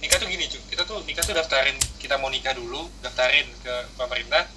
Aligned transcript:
nikah 0.00 0.16
tuh 0.16 0.28
gini 0.28 0.44
cuy 0.48 0.60
kita 0.72 0.82
tuh 0.88 0.98
nikah 1.04 1.22
tuh 1.24 1.36
daftarin 1.36 1.76
kita 2.00 2.16
mau 2.16 2.32
nikah 2.32 2.56
dulu 2.56 2.88
daftarin 3.04 3.44
ke 3.60 3.74
pemerintah 4.00 4.48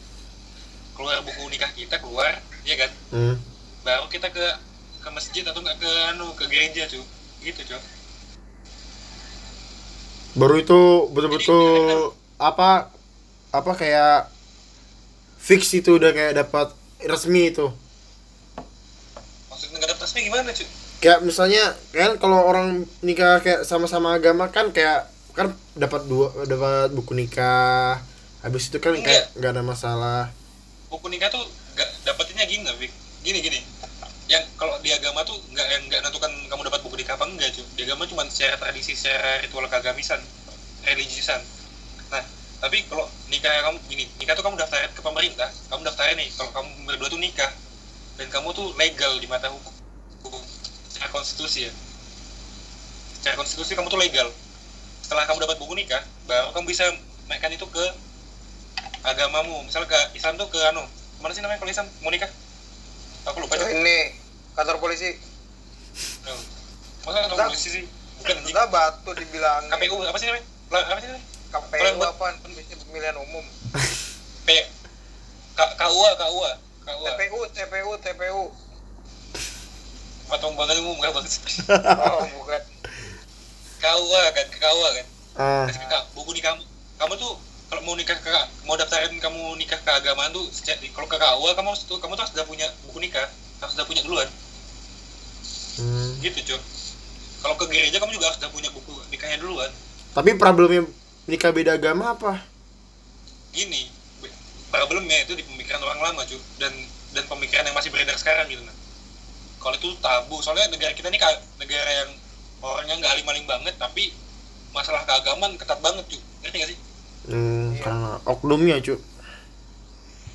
keluar 0.95 1.19
buku 1.23 1.43
nikah 1.51 1.71
kita 1.75 1.99
keluar 1.99 2.39
ya 2.63 2.75
kan? 2.79 2.91
Hmm. 3.11 3.35
baru 3.83 4.07
kita 4.07 4.31
ke 4.31 4.45
ke 5.03 5.09
masjid 5.11 5.43
atau 5.43 5.59
nggak 5.59 5.83
ke 5.83 5.91
anu 6.15 6.31
ke 6.39 6.47
gereja 6.47 6.87
cuy 6.87 7.03
gitu 7.43 7.61
cuy 7.67 7.81
baru 10.33 10.55
itu 10.63 10.81
betul-betul 11.11 12.15
apa 12.39 12.89
apa 13.53 13.71
kayak 13.75 14.31
fix 15.37 15.75
itu 15.75 15.99
udah 15.99 16.09
kayak 16.15 16.39
dapat 16.39 16.71
resmi 17.03 17.51
itu. 17.51 17.67
Maksudnya 19.51 19.75
nggak 19.77 19.89
daftar 19.93 20.07
resmi 20.07 20.19
gimana 20.25 20.49
cuy 20.55 20.67
kayak 21.03 21.19
misalnya 21.19 21.75
kan 21.91 22.15
kalau 22.15 22.47
orang 22.47 22.87
nikah 23.03 23.43
kayak 23.43 23.67
sama-sama 23.67 24.15
agama 24.15 24.47
kan 24.47 24.71
kayak 24.71 25.11
kan 25.33 25.49
dapat 25.73 26.05
dua 26.05 26.29
dapat 26.45 26.93
buku 26.93 27.17
nikah. 27.17 27.97
Habis 28.45 28.69
itu 28.69 28.77
kan 28.77 28.93
kayak 28.93 29.33
nggak 29.33 29.51
ada 29.57 29.63
masalah. 29.65 30.21
Buku 30.93 31.09
nikah 31.09 31.33
tuh 31.33 31.41
nggak 31.73 31.89
dapetinnya 32.05 32.45
gini 32.45 32.69
Vic. 32.77 32.93
gini 33.25 33.39
gini. 33.41 33.59
Yang 34.29 34.45
kalau 34.55 34.77
di 34.85 34.93
agama 34.93 35.25
tuh 35.25 35.35
nggak 35.51 35.67
yang 35.73 35.83
nggak 35.89 36.01
nentukan 36.05 36.31
kamu 36.47 36.61
dapat 36.69 36.79
buku 36.85 36.95
nikah 37.01 37.17
apa 37.17 37.25
enggak 37.25 37.49
cuy. 37.49 37.65
Di 37.73 37.81
agama 37.89 38.05
cuma 38.05 38.23
secara 38.29 38.61
tradisi 38.61 38.93
secara 38.93 39.41
ritual 39.41 39.65
keagamisan 39.67 40.21
religiusan 40.83 41.39
nah 42.11 42.19
tapi 42.59 42.83
kalau 42.91 43.07
nikah 43.31 43.49
kamu 43.63 43.79
gini 43.87 44.03
nikah 44.19 44.35
tuh 44.37 44.45
kamu 44.45 44.55
daftarin 44.61 44.93
ke 44.93 45.01
pemerintah. 45.01 45.49
Kamu 45.73 45.81
daftarin 45.81 46.15
nih 46.21 46.29
kalau 46.37 46.51
kamu 46.53 46.69
berdua 46.85 47.09
tuh 47.09 47.21
nikah. 47.21 47.51
Dan 48.21 48.29
kamu 48.29 48.53
tuh 48.53 48.69
legal 48.77 49.17
di 49.17 49.25
mata 49.25 49.49
hukum 49.49 49.73
hukum. 50.21 50.43
Secara 50.93 51.09
konstitusi 51.09 51.65
ya. 51.65 51.73
Secara 53.17 53.41
konstitusi 53.41 53.73
kamu 53.73 53.89
tuh 53.89 53.97
legal 53.97 54.29
setelah 55.13 55.29
kamu 55.29 55.45
dapat 55.45 55.57
buku 55.61 55.77
nikah 55.77 56.01
baru 56.25 56.49
kamu 56.57 56.73
bisa 56.73 56.89
naikkan 57.29 57.53
itu 57.53 57.69
ke 57.69 57.85
agamamu. 59.05 59.61
Misalnya 59.61 59.93
ke 59.93 60.17
Islam 60.17 60.41
tuh 60.41 60.49
ke 60.49 60.57
anu 60.73 60.81
mana 61.21 61.37
sih 61.37 61.45
namanya 61.45 61.61
kalau 61.61 61.69
Islam? 61.69 61.85
Mau 62.01 62.09
nikah? 62.09 62.33
Aku 63.29 63.37
lupa 63.45 63.61
Oh, 63.61 63.69
ini 63.69 64.17
kantor 64.57 64.81
polisi. 64.81 65.13
Masa 67.05 67.29
kantor 67.29 67.45
polisi 67.45 67.69
sih? 67.69 67.83
Bukan 68.25 68.41
enggak 68.41 68.65
batu 68.73 69.13
dibilang 69.13 69.69
KPU 69.69 70.01
apa 70.01 70.17
sih 70.17 70.33
namanya? 70.33 70.45
Apa 70.81 70.97
sih 70.97 71.07
namanya? 71.13 71.25
KPU 71.53 71.97
apa 72.01 72.25
Pemilihan 72.89 73.17
Umum. 73.21 73.45
P 74.43 74.49
KUA 75.53 76.09
KUA 76.17 76.51
KUA 76.89 77.11
TPU 77.13 77.39
TPU 77.53 77.91
TPU 78.01 78.43
atau 80.33 80.49
banget 80.57 80.81
umum 80.81 80.97
nggak 80.97 81.13
banget 81.13 81.31
oh 82.01 82.25
bukan 82.41 82.61
KUA 83.83 84.23
kan 84.31 84.45
ke 84.47 84.57
KUA 84.63 84.89
kan. 84.95 85.05
Ah. 85.35 85.65
Kasih 85.67 85.83
ke 85.83 85.87
K- 85.91 86.07
buku 86.15 86.31
di 86.31 86.41
kamu. 86.41 86.63
Kamu 86.95 87.13
tuh 87.19 87.35
kalau 87.67 87.81
mau 87.83 87.95
nikah 87.99 88.15
ke 88.15 88.31
mau 88.63 88.79
daftarin 88.79 89.11
kamu 89.19 89.59
nikah 89.59 89.79
ke 89.83 89.91
agamaan 89.91 90.31
tuh 90.31 90.47
sejak 90.55 90.79
kalau 90.95 91.11
ke 91.11 91.19
KUA 91.19 91.51
kamu 91.59 91.67
harus 91.67 91.83
tuh 91.83 91.99
kamu 91.99 92.15
tuh 92.15 92.23
harus 92.23 92.33
udah 92.39 92.45
punya 92.47 92.67
buku 92.87 92.97
nikah 93.03 93.27
harus 93.59 93.73
udah 93.75 93.85
punya 93.85 94.01
duluan. 94.07 94.29
Hmm. 95.73 96.21
gitu 96.21 96.53
cuy 96.53 96.61
kalau 97.41 97.57
ke 97.57 97.65
gereja 97.65 97.97
kamu 97.97 98.13
juga 98.13 98.29
harus 98.29 98.37
udah 98.39 98.51
punya 98.53 98.69
buku 98.71 98.93
nikahnya 99.11 99.41
duluan. 99.41 99.67
Tapi 100.13 100.37
problemnya 100.37 100.85
nikah 101.25 101.49
beda 101.49 101.75
agama 101.75 102.13
apa? 102.13 102.39
Gini 103.51 103.89
problemnya 104.73 105.21
itu 105.21 105.37
di 105.37 105.45
pemikiran 105.45 105.85
orang 105.85 106.01
lama 106.01 106.21
cuy 106.25 106.41
dan 106.57 106.73
dan 107.13 107.23
pemikiran 107.29 107.69
yang 107.69 107.77
masih 107.77 107.93
beredar 107.93 108.17
sekarang 108.17 108.49
gitu 108.49 108.65
nah 108.65 108.73
kalau 109.61 109.77
itu 109.77 109.93
tabu 110.01 110.41
soalnya 110.41 110.65
negara 110.73 110.97
kita 110.97 111.13
ini 111.13 111.21
negara 111.61 111.91
yang 112.03 112.09
orangnya 112.63 112.95
nggak 112.97 113.11
alim-alim 113.13 113.45
banget 113.45 113.75
tapi 113.75 114.15
masalah 114.71 115.03
keagamaan 115.03 115.53
ketat 115.53 115.77
banget 115.77 116.07
cuy 116.07 116.21
ngerti 116.41 116.57
gak 116.57 116.69
sih? 116.71 116.79
Hmm, 117.23 117.71
Iya. 117.73 117.83
karena 117.83 118.11
oknumnya 118.25 118.75
cu 118.79 118.95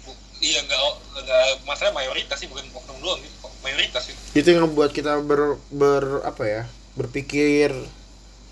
Bu- 0.05 0.21
iya 0.39 0.61
nggak 0.63 0.81
nggak 1.19 1.45
masalah 1.65 1.93
mayoritas 1.93 2.37
sih 2.37 2.47
bukan 2.47 2.65
oknum 2.71 2.97
doang 3.01 3.19
gitu 3.19 3.35
mayoritas 3.61 4.03
sih? 4.05 4.15
Itu 4.33 4.47
yang 4.47 4.65
membuat 4.65 4.93
kita 4.93 5.19
ber, 5.21 5.57
ber 5.69 6.23
apa 6.23 6.45
ya 6.45 6.63
berpikir 6.95 7.73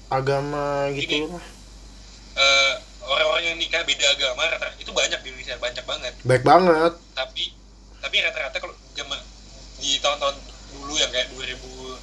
agama 0.09 0.91
gitu 0.93 1.27
lah 1.29 1.45
Eh, 2.37 2.73
orang-orang 3.03 3.45
yang 3.47 3.57
nikah 3.57 3.81
beda 3.81 4.07
agama 4.11 4.45
rata 4.45 4.69
itu 4.77 4.93
banyak 4.93 5.17
di 5.19 5.29
Indonesia 5.31 5.57
banyak 5.57 5.81
banget. 5.83 6.13
Baik 6.21 6.45
banget. 6.45 6.93
Tapi 7.13 7.49
tapi 7.97 8.17
rata-rata 8.21 8.61
kalau 8.61 8.77
zaman 8.93 9.17
di 9.77 9.97
tahun-tahun 9.99 10.37
dulu 10.71 10.95
yang 10.95 11.09
kayak 11.09 11.33
2006 11.33 11.97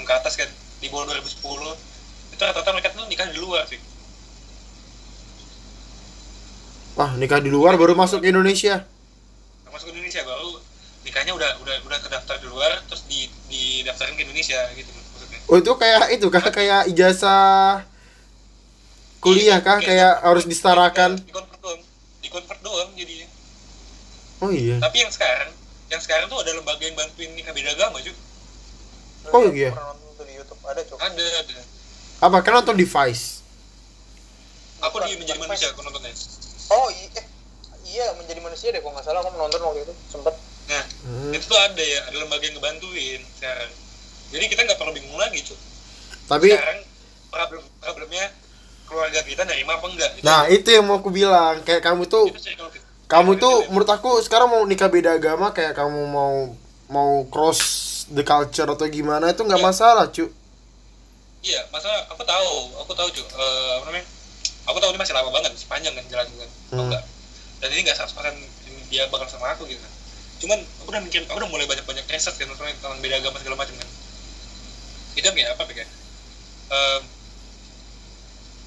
ke 0.00 0.12
atas 0.14 0.34
kan 0.34 0.48
di 0.84 0.92
bawah 0.92 1.08
2010 1.08 2.36
itu 2.36 2.42
rata-rata 2.44 2.70
mereka 2.76 2.92
tuh 2.92 3.08
nikah 3.08 3.24
di 3.32 3.40
luar 3.40 3.64
sih. 3.64 3.80
Wah 7.00 7.16
nikah 7.16 7.40
di 7.40 7.48
luar 7.48 7.80
baru 7.80 7.96
masuk 7.96 8.20
ke 8.20 8.28
Indonesia? 8.28 8.84
Masuk 9.72 9.88
ke 9.88 9.92
Indonesia 9.96 10.20
baru 10.28 10.60
nikahnya 11.08 11.32
udah 11.32 11.50
udah 11.64 11.76
udah 11.88 11.98
terdaftar 12.04 12.36
di 12.40 12.48
luar 12.52 12.84
terus 12.84 13.08
di 13.08 13.32
didaftarin 13.48 14.12
ke 14.12 14.28
Indonesia 14.28 14.60
gitu 14.76 14.92
maksudnya. 14.92 15.38
Oh 15.48 15.56
itu 15.56 15.72
kayak 15.72 16.04
itu 16.12 16.26
kah? 16.28 16.44
Kayak 16.52 16.92
ijazah 16.92 17.88
kuliah 19.24 19.64
kah? 19.64 19.80
Kayak 19.80 20.20
harus 20.20 20.44
disetarakan? 20.44 21.16
Di 21.16 21.32
convert 21.32 21.60
doang. 21.64 21.80
Di 22.20 22.28
convert 22.28 22.60
doang 22.60 22.88
jadinya. 22.92 23.28
Oh 24.44 24.52
iya. 24.52 24.76
Tapi 24.84 24.96
yang 25.00 25.12
sekarang 25.12 25.48
yang 25.88 26.02
sekarang 26.04 26.26
tuh 26.28 26.44
ada 26.44 26.52
lembaga 26.52 26.82
yang 26.84 26.96
bantuin 26.98 27.32
nikah 27.32 27.56
beda 27.56 27.72
agama 27.72 28.04
cuy 28.04 28.12
Oh, 29.32 29.48
iya. 29.48 29.72
di 29.72 30.03
YouTube. 30.44 30.60
Ada 30.62 30.80
cok. 30.84 30.98
Ada 31.00 31.24
ada. 31.40 31.54
Apa 32.20 32.36
kan 32.44 32.52
nonton 32.54 32.76
device? 32.76 33.40
Aku 34.78 35.00
di 35.00 35.16
menjadi 35.16 35.40
manusia 35.40 35.72
aku 35.72 35.80
nontonnya. 35.80 36.12
Oh 36.68 36.88
iya 36.92 37.08
eh, 37.16 37.26
iya 37.88 38.06
menjadi 38.14 38.40
manusia 38.40 38.68
deh 38.68 38.78
kalau 38.78 38.92
nggak 38.92 39.04
salah. 39.04 39.24
Aku 39.24 39.32
nonton 39.32 39.60
waktu 39.60 39.80
itu 39.82 39.94
sempet. 40.06 40.36
Nah 40.64 40.84
Hmm. 41.04 41.32
itu 41.32 41.44
tuh 41.44 41.56
ada 41.56 41.80
ya 41.80 42.00
ada 42.04 42.16
lembaga 42.16 42.44
yang 42.44 42.56
ngebantuin. 42.56 43.20
Sekarang. 43.36 43.72
Jadi 44.32 44.44
kita 44.46 44.60
nggak 44.62 44.78
perlu 44.78 44.92
bingung 44.92 45.16
lagi 45.16 45.40
cuy 45.40 45.58
tapi 46.24 46.48
sekarang 46.48 46.80
problem 47.28 47.62
problemnya 47.78 48.32
keluarga 48.88 49.20
kita 49.20 49.44
nerima 49.44 49.76
apa 49.76 49.86
enggak 49.92 50.10
Itu- 50.16 50.24
nah 50.24 50.48
itu 50.48 50.68
yang 50.72 50.88
mau 50.88 50.96
aku 50.98 51.12
bilang. 51.12 51.60
Kayak 51.62 51.84
kamu 51.84 52.08
tuh 52.08 52.32
kamu 53.04 53.36
tuh 53.36 53.68
menurut 53.68 53.86
aku 53.86 54.24
sekarang 54.24 54.48
mau 54.48 54.64
nikah 54.64 54.88
beda 54.88 55.20
agama 55.20 55.52
kayak 55.52 55.76
kamu 55.76 56.00
mau 56.08 56.56
mau 56.88 57.28
cross 57.28 57.60
the 58.12 58.20
culture 58.22 58.68
atau 58.68 58.86
gimana 58.86 59.32
itu 59.32 59.40
nggak 59.40 59.62
masalah 59.62 60.10
cu 60.10 60.28
iya 61.40 61.60
masalah 61.68 62.04
aku 62.08 62.24
tahu 62.24 62.52
aku 62.80 62.92
tahu 62.92 63.08
cuy 63.12 63.24
Eh, 63.24 63.70
apa 63.76 63.84
namanya? 63.88 64.06
Aku 64.64 64.80
tahu 64.80 64.96
ini 64.96 65.00
masih 65.00 65.12
lama 65.12 65.28
banget 65.28 65.52
masih 65.52 65.68
panjang 65.68 65.92
kan 65.92 66.04
jalan 66.08 66.24
kan 66.24 66.48
Aku 66.48 66.72
Hmm. 66.72 66.84
enggak. 66.88 67.04
Dan 67.60 67.68
ini 67.72 67.80
nggak 67.84 67.96
100% 68.00 68.36
dia 68.88 69.04
bakal 69.12 69.28
sama 69.28 69.52
aku 69.52 69.68
gitu. 69.68 69.80
Kan 69.80 69.92
cuman 70.34 70.58
aku 70.80 70.88
udah 70.92 71.02
mikir 71.04 71.20
aku 71.24 71.36
udah 71.40 71.48
mulai 71.48 71.64
banyak 71.64 71.84
banyak 71.84 72.04
riset 72.08 72.32
kan 72.34 72.48
tentang 72.48 72.68
tentang 72.80 72.96
beda 73.00 73.16
agama 73.20 73.36
segala 73.40 73.56
macam 73.56 73.76
kan. 73.76 73.88
Itu 75.14 75.28
kayak 75.28 75.56
apa 75.56 75.62
kayak 75.68 75.88
Em, 76.64 77.02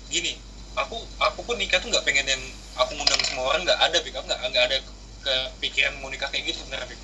gini 0.08 0.38
aku 0.78 0.96
aku 1.18 1.40
pun 1.44 1.58
nikah 1.58 1.82
tuh 1.82 1.90
nggak 1.90 2.06
pengen 2.06 2.30
yang 2.30 2.44
aku 2.78 2.94
ngundang 2.94 3.20
semua 3.26 3.50
orang 3.50 3.66
nggak 3.66 3.80
ada 3.82 3.98
pik 4.00 4.14
aku 4.14 4.26
nggak 4.30 4.42
nggak 4.54 4.66
ada 4.70 4.78
kepikiran 5.26 5.98
mau 6.00 6.08
nikah 6.08 6.30
kayak 6.30 6.46
gitu 6.48 6.62
sebenarnya 6.64 6.88
pik 6.88 7.00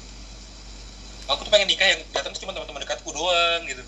aku 1.26 1.40
tuh 1.42 1.52
pengen 1.52 1.68
nikah 1.68 1.88
yang 1.88 2.02
datang 2.12 2.32
tuh 2.32 2.42
cuma 2.42 2.52
teman-teman 2.52 2.84
dekatku 2.84 3.10
doang 3.10 3.62
gitu 3.66 3.84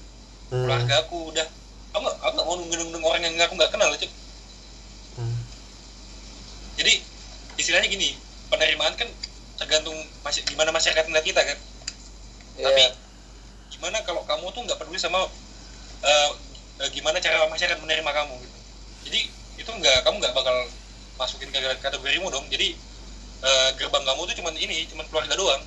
Hmm. 0.45 0.61
keluarga 0.61 1.01
aku 1.01 1.33
udah 1.33 1.41
aku 1.89 1.99
nggak 1.99 2.15
aku 2.21 2.33
nggak 2.37 2.45
mau 2.45 2.55
nunggu-nunggu 2.55 3.01
orang 3.01 3.23
yang 3.25 3.33
aku 3.41 3.57
nggak 3.57 3.71
kenal 3.73 3.89
cuy 3.91 4.09
Hmm. 5.15 5.35
jadi 6.75 6.93
istilahnya 7.55 7.87
gini 7.87 8.13
penerimaan 8.47 8.93
kan 8.93 9.09
tergantung 9.55 9.95
masy- 10.21 10.43
gimana 10.43 10.69
masyarakat 10.69 11.01
melihat 11.07 11.25
kita 11.25 11.41
kan 11.43 11.57
tapi 12.55 12.77
Iya. 12.77 12.91
gimana 13.71 13.97
kalau 14.05 14.21
kamu 14.23 14.53
tuh 14.53 14.61
nggak 14.63 14.77
peduli 14.77 15.01
sama 15.01 15.25
eh, 16.03 16.29
eh, 16.83 16.89
gimana 16.93 17.17
cara 17.17 17.47
masyarakat 17.47 17.79
menerima 17.79 18.11
kamu 18.13 18.35
gitu 18.37 18.57
jadi 19.09 19.19
itu 19.57 19.71
nggak 19.71 20.03
kamu 20.03 20.15
nggak 20.21 20.35
bakal 20.35 20.55
masukin 21.15 21.49
ke 21.49 21.57
kategorimu 21.81 22.29
dong 22.29 22.45
jadi 22.47 22.75
eh, 23.41 23.69
gerbang 23.75 24.03
kamu 24.03 24.21
tuh 24.25 24.35
cuman 24.35 24.53
ini 24.55 24.85
cuman 24.85 25.05
keluarga 25.09 25.33
doang. 25.33 25.63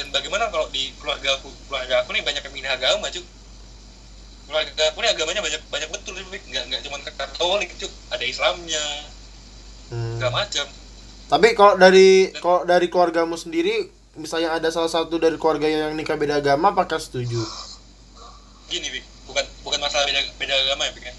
Dan 0.00 0.08
bagaimana 0.16 0.48
kalau 0.48 0.64
di 0.72 0.96
keluarga 0.96 1.36
aku 1.36 1.52
keluarga 1.68 2.00
aku 2.00 2.16
nih 2.16 2.24
banyak 2.24 2.40
yang 2.40 2.54
pindah 2.56 2.72
agama 2.72 3.12
cuy 3.12 3.20
keluarga 4.48 4.82
aku 4.88 4.98
nih 5.04 5.10
agamanya 5.12 5.40
banyak 5.44 5.62
banyak 5.68 5.88
betul 5.92 6.16
nggak 6.16 6.64
nggak 6.72 6.80
cuma 6.88 6.96
katolik 7.04 7.70
cuy 7.76 7.92
ada 8.08 8.24
Islamnya. 8.24 8.84
Hmm. 9.90 10.16
segala 10.16 10.46
macam. 10.46 10.66
Tapi 11.30 11.48
kalau 11.58 11.74
dari 11.76 12.30
kalau 12.38 12.62
dari 12.64 12.86
keluargamu 12.88 13.36
sendiri 13.36 13.90
misalnya 14.16 14.56
ada 14.56 14.72
salah 14.72 14.88
satu 14.88 15.20
dari 15.20 15.36
keluarga 15.36 15.68
yang 15.68 15.92
nikah 15.98 16.16
beda 16.16 16.40
agama 16.40 16.72
apakah 16.72 16.96
setuju? 16.96 17.42
Gini 18.70 18.88
Pik. 18.88 19.04
bukan 19.28 19.44
bukan 19.62 19.78
masalah 19.82 20.06
beda 20.08 20.20
beda 20.40 20.54
agama 20.64 20.82
ya 20.88 20.92
Pik, 20.94 21.04
ya. 21.06 21.14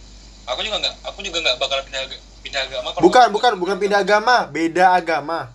aku 0.50 0.60
juga 0.66 0.78
nggak 0.81 0.95
aku 1.06 1.19
juga 1.22 1.38
nggak 1.44 1.56
bakal 1.62 1.78
pindah 1.83 2.01
pindah 2.42 2.62
agama 2.66 2.88
kalau 2.95 3.04
bukan 3.06 3.28
bukan 3.30 3.51
bukan 3.62 3.78
pindah 3.78 4.00
agama. 4.01 4.36
Beda 4.50 4.86
agama. 4.98 5.51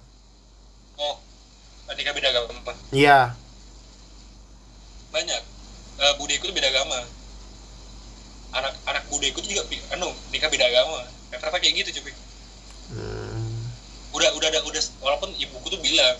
Oh 1.00 1.25
nikah 1.94 2.12
beda 2.16 2.28
agama. 2.34 2.72
Iya. 2.90 3.36
Banyak. 5.14 5.42
Uh, 5.96 6.12
budiku 6.18 6.50
tuh 6.50 6.56
beda 6.56 6.68
agama. 6.72 6.98
Anak 8.56 8.74
anak 8.88 9.04
muda 9.12 9.26
ikut 9.30 9.44
juga 9.46 9.62
anu 9.94 10.10
nikah 10.34 10.50
beda 10.50 10.66
agama. 10.66 11.06
Rata-rata 11.30 11.62
kayak 11.62 11.86
gitu 11.86 12.02
cuy 12.02 12.14
Hmm. 12.86 13.66
udah 14.14 14.30
udah 14.38 14.46
ada 14.46 14.62
udah 14.62 14.78
walaupun 15.02 15.34
ibuku 15.42 15.74
tuh 15.74 15.82
bilang 15.82 16.14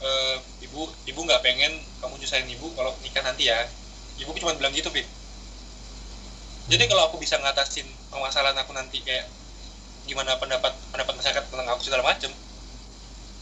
e, 0.00 0.08
ibu 0.64 0.88
ibu 1.04 1.20
nggak 1.20 1.44
pengen 1.44 1.76
kamu 2.00 2.16
nyusahin 2.16 2.48
ibu 2.48 2.72
kalau 2.72 2.96
nikah 3.04 3.20
nanti 3.20 3.52
ya. 3.52 3.68
Ibuku 4.16 4.40
cuma 4.40 4.56
bilang 4.56 4.72
gitu 4.72 4.88
Pik 4.88 5.04
jadi 6.64 6.88
kalau 6.88 7.12
aku 7.12 7.20
bisa 7.20 7.36
ngatasin 7.36 7.84
permasalahan 8.08 8.56
aku 8.56 8.72
nanti 8.72 9.04
kayak 9.04 9.28
gimana 10.08 10.36
pendapat 10.40 10.72
pendapat 10.92 11.12
masyarakat 11.16 11.44
tentang 11.48 11.68
aku 11.68 11.82
segala 11.84 12.02
macem 12.04 12.32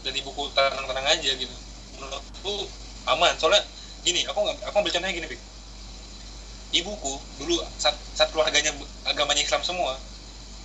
dan 0.03 0.13
ibuku 0.13 0.51
tenang-tenang 0.53 1.07
aja 1.07 1.31
gitu. 1.33 1.55
Menurutku 1.97 2.67
aman. 3.07 3.33
Soalnya 3.39 3.63
gini 4.03 4.27
aku 4.27 4.39
nggak 4.43 4.57
aku 4.67 4.75
ambil 4.83 4.91
contohnya 4.91 5.15
gini 5.15 5.27
Pik 5.31 5.41
ibuku 6.73 7.13
dulu 7.37 7.61
saat, 7.77 7.93
saat 8.17 8.33
keluarganya 8.33 8.73
agamanya 9.05 9.45
Islam 9.45 9.61
semua 9.61 9.93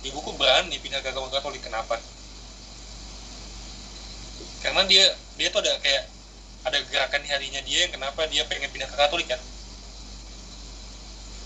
ibuku 0.01 0.33
berani 0.35 0.75
pindah 0.81 0.99
ke 1.05 1.13
agama 1.13 1.29
Katolik. 1.29 1.61
Kenapa? 1.61 2.01
Karena 4.59 4.83
dia 4.89 5.05
dia 5.37 5.47
tuh 5.53 5.61
ada 5.63 5.77
kayak 5.79 6.03
ada 6.67 6.77
gerakan 6.91 7.21
di 7.23 7.29
harinya 7.31 7.61
dia 7.63 7.87
yang 7.87 7.93
kenapa 7.95 8.27
dia 8.27 8.43
pengen 8.49 8.67
pindah 8.73 8.89
ke 8.89 8.97
Katolik 8.97 9.29
kan? 9.29 9.39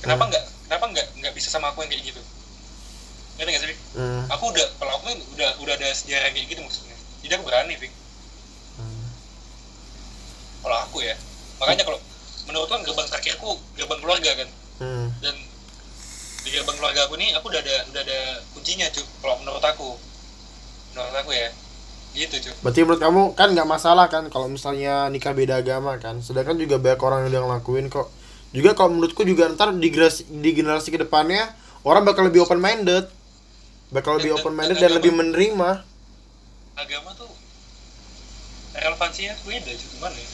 Kenapa 0.01 0.25
Hmm. 0.25 0.31
nggak 0.31 0.43
kenapa 0.65 0.85
nggak 0.89 1.07
nggak 1.21 1.33
bisa 1.35 1.47
sama 1.51 1.69
aku 1.75 1.83
yang 1.85 1.91
kayak 1.93 2.15
gitu? 2.15 2.21
Ngerti 3.37 3.49
nggak 3.51 3.63
sih? 3.67 3.79
Hmm. 3.99 4.23
aku 4.31 4.43
udah 4.49 4.67
kalau 4.79 4.91
aku 4.97 5.03
kan 5.11 5.19
udah 5.37 5.49
udah 5.59 5.73
ada 5.75 5.89
sejarah 5.91 6.31
kayak 6.31 6.47
gitu 6.49 6.61
maksudnya 6.63 6.92
jadi 7.23 7.39
aku 7.39 7.45
berani 7.47 7.73
Pik 7.79 7.93
Hmm. 8.73 9.05
kalau 10.61 10.77
aku 10.81 10.97
ya 11.01 11.15
makanya 11.57 11.83
kalau 11.85 11.99
menurut 12.43 12.67
kan 12.67 12.81
gerbang 12.81 13.09
kaki 13.09 13.29
aku 13.33 13.55
gerbang 13.73 14.01
keluarga 14.01 14.31
kan 14.33 14.49
Hmm. 14.81 15.07
dan 15.21 15.35
di 16.43 16.49
gerbang 16.51 16.75
keluarga 16.75 17.05
aku 17.05 17.15
nih 17.15 17.31
aku 17.37 17.47
udah 17.47 17.61
ada 17.61 17.75
udah 17.87 18.01
ada 18.01 18.19
kuncinya 18.51 18.89
cuy 18.89 19.05
kalau 19.21 19.35
menurut 19.39 19.63
aku 19.63 19.89
menurut 20.91 21.15
aku 21.15 21.31
ya 21.31 21.49
gitu 22.13 22.35
cuy 22.49 22.53
Berarti 22.61 22.79
menurut 22.83 23.01
kamu 23.01 23.21
kan 23.33 23.47
nggak 23.53 23.69
masalah 23.69 24.05
kan 24.09 24.27
kalau 24.29 24.45
misalnya 24.45 25.09
nikah 25.09 25.33
beda 25.33 25.65
agama 25.65 25.97
kan. 25.97 26.21
Sedangkan 26.21 26.61
juga 26.61 26.77
banyak 26.77 27.01
orang 27.01 27.25
yang 27.25 27.29
udah 27.33 27.41
ngelakuin 27.49 27.89
kok. 27.89 28.07
Juga 28.53 28.77
kalau 28.77 28.93
menurutku 28.93 29.25
juga 29.25 29.49
ntar 29.49 29.73
di 29.73 29.89
generasi, 29.89 30.29
di 30.29 30.53
generasi 30.53 30.93
ke 30.93 31.01
depannya 31.01 31.49
orang 31.81 32.05
bakal 32.05 32.29
lebih 32.29 32.45
open 32.45 32.61
minded. 32.61 33.09
Bakal 33.89 34.21
lebih 34.21 34.37
open 34.37 34.53
minded 34.53 34.77
dan 34.77 34.93
lebih 34.93 35.09
menerima. 35.09 35.81
Agama 36.73 37.13
tuh 37.13 37.29
relevansinya 38.73 39.33
beda 39.45 39.71
cuy 39.71 39.87
gimana 39.97 40.17
ya. 40.17 40.29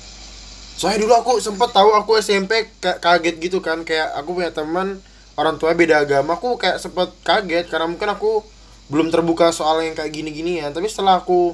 Soalnya 0.80 1.00
dulu 1.04 1.14
aku 1.20 1.34
sempet 1.44 1.70
tahu 1.76 1.92
aku 1.92 2.12
SMP 2.24 2.72
ka- 2.80 3.04
kaget 3.04 3.36
gitu 3.44 3.60
kan 3.60 3.84
kayak 3.84 4.16
aku 4.16 4.40
punya 4.40 4.52
teman 4.56 5.04
orang 5.36 5.60
tua 5.60 5.76
beda 5.76 6.04
agama 6.08 6.40
aku 6.40 6.56
kayak 6.56 6.80
sempet 6.80 7.12
kaget 7.28 7.68
karena 7.68 7.88
mungkin 7.92 8.08
aku 8.12 8.44
belum 8.88 9.12
terbuka 9.12 9.52
soal 9.52 9.84
yang 9.84 9.94
kayak 9.94 10.12
gini-gini 10.16 10.64
ya 10.64 10.72
tapi 10.72 10.88
setelah 10.88 11.20
aku 11.20 11.54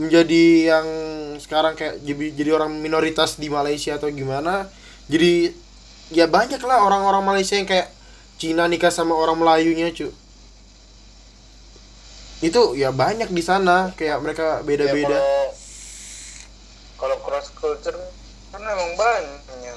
menjadi 0.00 0.72
yang 0.72 0.86
sekarang 1.36 1.76
kayak 1.76 2.00
jadi, 2.00 2.26
jadi 2.32 2.50
orang 2.56 2.72
minoritas 2.80 3.36
di 3.36 3.52
Malaysia 3.52 4.00
atau 4.00 4.08
gimana 4.08 4.68
jadi 5.12 5.52
ya 6.08 6.24
banyak 6.24 6.58
lah 6.64 6.80
orang-orang 6.80 7.22
Malaysia 7.22 7.60
yang 7.60 7.68
kayak 7.68 7.92
Cina 8.40 8.64
nikah 8.66 8.88
sama 8.88 9.12
orang 9.12 9.36
Melayunya 9.36 9.92
cu 9.92 10.08
itu 12.40 12.72
ya 12.74 12.88
banyak 12.90 13.28
di 13.28 13.42
sana 13.44 13.92
kayak 13.94 14.18
mereka 14.24 14.60
Ya, 14.60 14.64
beda-beda 14.64 15.16
kalau 15.16 15.52
kalau 16.96 17.16
cross 17.20 17.52
culture 17.52 17.96
kan 18.50 18.60
emang 18.60 18.92
banyak 18.96 19.76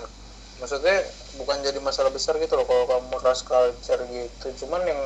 maksudnya 0.57 1.03
bukan 1.35 1.59
jadi 1.59 1.79
masalah 1.83 2.07
besar 2.09 2.39
gitu 2.39 2.55
loh 2.55 2.63
kalau 2.63 2.87
kamu 2.87 3.19
cross 3.19 3.43
culture 3.43 3.99
gitu 4.07 4.47
cuman 4.63 4.81
yang 4.87 5.01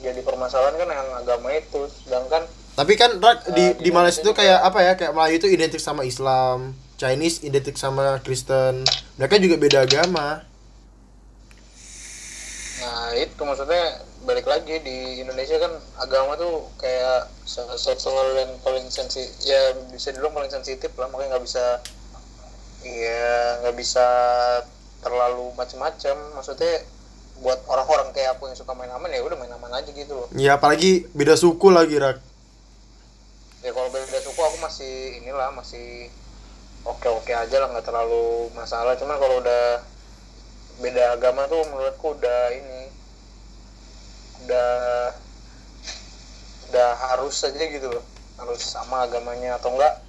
jadi 0.00 0.20
permasalahan 0.24 0.74
kan 0.74 0.88
yang 0.88 1.08
agama 1.14 1.52
itu 1.52 1.84
sedangkan 2.02 2.44
Tapi 2.72 2.96
kan 2.96 3.20
Rak, 3.20 3.52
di 3.52 3.76
Eh, 3.76 3.76
di 3.76 3.84
di 3.84 3.90
Malaysia 3.92 4.24
itu 4.24 4.32
kayak 4.32 4.64
apa 4.64 4.80
ya? 4.80 4.92
Kayak 4.96 5.12
Melayu 5.12 5.36
itu 5.36 5.44
identik 5.44 5.76
sama 5.76 6.08
Islam, 6.08 6.72
Chinese 6.96 7.44
identik 7.44 7.76
sama 7.76 8.16
Kristen. 8.24 8.88
Mereka 9.20 9.36
juga 9.36 9.60
beda 9.60 9.84
agama. 9.84 10.40
nah 12.80 13.12
itu 13.12 13.36
maksudnya 13.38 14.00
balik 14.22 14.46
lagi 14.46 14.78
di 14.86 15.18
Indonesia 15.18 15.58
kan 15.58 15.72
agama 15.98 16.38
tuh 16.38 16.70
kayak 16.78 17.26
hal 17.26 18.28
yang 18.38 18.52
paling 18.62 18.86
sensitif 18.86 19.34
ya 19.42 19.74
bisa 19.90 20.14
dibilang 20.14 20.34
paling 20.34 20.52
sensitif 20.52 20.94
lah 20.94 21.10
makanya 21.10 21.36
nggak 21.36 21.44
bisa 21.44 21.64
ya 22.86 23.62
nggak 23.62 23.76
bisa 23.78 24.06
terlalu 25.02 25.50
macem-macem. 25.58 26.14
Maksudnya 26.38 26.86
buat 27.42 27.58
orang-orang 27.66 28.14
kayak 28.14 28.38
aku 28.38 28.46
yang 28.46 28.54
suka 28.54 28.70
main 28.78 28.90
aman 28.94 29.10
ya 29.10 29.18
udah 29.26 29.34
main 29.34 29.50
aman 29.50 29.74
aja 29.74 29.90
gitu 29.90 30.14
loh. 30.14 30.28
Ya 30.38 30.54
apalagi 30.54 31.10
beda 31.10 31.34
suku 31.34 31.74
lagi 31.74 31.98
Rak. 31.98 32.22
ya 33.62 33.70
kalau 33.70 33.94
beda 33.94 34.18
suku 34.18 34.42
aku 34.42 34.58
masih 34.58 35.22
inilah 35.22 35.54
masih 35.54 36.10
oke 36.82 37.06
oke 37.06 37.30
aja 37.30 37.56
lah 37.62 37.68
nggak 37.74 37.86
terlalu 37.86 38.50
masalah. 38.54 38.94
Cuman 38.94 39.18
kalau 39.18 39.42
udah 39.42 39.82
beda 40.78 41.18
agama 41.18 41.50
tuh 41.50 41.62
menurutku 41.66 42.14
udah 42.14 42.54
ini 42.54 42.91
udah 44.44 44.70
udah 46.72 46.90
harus 47.12 47.36
aja 47.44 47.64
gitu 47.68 47.88
loh 47.92 48.04
harus 48.40 48.60
sama 48.64 49.04
agamanya 49.06 49.60
atau 49.60 49.76
enggak 49.76 50.00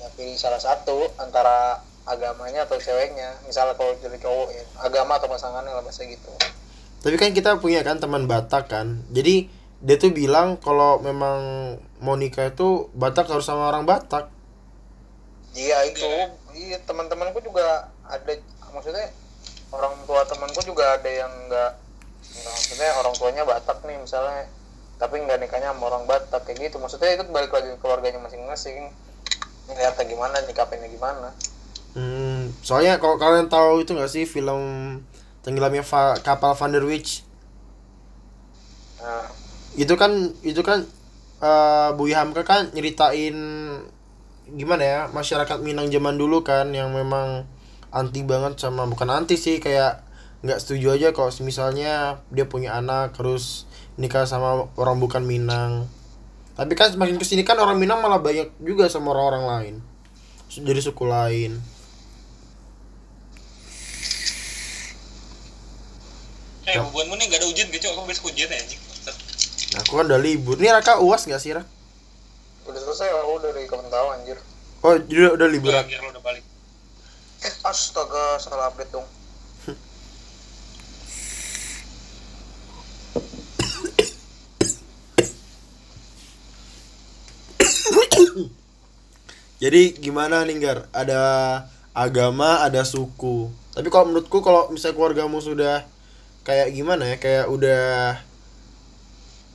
ya 0.00 0.08
pilih 0.16 0.36
salah 0.40 0.58
satu 0.58 1.12
antara 1.20 1.84
agamanya 2.08 2.64
atau 2.64 2.80
ceweknya 2.80 3.36
misalnya 3.44 3.76
kalau 3.76 3.92
jadi 4.00 4.16
cowok 4.16 4.48
ya 4.50 4.64
agama 4.80 5.20
atau 5.20 5.28
pasangannya 5.28 5.70
lah 5.70 5.84
bahasa 5.84 6.02
gitu 6.08 6.32
Tapi 7.00 7.16
kan 7.16 7.32
kita 7.32 7.56
punya 7.56 7.80
kan 7.80 7.96
teman 7.96 8.28
Batak 8.28 8.68
kan. 8.68 9.00
Jadi 9.08 9.48
dia 9.80 9.96
tuh 9.96 10.12
bilang 10.12 10.60
kalau 10.60 11.00
memang 11.00 11.40
mau 12.04 12.12
nikah 12.12 12.52
itu 12.52 12.92
Batak 12.92 13.32
harus 13.32 13.48
sama 13.48 13.72
orang 13.72 13.88
Batak. 13.88 14.28
Iya 15.56 15.88
itu, 15.88 16.12
iya 16.54 16.76
teman-temanku 16.84 17.40
juga 17.40 17.88
ada, 18.04 18.32
maksudnya 18.70 19.08
orang 19.72 19.96
tua 20.04 20.22
temanku 20.28 20.60
juga 20.62 21.00
ada 21.00 21.10
yang 21.10 21.32
nggak, 21.48 21.72
maksudnya 22.46 22.90
orang 23.00 23.14
tuanya 23.16 23.42
Batak 23.44 23.84
nih 23.84 23.96
misalnya, 24.00 24.46
tapi 25.00 25.20
nggak 25.24 25.38
nikahnya 25.42 25.72
sama 25.72 25.90
orang 25.90 26.04
Batak 26.06 26.46
kayak 26.46 26.70
gitu. 26.70 26.76
Maksudnya 26.78 27.16
itu 27.16 27.24
balik 27.30 27.50
lagi 27.52 27.72
ke 27.74 27.78
keluarganya 27.80 28.20
masing-masing. 28.22 28.92
Ngeliatnya 29.68 30.04
gimana, 30.08 30.36
nyikapinnya 30.44 30.88
gimana. 30.90 31.30
Hmm, 31.94 32.54
soalnya 32.62 33.02
kalau 33.02 33.18
kalian 33.18 33.50
tahu 33.50 33.82
itu 33.82 33.90
nggak 33.94 34.10
sih 34.10 34.24
film 34.26 34.62
tenggelamnya 35.42 35.82
Va- 35.82 36.18
kapal 36.22 36.54
Van 36.54 36.70
der 36.70 36.86
Witch? 36.86 37.26
Nah, 39.00 39.26
itu 39.74 39.94
kan 39.96 40.12
itu 40.44 40.60
kan 40.62 40.84
eh 41.40 41.90
Buya 41.96 42.20
Hamka 42.22 42.44
kan 42.44 42.68
nyeritain 42.76 43.36
gimana 44.50 44.82
ya 44.82 45.00
masyarakat 45.14 45.62
Minang 45.62 45.88
zaman 45.88 46.18
dulu 46.18 46.42
kan 46.42 46.74
yang 46.74 46.90
memang 46.92 47.46
anti 47.94 48.20
banget 48.26 48.58
sama 48.60 48.84
bukan 48.86 49.08
anti 49.10 49.38
sih 49.38 49.62
kayak 49.62 50.02
nggak 50.40 50.56
setuju 50.56 50.96
aja 50.96 51.08
kalau 51.12 51.28
misalnya 51.44 52.24
dia 52.32 52.48
punya 52.48 52.72
anak 52.72 53.12
terus 53.12 53.68
nikah 54.00 54.24
sama 54.24 54.72
orang 54.80 54.96
bukan 54.96 55.20
Minang 55.20 55.84
tapi 56.56 56.72
kan 56.72 56.88
semakin 56.92 57.20
ke 57.20 57.24
sini 57.28 57.44
kan 57.44 57.60
orang 57.60 57.76
Minang 57.76 58.00
malah 58.00 58.20
banyak 58.20 58.48
juga 58.60 58.88
sama 58.88 59.12
orang-orang 59.12 59.44
lain 59.44 59.74
jadi 60.50 60.80
suku 60.80 61.04
lain 61.04 61.60
eh 66.62 66.76
Ya. 66.76 66.80
hubunganmu 66.86 67.18
nih 67.18 67.24
nggak 67.26 67.40
ada 67.42 67.48
ujian 67.50 67.66
gitu 67.68 67.86
aku 67.90 68.06
besok 68.06 68.30
ujian 68.30 68.46
ya 68.46 68.56
anjing 68.56 68.80
nah, 69.74 69.80
aku 69.82 69.92
kan 69.98 70.04
udah 70.06 70.20
libur 70.22 70.56
nih 70.56 70.70
Raka 70.70 71.02
uas 71.02 71.26
nggak 71.26 71.42
sih 71.42 71.50
Rak? 71.52 71.66
udah 72.64 72.80
selesai 72.80 73.08
aku 73.10 73.32
dari 73.42 73.66
kapan 73.66 73.90
tahu 73.90 74.06
anjir. 74.14 74.38
oh 74.80 74.94
jadi 75.02 75.18
udah, 75.26 75.32
udah 75.34 75.48
libur 75.50 75.68
udah 75.74 75.82
Rak. 75.82 75.88
akhir 75.90 75.98
lo 76.00 76.10
udah 76.16 76.24
balik 76.24 76.44
Eh, 77.40 77.54
astaga, 77.64 78.36
salah 78.36 78.68
update 78.68 78.92
dong. 78.92 79.08
Jadi 89.60 89.82
gimana 90.00 90.42
nih 90.44 90.56
Gar? 90.56 90.88
Ada 90.90 91.22
agama, 91.92 92.64
ada 92.64 92.80
suku. 92.82 93.52
Tapi 93.76 93.88
kalau 93.88 94.08
menurutku 94.08 94.40
kalau 94.40 94.72
misalnya 94.72 94.96
keluargamu 94.96 95.38
sudah 95.38 95.84
kayak 96.42 96.72
gimana 96.72 97.04
ya? 97.04 97.16
Kayak 97.20 97.46
udah 97.52 97.84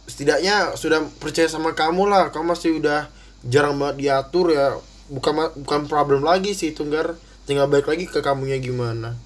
setidaknya 0.05 0.77
sudah 0.77 1.01
percaya 1.17 1.49
sama 1.49 1.73
kamu 1.73 2.05
lah. 2.05 2.29
Kamu 2.29 2.53
masih 2.53 2.77
udah 2.77 3.09
jarang 3.43 3.81
banget 3.81 4.05
diatur 4.05 4.53
ya. 4.53 4.77
Bukan 5.09 5.33
bukan 5.65 5.81
problem 5.85 6.21
lagi 6.21 6.53
sih 6.53 6.73
itu 6.73 6.85
Gar. 6.85 7.17
Tinggal 7.45 7.69
balik 7.69 7.89
lagi 7.89 8.05
ke 8.05 8.21
kamunya 8.21 8.57
gimana. 8.57 9.17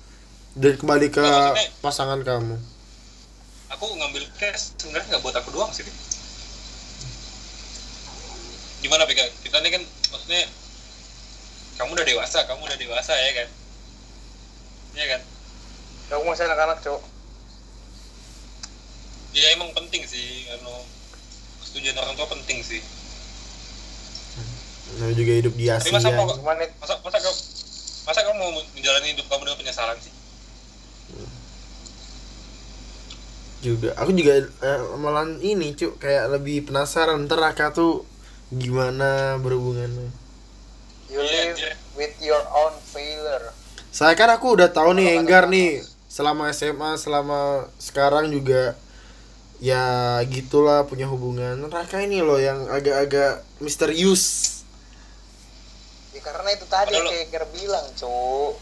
Dan 0.56 0.76
kembali 0.76 1.08
ke 1.08 1.24
Nah, 1.24 1.56
maksudnya- 1.56 1.72
pasangan 1.80 2.20
kamu. 2.24 2.56
aku 3.70 3.86
ngambil 3.96 4.26
cash 4.36 4.76
sebenarnya 4.76 5.08
nggak 5.14 5.22
buat 5.24 5.36
aku 5.40 5.56
doang 5.56 5.72
sih. 5.72 5.86
Gimana 8.80 9.04
Pika 9.04 9.24
kita 9.44 9.60
ini 9.60 9.70
kan 9.76 9.84
maksudnya 9.84 10.42
kamu 11.76 11.96
udah 11.96 12.08
dewasa 12.08 12.40
kamu 12.48 12.62
udah 12.64 12.78
dewasa 12.80 13.14
ya 13.16 13.32
kan? 13.44 13.48
Iya 14.96 15.06
kan? 15.16 15.22
Ya, 16.10 16.18
aku 16.18 16.26
masih 16.26 16.50
anak-anak, 16.50 16.82
cowok. 16.82 17.04
ya 19.30 19.46
emang 19.54 19.70
penting 19.78 20.02
sih 20.10 20.50
anu 20.58 20.74
kesetujuan 21.62 22.02
orang 22.02 22.18
tua 22.18 22.28
penting 22.34 22.66
sih. 22.66 22.82
Nah, 24.98 25.14
juga 25.14 25.32
hidup 25.38 25.54
di 25.54 25.70
tapi 25.70 25.86
Asia. 25.86 25.94
masa 25.94 26.10
mau 26.18 26.26
cuman 26.34 26.58
it- 26.66 26.74
masa 26.82 26.98
masa 27.06 27.22
kamu 27.22 27.38
masa 28.10 28.20
kamu 28.26 28.38
mau 28.42 28.52
menjalani 28.74 29.08
hidup 29.14 29.30
kamu 29.30 29.46
dengan 29.46 29.60
penyesalan 29.62 29.98
sih? 30.02 30.10
Juga 33.62 33.94
aku 34.02 34.12
juga 34.18 34.50
eh, 34.50 34.80
malah 34.98 35.30
ini 35.46 35.78
cuk 35.78 36.02
kayak 36.02 36.34
lebih 36.34 36.66
penasaran. 36.66 37.22
Ntar 37.30 37.38
Raka 37.38 37.70
tuh 37.70 38.09
gimana 38.52 39.38
berhubungannya? 39.38 40.10
You 41.10 41.22
Iya, 41.22 41.54
live 41.54 41.58
with 41.96 42.16
your 42.20 42.42
own 42.46 42.74
failure. 42.84 43.50
Saya 43.90 44.14
kan 44.14 44.30
aku 44.30 44.54
udah 44.54 44.70
tahu 44.70 44.94
nih 44.94 45.18
Enggar 45.18 45.50
nih 45.50 45.82
selama 46.06 46.50
SMA 46.50 46.94
selama 46.96 47.40
sekarang 47.78 48.30
juga 48.30 48.78
ya 49.58 49.82
gitulah 50.26 50.86
punya 50.86 51.06
hubungan. 51.06 51.58
Raka 51.66 52.02
ini 52.02 52.22
loh 52.22 52.38
yang 52.38 52.70
agak-agak 52.70 53.42
misterius. 53.58 54.62
Ya 56.14 56.22
karena 56.22 56.50
itu 56.54 56.66
tadi 56.66 56.94
Padahal- 56.94 57.10
kayak 57.10 57.28
Ger 57.30 57.46
bilang 57.50 57.86
cu 57.94 58.10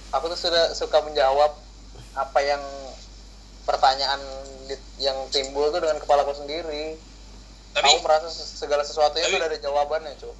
aku 0.09 0.25
tuh 0.29 0.39
sudah 0.39 0.71
suka 0.71 1.03
menjawab 1.03 1.51
apa 2.13 2.39
yang 2.39 2.63
pertanyaan 3.63 4.19
yang 4.97 5.15
timbul 5.29 5.67
tuh 5.69 5.79
dengan 5.79 5.99
kepalaku 5.99 6.31
sendiri 6.33 6.95
tapi 7.77 7.93
aku 7.93 8.01
merasa 8.01 8.27
se- 8.33 8.57
segala 8.57 8.81
tuh 9.29 9.37
udah 9.37 9.49
ada 9.53 9.61
jawabannya 9.61 10.17
cu 10.17 10.33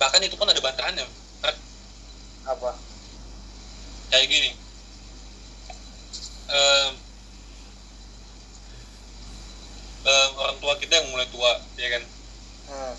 bahkan 0.00 0.24
itu 0.24 0.32
pun 0.32 0.48
ada 0.48 0.56
bantahannya. 0.64 1.04
Apa? 2.48 2.72
Kayak 4.08 4.26
gini. 4.32 4.50
Em, 6.48 6.92
em, 10.08 10.30
orang 10.40 10.56
tua 10.56 10.72
kita 10.80 11.04
yang 11.04 11.12
mulai 11.12 11.28
tua 11.28 11.52
ya 11.76 11.88
kan? 11.92 12.02
Hmm. 12.70 12.94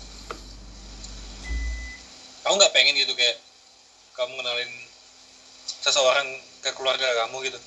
kamu 2.42 2.54
nggak 2.58 2.74
pengen 2.74 2.98
gitu 2.98 3.14
kayak 3.18 3.38
kamu 4.14 4.34
kenalin 4.38 4.70
seseorang 5.82 6.26
ke 6.62 6.70
keluarga 6.78 7.26
kamu 7.26 7.50
gitu? 7.50 7.58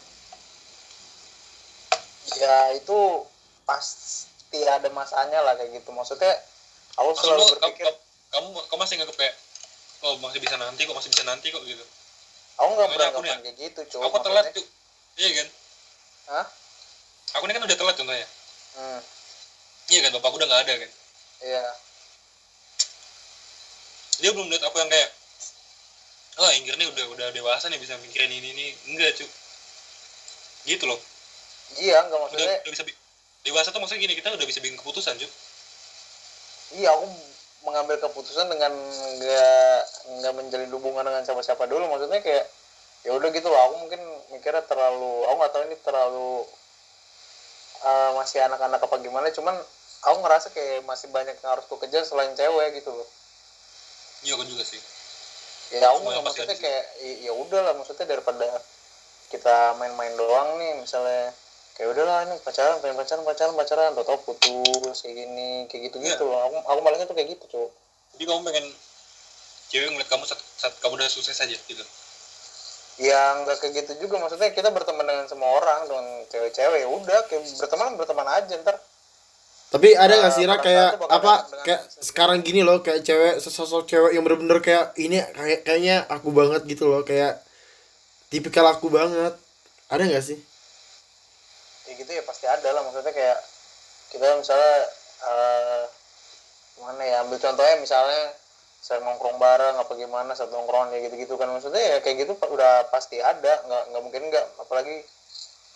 Ya 2.39 2.71
itu 2.71 2.99
pasti 4.55 4.71
ada 4.71 4.89
masanya 4.91 5.39
lah 5.43 5.53
kayak 5.59 5.71
gitu. 5.75 5.89
Maksudnya 5.91 6.33
aku 6.95 7.11
Maksud 7.11 7.27
selalu 7.27 7.43
berpikir 7.59 7.83
kamu, 7.83 7.99
kamu, 8.31 8.47
kamu 8.71 8.79
masih 8.79 8.95
nganggep 8.95 9.17
kayak 9.19 9.35
oh 10.05 10.13
masih 10.23 10.39
bisa 10.39 10.55
nanti 10.55 10.81
kok 10.87 10.95
masih 10.95 11.11
bisa 11.11 11.23
nanti 11.27 11.47
kok 11.51 11.63
gitu? 11.67 11.83
Aku 12.55 12.69
nggak 12.71 12.87
aku 12.87 12.95
beranggapan 12.95 13.39
kayak 13.43 13.57
gitu 13.59 13.79
cu 13.91 13.97
aku 13.99 14.17
telat 14.23 14.45
tuh 14.55 14.65
iya 15.19 15.29
kan? 15.43 15.47
Hah? 16.31 16.45
aku 17.35 17.43
ini 17.51 17.53
kan 17.59 17.63
udah 17.67 17.77
telat 17.77 17.95
contohnya. 17.99 18.27
Hmm. 18.75 19.01
iya 19.91 19.99
kan 20.07 20.11
bapakku 20.15 20.39
udah 20.39 20.47
nggak 20.47 20.63
ada 20.63 20.73
kan? 20.87 20.91
Iya. 21.43 21.63
Dia 24.23 24.31
belum 24.31 24.47
lihat 24.47 24.63
aku 24.63 24.79
yang 24.79 24.87
kayak 24.87 25.09
oh 26.39 26.51
Inggir 26.55 26.79
nih 26.79 26.87
udah 26.87 27.05
udah 27.11 27.27
dewasa 27.35 27.67
nih 27.67 27.79
bisa 27.79 27.99
mikirin 27.99 28.31
ini 28.31 28.55
ini. 28.55 28.65
Enggak 28.87 29.19
cu. 29.19 29.27
Gitu 30.63 30.87
loh. 30.87 30.99
Iya 31.75 32.07
nggak 32.07 32.15
udah, 32.15 32.23
maksudnya 32.23 32.55
udah 32.63 32.71
bisa 32.71 32.83
bi- 32.87 33.04
dewasa 33.45 33.69
tuh 33.69 33.79
maksudnya 33.79 34.09
gini 34.09 34.17
kita 34.17 34.33
udah 34.33 34.47
bisa 34.49 34.59
bikin 34.59 34.75
keputusan 34.75 35.15
cu 35.21 35.27
iya 36.75 36.91
aku 36.91 37.05
mengambil 37.65 37.97
keputusan 37.97 38.45
dengan 38.47 38.71
nggak 39.17 39.81
nggak 40.21 40.33
menjalin 40.37 40.71
hubungan 40.71 41.03
dengan 41.09 41.25
siapa-siapa 41.25 41.65
dulu. 41.65 41.89
Maksudnya 41.89 42.21
kayak 42.21 42.45
ya 43.03 43.11
udah 43.17 43.29
gitu 43.33 43.49
loh. 43.49 43.59
Aku 43.69 43.75
mungkin 43.81 44.01
mikirnya 44.31 44.61
terlalu 44.69 45.25
aku 45.25 45.35
nggak 45.41 45.51
tahu 45.51 45.63
ini 45.65 45.77
terlalu 45.81 46.31
eh, 47.83 48.09
masih 48.15 48.39
anak-anak 48.45 48.79
apa 48.85 48.95
gimana. 49.01 49.27
Cuman 49.33 49.57
aku 50.05 50.17
ngerasa 50.21 50.47
kayak 50.53 50.85
masih 50.85 51.09
banyak 51.09 51.35
yang 51.41 51.51
harus 51.57 51.65
ku 51.65 51.75
kejar 51.81 52.05
selain 52.05 52.31
cewek 52.37 52.77
gitu 52.79 52.93
loh. 52.93 53.09
Iya 54.21 54.37
aku 54.37 54.45
juga 54.45 54.63
sih. 54.63 54.79
Ya 55.73 55.89
aku 55.89 56.05
Semua 56.05 56.11
nggak 56.13 56.25
pasti 56.29 56.39
maksudnya 56.45 56.57
kayak 56.61 56.85
ya 57.25 57.31
udah 57.33 57.61
lah. 57.65 57.73
Maksudnya 57.73 58.05
daripada 58.05 58.47
kita 59.33 59.73
main-main 59.81 60.13
doang 60.13 60.61
nih 60.61 60.85
misalnya 60.85 61.33
kayak 61.75 61.91
udahlah 61.91 62.23
ini 62.23 62.35
pacaran 62.39 62.79
pengen 62.79 62.95
pacaran 62.95 63.23
pacaran 63.23 63.53
pacaran. 63.53 63.91
Tau 63.91 64.03
tau 64.03 64.17
putus 64.17 64.97
kayak 65.03 65.15
gini 65.15 65.67
kayak 65.67 65.81
gitu 65.91 65.97
gitu 65.99 66.23
Iya. 66.23 66.31
loh. 66.31 66.39
Aku 66.47 66.55
aku 66.65 66.79
malahnya 66.81 67.05
tuh 67.05 67.15
kayak 67.15 67.35
gitu 67.35 67.45
cuy 67.47 67.67
jadi 68.15 68.31
kamu 68.31 68.47
pengen 68.47 68.65
cewek 69.67 69.87
ngeliat 69.91 70.07
kamu 70.07 70.23
saat, 70.23 70.39
saat 70.55 70.73
kamu 70.79 70.95
udah 70.95 71.11
sukses 71.11 71.35
aja 71.35 71.51
gitu? 71.51 71.83
Ya 72.95 73.43
nggak 73.43 73.59
kayak 73.59 73.73
gitu 73.83 74.07
juga. 74.07 74.23
Maksudnya 74.23 74.55
kita 74.55 74.71
berteman 74.71 75.03
dengan 75.03 75.27
semua 75.27 75.51
orang 75.51 75.83
dengan 75.83 76.05
cewek-cewek. 76.31 76.79
Ya 76.79 76.87
udah 76.87 77.19
kayak 77.27 77.43
berteman 77.59 77.99
berteman 77.99 78.27
aja 78.31 78.55
ntar. 78.55 78.79
Tapi 79.67 79.91
ada 79.99 80.15
nggak 80.15 80.31
sih 80.31 80.47
Ra 80.47 80.63
kayak 80.63 80.95
apa 81.11 81.33
kayak 81.67 81.81
sekarang 81.99 82.39
gini 82.39 82.63
loh 82.63 82.79
kayak 82.79 83.03
cewek 83.03 83.43
sesosok 83.43 83.83
cewek 83.83 84.15
yang 84.15 84.23
bener-bener 84.23 84.63
kayak 84.63 84.95
ini 84.95 85.19
kayak 85.35 85.67
kayaknya 85.67 86.07
aku 86.07 86.31
banget 86.31 86.63
gitu 86.71 86.87
loh. 86.87 87.03
Kayak 87.03 87.43
tipikal 88.31 88.63
aku 88.71 88.87
banget. 88.87 89.35
Ada 89.91 90.07
nggak 90.07 90.23
sih 90.23 90.39
kayak 91.85 91.97
gitu 92.01 92.11
ya 92.17 92.23
pasti 92.25 92.45
ada 92.49 92.69
lah. 92.73 92.81
Maksudnya 92.83 93.13
kayak 93.13 93.37
kita 94.11 94.27
misalnya 94.41 94.75
eh 95.25 95.83
mana 96.75 97.03
ya 97.07 97.23
ambil 97.23 97.39
contohnya 97.39 97.75
misalnya 97.79 98.35
saya 98.85 99.01
nongkrong 99.01 99.41
bareng 99.41 99.81
apa 99.81 99.97
gimana 99.97 100.37
satu 100.37 100.53
nongkrong 100.53 100.91
kayak 100.91 101.09
gitu 101.09 101.15
gitu 101.25 101.33
kan. 101.39 101.49
Maksudnya 101.53 101.81
ya 101.81 101.97
kayak 102.01 102.25
gitu 102.25 102.33
udah 102.37 102.89
pasti 102.89 103.21
ada. 103.21 103.61
Nggak 103.65 103.83
nggak 103.93 104.03
mungkin 104.03 104.23
nggak. 104.33 104.45
Apalagi 104.61 105.05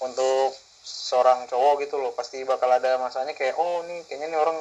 untuk 0.04 0.54
seorang 0.84 1.46
cowok 1.46 1.86
gitu 1.86 2.02
loh 2.02 2.16
pasti 2.16 2.42
bakal 2.48 2.72
ada 2.72 2.98
masanya 2.98 3.36
kayak 3.36 3.60
oh 3.60 3.84
nih 3.86 4.02
kayaknya 4.10 4.34
nih 4.34 4.40
orang 4.40 4.58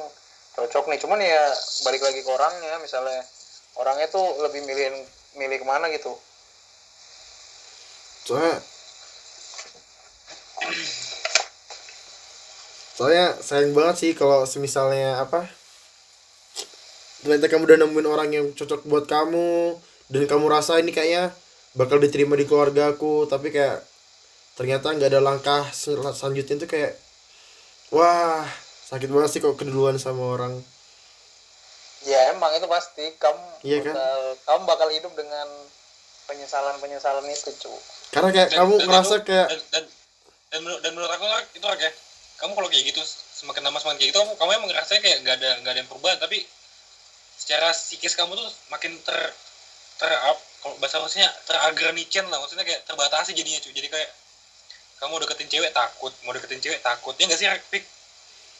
cocok 0.55 0.85
nih. 0.89 0.99
Cuman 1.01 1.19
ya 1.21 1.43
balik 1.85 2.01
lagi 2.05 2.21
ke 2.23 2.29
orangnya. 2.29 2.77
Misalnya 2.81 3.21
orangnya 3.77 4.07
tuh 4.09 4.25
lebih 4.41 4.65
milih 4.65 5.05
milih 5.37 5.57
ke 5.61 5.65
mana 5.67 5.89
gitu. 5.93 6.13
Soalnya 8.25 8.61
soalnya 12.99 13.31
sayang 13.39 13.71
banget 13.71 13.95
sih 13.95 14.11
kalau 14.11 14.43
semisalnya 14.43 15.23
apa 15.23 15.47
ternyata 17.19 17.47
kamu 17.47 17.63
udah 17.63 17.77
nemuin 17.79 18.07
orang 18.07 18.29
yang 18.29 18.45
cocok 18.51 18.83
buat 18.83 19.07
kamu 19.07 19.79
dan 20.11 20.27
kamu 20.27 20.45
rasa 20.51 20.83
ini 20.83 20.91
kayaknya 20.91 21.31
bakal 21.73 21.95
diterima 21.95 22.35
di 22.35 22.43
keluarga 22.43 22.91
aku 22.91 23.23
tapi 23.23 23.55
kayak 23.55 23.79
ternyata 24.55 24.91
nggak 24.91 25.15
ada 25.15 25.23
langkah 25.23 25.63
sel- 25.71 26.03
selanjutnya 26.11 26.59
itu 26.59 26.67
kayak 26.67 26.99
wah 27.89 28.43
sakit 28.91 29.07
banget 29.07 29.29
sih 29.31 29.39
kok 29.39 29.55
keduluan 29.55 29.95
sama 29.95 30.35
orang 30.35 30.59
Ya 31.99 32.31
emang 32.31 32.51
itu 32.51 32.63
pasti 32.63 33.11
kamu 33.15 33.43
Iya 33.59 33.79
kan? 33.79 33.91
bakal 33.91 34.19
kamu 34.43 34.61
bakal 34.67 34.87
hidup 34.87 35.13
dengan 35.15 35.47
penyesalan 36.27 36.79
penyesalan 36.79 37.23
itu 37.27 37.51
cu. 37.59 37.71
karena 38.11 38.29
kayak 38.31 38.49
kamu 38.55 38.73
dan 38.75 38.85
ngerasa 38.87 39.15
itu- 39.15 39.25
kayak 39.27 39.47
dan, 39.47 39.59
dan, 39.71 39.83
dan, 40.51 40.59
menurut, 40.63 40.79
dan 40.79 40.91
menurut 40.95 41.11
aku 41.11 41.23
itu 41.53 41.63
ya 41.63 41.91
kamu 42.39 42.51
kalau 42.55 42.69
kayak 42.71 42.85
gitu 42.91 43.01
semakin 43.39 43.61
lama 43.67 43.77
semakin 43.79 43.97
kayak 43.99 44.09
gitu 44.15 44.19
kamu, 44.23 44.31
kamu 44.39 44.49
emang 44.55 44.69
ngerasa 44.71 44.91
kayak 45.03 45.17
gak 45.27 45.35
ada 45.39 45.49
gak 45.63 45.71
ada 45.75 45.79
yang 45.83 45.89
perubahan 45.91 46.17
tapi 46.19 46.43
secara 47.39 47.71
psikis 47.71 48.15
kamu 48.15 48.35
tuh 48.35 48.47
makin 48.71 48.95
ter 49.03 49.19
ter 49.99 50.11
up 50.27 50.39
kalau 50.59 50.75
bahasa 50.79 50.99
maksudnya 50.99 51.31
teragranicen 51.47 52.27
lah 52.27 52.39
maksudnya 52.39 52.67
kayak 52.67 52.83
terbatasi 52.87 53.35
jadinya 53.35 53.59
cuy 53.63 53.73
jadi 53.75 53.87
kayak 53.91 54.09
kamu 54.99 55.23
deketin 55.23 55.47
cewek 55.47 55.71
takut 55.71 56.11
mau 56.27 56.35
deketin 56.35 56.59
cewek 56.59 56.79
takut 56.83 57.15
ya 57.15 57.23
nggak 57.27 57.39
sih 57.39 57.47
Rak? 57.47 57.63
Pik? 57.71 57.83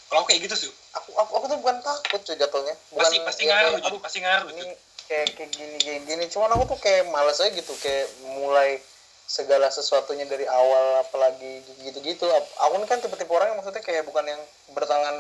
kalau 0.09 0.25
kayak 0.25 0.47
gitu 0.47 0.55
sih 0.55 0.71
Aku, 0.97 1.13
aku 1.13 1.31
aku 1.37 1.45
tuh 1.53 1.57
bukan 1.61 1.77
takut 1.85 2.17
cuy 2.25 2.33
jatuhnya. 2.33 2.73
Bukan 2.89 3.05
pasti 3.05 3.17
pasti 3.21 3.43
ya, 3.45 3.49
ngaruh 3.53 3.77
jadi 3.77 3.97
pasti 4.01 4.17
ngaruh 4.25 4.49
ini 4.49 4.61
cuy 4.65 4.73
kayak 5.09 5.27
kayak 5.37 5.51
gini 5.53 5.77
kayak 5.77 6.01
gini. 6.05 6.23
Cuman 6.33 6.49
aku 6.57 6.63
tuh 6.73 6.79
kayak 6.81 7.05
males 7.13 7.37
aja 7.37 7.49
gitu 7.53 7.73
kayak 7.77 8.09
mulai 8.25 8.81
segala 9.29 9.69
sesuatunya 9.69 10.25
dari 10.25 10.49
awal 10.49 11.05
apalagi 11.05 11.61
gitu-gitu. 11.85 12.25
Aku 12.65 12.81
kan 12.89 12.97
tipe-tipe 12.97 13.29
orang 13.29 13.53
yang 13.53 13.57
maksudnya 13.61 13.85
kayak 13.85 14.09
bukan 14.09 14.25
yang 14.25 14.41
bertangan 14.73 15.13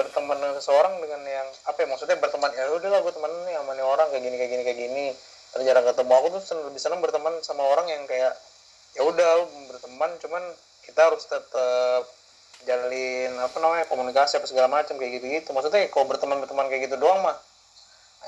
berteman 0.00 0.40
dengan 0.40 0.56
seseorang 0.56 0.96
dengan 1.04 1.20
yang 1.28 1.44
apa 1.68 1.84
ya 1.84 1.86
maksudnya 1.92 2.16
berteman 2.16 2.48
ya 2.56 2.72
udahlah 2.72 3.04
gue 3.04 3.12
temen 3.12 3.32
nih 3.44 3.54
sama 3.60 3.72
nih 3.76 3.84
orang 3.84 4.08
kayak 4.08 4.24
gini 4.24 4.36
kayak 4.40 4.50
gini 4.50 4.62
kayak 4.64 4.78
gini. 4.80 5.06
Terus 5.52 5.64
jarang 5.68 5.84
ketemu 5.84 6.12
aku 6.16 6.26
tuh 6.32 6.40
seneng, 6.40 6.64
lebih 6.72 6.80
seneng 6.80 7.00
berteman 7.04 7.34
sama 7.44 7.62
orang 7.68 7.86
yang 7.92 8.08
kayak 8.08 8.32
ya 8.96 9.02
udah 9.04 9.44
berteman 9.68 10.10
cuman 10.24 10.42
kita 10.88 11.00
harus 11.12 11.22
tetap 11.28 12.08
jalin 12.64 13.32
apa 13.40 13.56
namanya 13.60 13.84
komunikasi 13.88 14.40
apa 14.40 14.46
segala 14.48 14.68
macam 14.68 14.96
kayak 15.00 15.20
gitu 15.20 15.26
gitu 15.32 15.48
maksudnya 15.56 15.88
kalau 15.88 16.08
berteman 16.08 16.40
berteman 16.44 16.68
kayak 16.68 16.90
gitu 16.90 16.96
doang 17.00 17.24
mah 17.24 17.36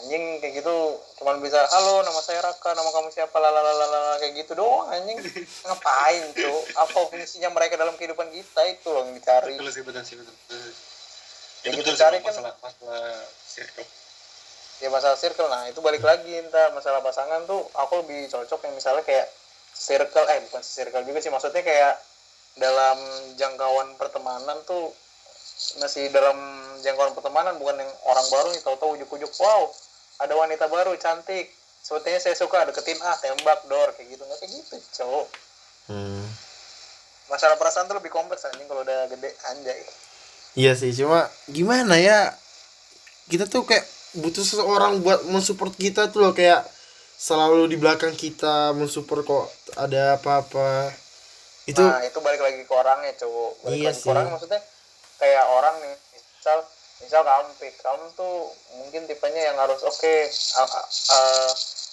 anjing 0.01 0.41
kayak 0.41 0.65
gitu. 0.65 0.77
Cuman 1.21 1.43
bisa 1.45 1.61
halo 1.69 2.01
nama 2.01 2.21
saya 2.25 2.41
Raka 2.41 2.73
nama 2.73 2.89
kamu 2.89 3.13
siapa? 3.13 3.37
Lalalala 3.37 4.17
kayak 4.23 4.45
gitu 4.45 4.57
doang 4.57 4.89
anjing. 4.89 5.19
Ngapain 5.69 6.25
tuh 6.33 6.59
apa 6.79 6.99
fungsinya 7.13 7.53
mereka 7.53 7.77
dalam 7.77 7.95
kehidupan 8.01 8.33
kita? 8.33 8.61
Itu 8.73 8.93
loh 8.93 9.05
yang 9.05 9.15
dicari. 9.17 9.55
Betul 9.57 9.71
sih 9.73 9.83
betul 9.85 10.03
sih 10.03 10.17
betul, 10.17 10.35
betul. 10.35 10.61
Yang 11.63 11.73
itu 11.73 11.81
betul 11.85 11.95
sih 11.95 12.01
cari 12.01 12.17
Bang, 12.19 12.25
kan- 12.25 12.33
masalah 12.33 12.55
masalah 12.65 13.07
circle. 13.47 13.87
Ya 14.83 14.89
masalah 14.91 15.17
circle. 15.21 15.49
Nah 15.53 15.63
itu 15.71 15.79
balik 15.79 16.03
lagi 16.03 16.33
ntar 16.51 16.75
masalah 16.75 17.05
pasangan 17.05 17.47
tuh 17.47 17.63
aku 17.77 18.03
lebih 18.03 18.27
cocok 18.33 18.67
yang 18.67 18.75
misalnya 18.75 19.05
kayak 19.07 19.31
circle 19.73 20.27
eh 20.29 20.39
bukan 20.51 20.63
circle 20.65 21.05
juga 21.07 21.19
sih 21.23 21.33
maksudnya 21.33 21.63
kayak 21.65 21.95
dalam 22.61 22.99
jangkauan 23.41 23.97
pertemanan 23.97 24.61
tuh 24.69 24.93
masih 25.81 26.11
dalam 26.11 26.37
jangkauan 26.83 27.14
pertemanan 27.14 27.54
bukan 27.59 27.78
yang 27.78 27.92
orang 28.07 28.26
baru 28.28 28.49
nih 28.52 28.62
tahu-tahu 28.62 28.99
ujuk-ujuk 28.99 29.33
wow 29.38 29.71
ada 30.23 30.35
wanita 30.38 30.71
baru 30.71 30.95
cantik. 30.99 31.50
Sepertinya 31.83 32.23
saya 32.23 32.38
suka 32.38 32.62
deketin 32.71 32.95
ah 33.02 33.19
tembak 33.19 33.66
dor 33.66 33.90
kayak 33.99 34.14
gitu. 34.14 34.23
Nggak 34.23 34.38
kayak 34.38 34.52
gitu 34.54 34.75
cowok. 35.02 35.26
Hmm. 35.90 36.23
masalah 37.26 37.57
perasaan 37.57 37.88
tuh 37.88 37.97
lebih 37.97 38.12
kompleks 38.12 38.45
anjing 38.45 38.69
kalau 38.69 38.85
udah 38.85 39.09
gede 39.09 39.33
anjay. 39.50 39.81
Iya 40.52 40.76
sih 40.76 40.92
cuma 40.92 41.26
gimana 41.49 41.97
ya 41.97 42.28
kita 43.33 43.49
tuh 43.49 43.64
kayak 43.64 43.88
butuh 44.21 44.45
seseorang 44.45 45.00
buat 45.00 45.25
mensupport 45.33 45.73
kita 45.73 46.12
tuh 46.12 46.28
loh 46.28 46.37
kayak 46.37 46.61
selalu 47.16 47.73
di 47.73 47.81
belakang 47.81 48.12
kita 48.12 48.76
mensupport 48.76 49.25
kok 49.25 49.47
ada 49.81 50.21
apa-apa. 50.21 50.92
Itu 51.64 51.81
nah 51.81 52.04
itu 52.04 52.21
balik 52.21 52.45
lagi 52.45 52.62
ke 52.69 52.75
orangnya 52.75 53.16
cowok. 53.16 53.52
Balik 53.64 53.78
Iya 53.81 53.88
lagi 53.88 53.97
sih. 53.97 54.04
ke 54.04 54.11
orangnya 54.12 54.33
maksudnya 54.37 54.61
kayak 55.23 55.45
orang 55.55 55.79
nih 55.79 55.95
misal 56.11 56.59
misal 56.99 57.23
kamu 57.23 57.50
pik 57.62 57.75
kamu 57.79 58.05
tuh 58.19 58.50
mungkin 58.83 59.07
tipenya 59.07 59.55
yang 59.55 59.59
harus 59.62 59.79
oke 59.87 60.14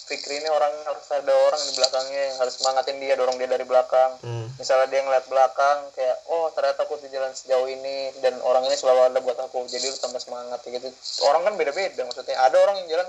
Fikri 0.09 0.41
ini 0.41 0.49
orang 0.49 0.73
harus 0.89 1.05
ada 1.13 1.29
orang 1.29 1.61
di 1.69 1.77
belakangnya 1.77 2.21
yang 2.33 2.37
harus 2.41 2.57
semangatin 2.57 2.97
dia 2.97 3.13
dorong 3.13 3.37
dia 3.37 3.45
dari 3.45 3.61
belakang 3.61 4.17
hmm. 4.25 4.57
misalnya 4.57 4.89
dia 4.89 5.05
ngeliat 5.05 5.29
belakang 5.29 5.85
kayak 5.93 6.17
oh 6.33 6.49
ternyata 6.57 6.81
aku 6.89 6.97
di 6.97 7.13
jalan 7.13 7.29
sejauh 7.29 7.69
ini 7.69 8.17
dan 8.25 8.33
orang 8.41 8.65
ini 8.65 8.73
selalu 8.73 9.13
ada 9.13 9.21
buat 9.21 9.37
aku 9.37 9.69
jadi 9.69 9.85
lu 9.85 9.97
tambah 10.01 10.17
semangat 10.17 10.65
gitu 10.65 10.89
orang 11.29 11.45
kan 11.45 11.53
beda-beda 11.61 12.01
maksudnya 12.09 12.33
ada 12.41 12.57
orang 12.57 12.81
yang 12.81 12.97
jalan 12.97 13.07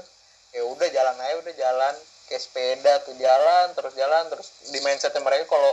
ya 0.53 0.63
udah 0.69 0.89
jalan 0.93 1.17
aja 1.17 1.35
udah 1.41 1.55
jalan 1.57 1.95
kayak 2.29 2.43
sepeda 2.45 2.93
tuh 3.09 3.17
jalan 3.17 3.67
terus 3.73 3.97
jalan 3.97 4.25
terus 4.29 4.49
di 4.69 4.79
mindsetnya 4.85 5.25
mereka 5.25 5.49
kalau 5.49 5.73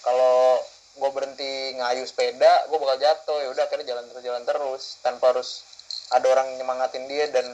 kalau 0.00 0.64
gue 0.92 1.10
berhenti 1.10 1.50
ngayu 1.74 2.02
sepeda 2.02 2.66
gue 2.66 2.76
bakal 2.76 2.98
jatuh. 2.98 3.38
Ya 3.40 3.48
udah 3.50 3.64
akhirnya 3.64 3.86
jalan 3.88 4.04
terus 4.06 4.22
jalan 4.22 4.42
terus. 4.44 4.82
Tanpa 5.00 5.30
harus 5.30 5.62
ada 6.08 6.26
orang 6.26 6.58
nyemangatin 6.58 7.06
dia 7.06 7.30
dan 7.30 7.46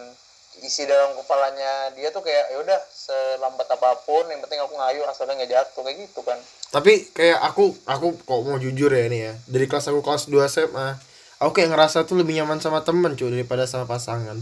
isi 0.59 0.89
dalam 0.89 1.13
kepalanya 1.15 1.93
dia 1.93 2.09
tuh 2.09 2.25
kayak 2.25 2.49
ya 2.49 2.59
udah 2.59 2.79
selambat 2.89 3.69
apa 3.69 4.01
pun 4.03 4.25
yang 4.27 4.41
penting 4.41 4.57
aku 4.59 4.73
ngayu 4.73 5.05
asalnya 5.05 5.37
nggak 5.37 5.53
jatuh. 5.53 5.83
Kayak 5.83 5.97
gitu 6.05 6.21
kan. 6.23 6.39
Tapi 6.67 6.93
kayak 7.11 7.39
aku 7.43 7.77
aku 7.85 8.17
kok 8.17 8.41
mau 8.43 8.57
jujur 8.57 8.89
ya 8.89 9.05
ini 9.07 9.19
ya 9.23 9.33
dari 9.45 9.65
kelas 9.65 9.87
aku 9.87 10.01
kelas 10.01 10.27
2 10.27 10.41
SMA 10.47 10.89
aku 11.37 11.51
kayak 11.53 11.71
ngerasa 11.71 12.03
tuh 12.03 12.17
lebih 12.17 12.35
nyaman 12.35 12.59
sama 12.59 12.81
temen 12.81 13.13
cuy 13.13 13.29
daripada 13.29 13.65
sama 13.65 13.85
pasangan. 13.85 14.41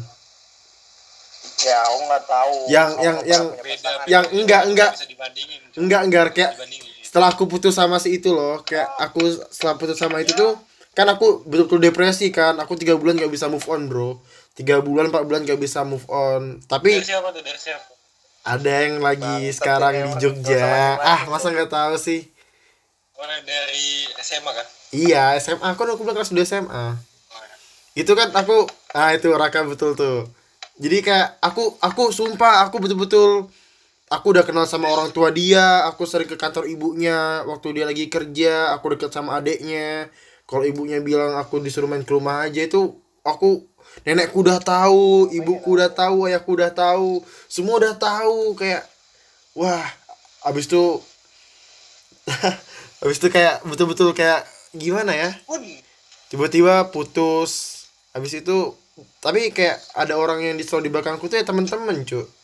Ya 1.61 1.81
aku 1.83 1.99
nggak 2.03 2.25
tahu. 2.25 2.57
Yang- 2.69 2.93
Aku 2.93 3.03
yang- 3.03 3.21
yang- 3.25 3.25
yang 3.25 3.45
beda, 3.57 3.89
enggak- 4.05 4.31
nggak 4.33 4.63
enggak. 4.65 4.91
bisa 4.95 5.07
dibandingin 5.07 5.61
cuy. 5.65 5.79
enggak 5.81 6.01
enggak 6.05 6.23
kayak 6.31 6.53
dibandingin 6.55 6.93
setelah 7.15 7.31
aku 7.31 7.47
putus 7.47 7.79
sama 7.79 8.03
si 8.03 8.19
itu 8.19 8.35
loh 8.35 8.59
kayak 8.67 8.91
aku 8.99 9.23
setelah 9.47 9.79
putus 9.79 10.03
sama 10.03 10.19
itu 10.19 10.35
tuh 10.35 10.59
kan 10.99 11.07
aku 11.07 11.47
betul-betul 11.47 11.79
depresi 11.79 12.35
kan 12.35 12.59
aku 12.59 12.75
tiga 12.75 12.99
bulan 12.99 13.15
gak 13.15 13.31
bisa 13.31 13.47
move 13.47 13.63
on 13.71 13.87
bro. 13.87 14.19
Tiga 14.59 14.83
bulan 14.83 15.15
empat 15.15 15.23
bulan 15.23 15.47
gak 15.47 15.63
bisa 15.63 15.87
move 15.87 16.03
on. 16.11 16.59
Tapi 16.67 16.99
dari 16.99 17.07
siapa 17.07 17.31
tuh? 17.31 17.39
Dari 17.47 17.55
siapa? 17.55 17.87
ada 18.43 18.73
yang 18.83 18.99
lagi 18.99 19.47
sekarang 19.55 19.95
di 19.95 20.27
Jogja. 20.27 20.99
ah 20.99 21.23
masa 21.31 21.55
nggak 21.55 21.71
tahu 21.71 21.95
sih? 22.03 22.27
Orang 23.15 23.47
dari 23.47 24.11
SMA 24.19 24.51
kan? 24.51 24.67
Iya 24.91 25.39
SMA 25.39 25.71
kan 25.71 25.87
aku 25.87 26.03
bilang 26.03 26.19
kelas 26.19 26.35
2 26.35 26.43
SMA 26.43 26.67
oh, 26.67 26.95
ya. 26.99 27.55
itu 27.95 28.11
kan 28.11 28.35
aku 28.35 28.67
ah 28.91 29.15
itu 29.15 29.31
Raka 29.31 29.63
betul 29.63 29.95
tuh. 29.95 30.27
Jadi 30.83 30.99
kayak 30.99 31.39
aku 31.39 31.79
aku 31.79 32.11
sumpah 32.11 32.67
aku 32.67 32.83
betul-betul 32.83 33.55
aku 34.15 34.31
udah 34.31 34.45
kenal 34.47 34.65
sama 34.71 34.87
orang 34.87 35.11
tua 35.11 35.35
dia 35.35 35.83
aku 35.91 36.07
sering 36.07 36.31
ke 36.31 36.39
kantor 36.39 36.71
ibunya 36.71 37.43
waktu 37.51 37.75
dia 37.75 37.85
lagi 37.91 38.07
kerja 38.07 38.71
aku 38.71 38.95
deket 38.95 39.11
sama 39.11 39.43
adeknya. 39.43 40.09
Kalau 40.47 40.63
ibunya 40.63 41.03
bilang 41.03 41.35
aku 41.41 41.59
disuruh 41.59 41.91
main 41.91 42.07
ke 42.07 42.13
rumah 42.15 42.47
aja 42.47 42.63
itu 42.63 42.95
aku 43.27 43.65
nenekku 44.07 44.45
udah 44.45 44.61
tahu 44.61 45.33
ibuku 45.33 45.81
udah 45.81 45.91
tahu 45.91 46.29
ayahku 46.29 46.51
udah 46.55 46.71
tahu 46.71 47.25
semua 47.49 47.81
udah 47.81 47.95
tahu 47.97 48.55
kayak 48.55 48.85
wah 49.57 49.87
abis 50.47 50.69
itu 50.69 51.01
abis 53.03 53.17
itu 53.19 53.29
kayak 53.33 53.65
betul-betul 53.67 54.13
kayak 54.13 54.45
gimana 54.77 55.17
ya? 55.17 55.31
Tiba-tiba 56.29 56.93
putus 56.93 57.85
habis 58.15 58.37
itu 58.37 58.77
tapi 59.19 59.51
kayak 59.51 59.81
ada 59.99 60.15
orang 60.15 60.39
yang 60.45 60.55
di 60.55 60.63
selalu 60.63 60.87
di 60.87 60.93
belakangku 60.93 61.27
tuh 61.27 61.41
ya 61.41 61.45
temen-temen 61.47 62.07
cu 62.07 62.44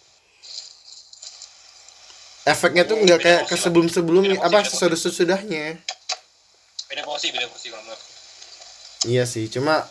efeknya 2.48 2.88
tuh 2.88 2.96
nggak 3.00 3.20
kayak 3.20 3.42
ke 3.48 3.56
sebelum 3.58 3.88
sebelumnya 3.92 4.40
apa 4.40 4.64
sesudah 4.64 4.96
sesudahnya 4.96 5.80
beda 6.88 7.02
porsi 7.04 7.32
beda 7.34 7.46
kalau 7.48 7.82
menurut 7.84 8.00
iya 9.06 9.24
sih 9.28 9.46
cuma 9.52 9.84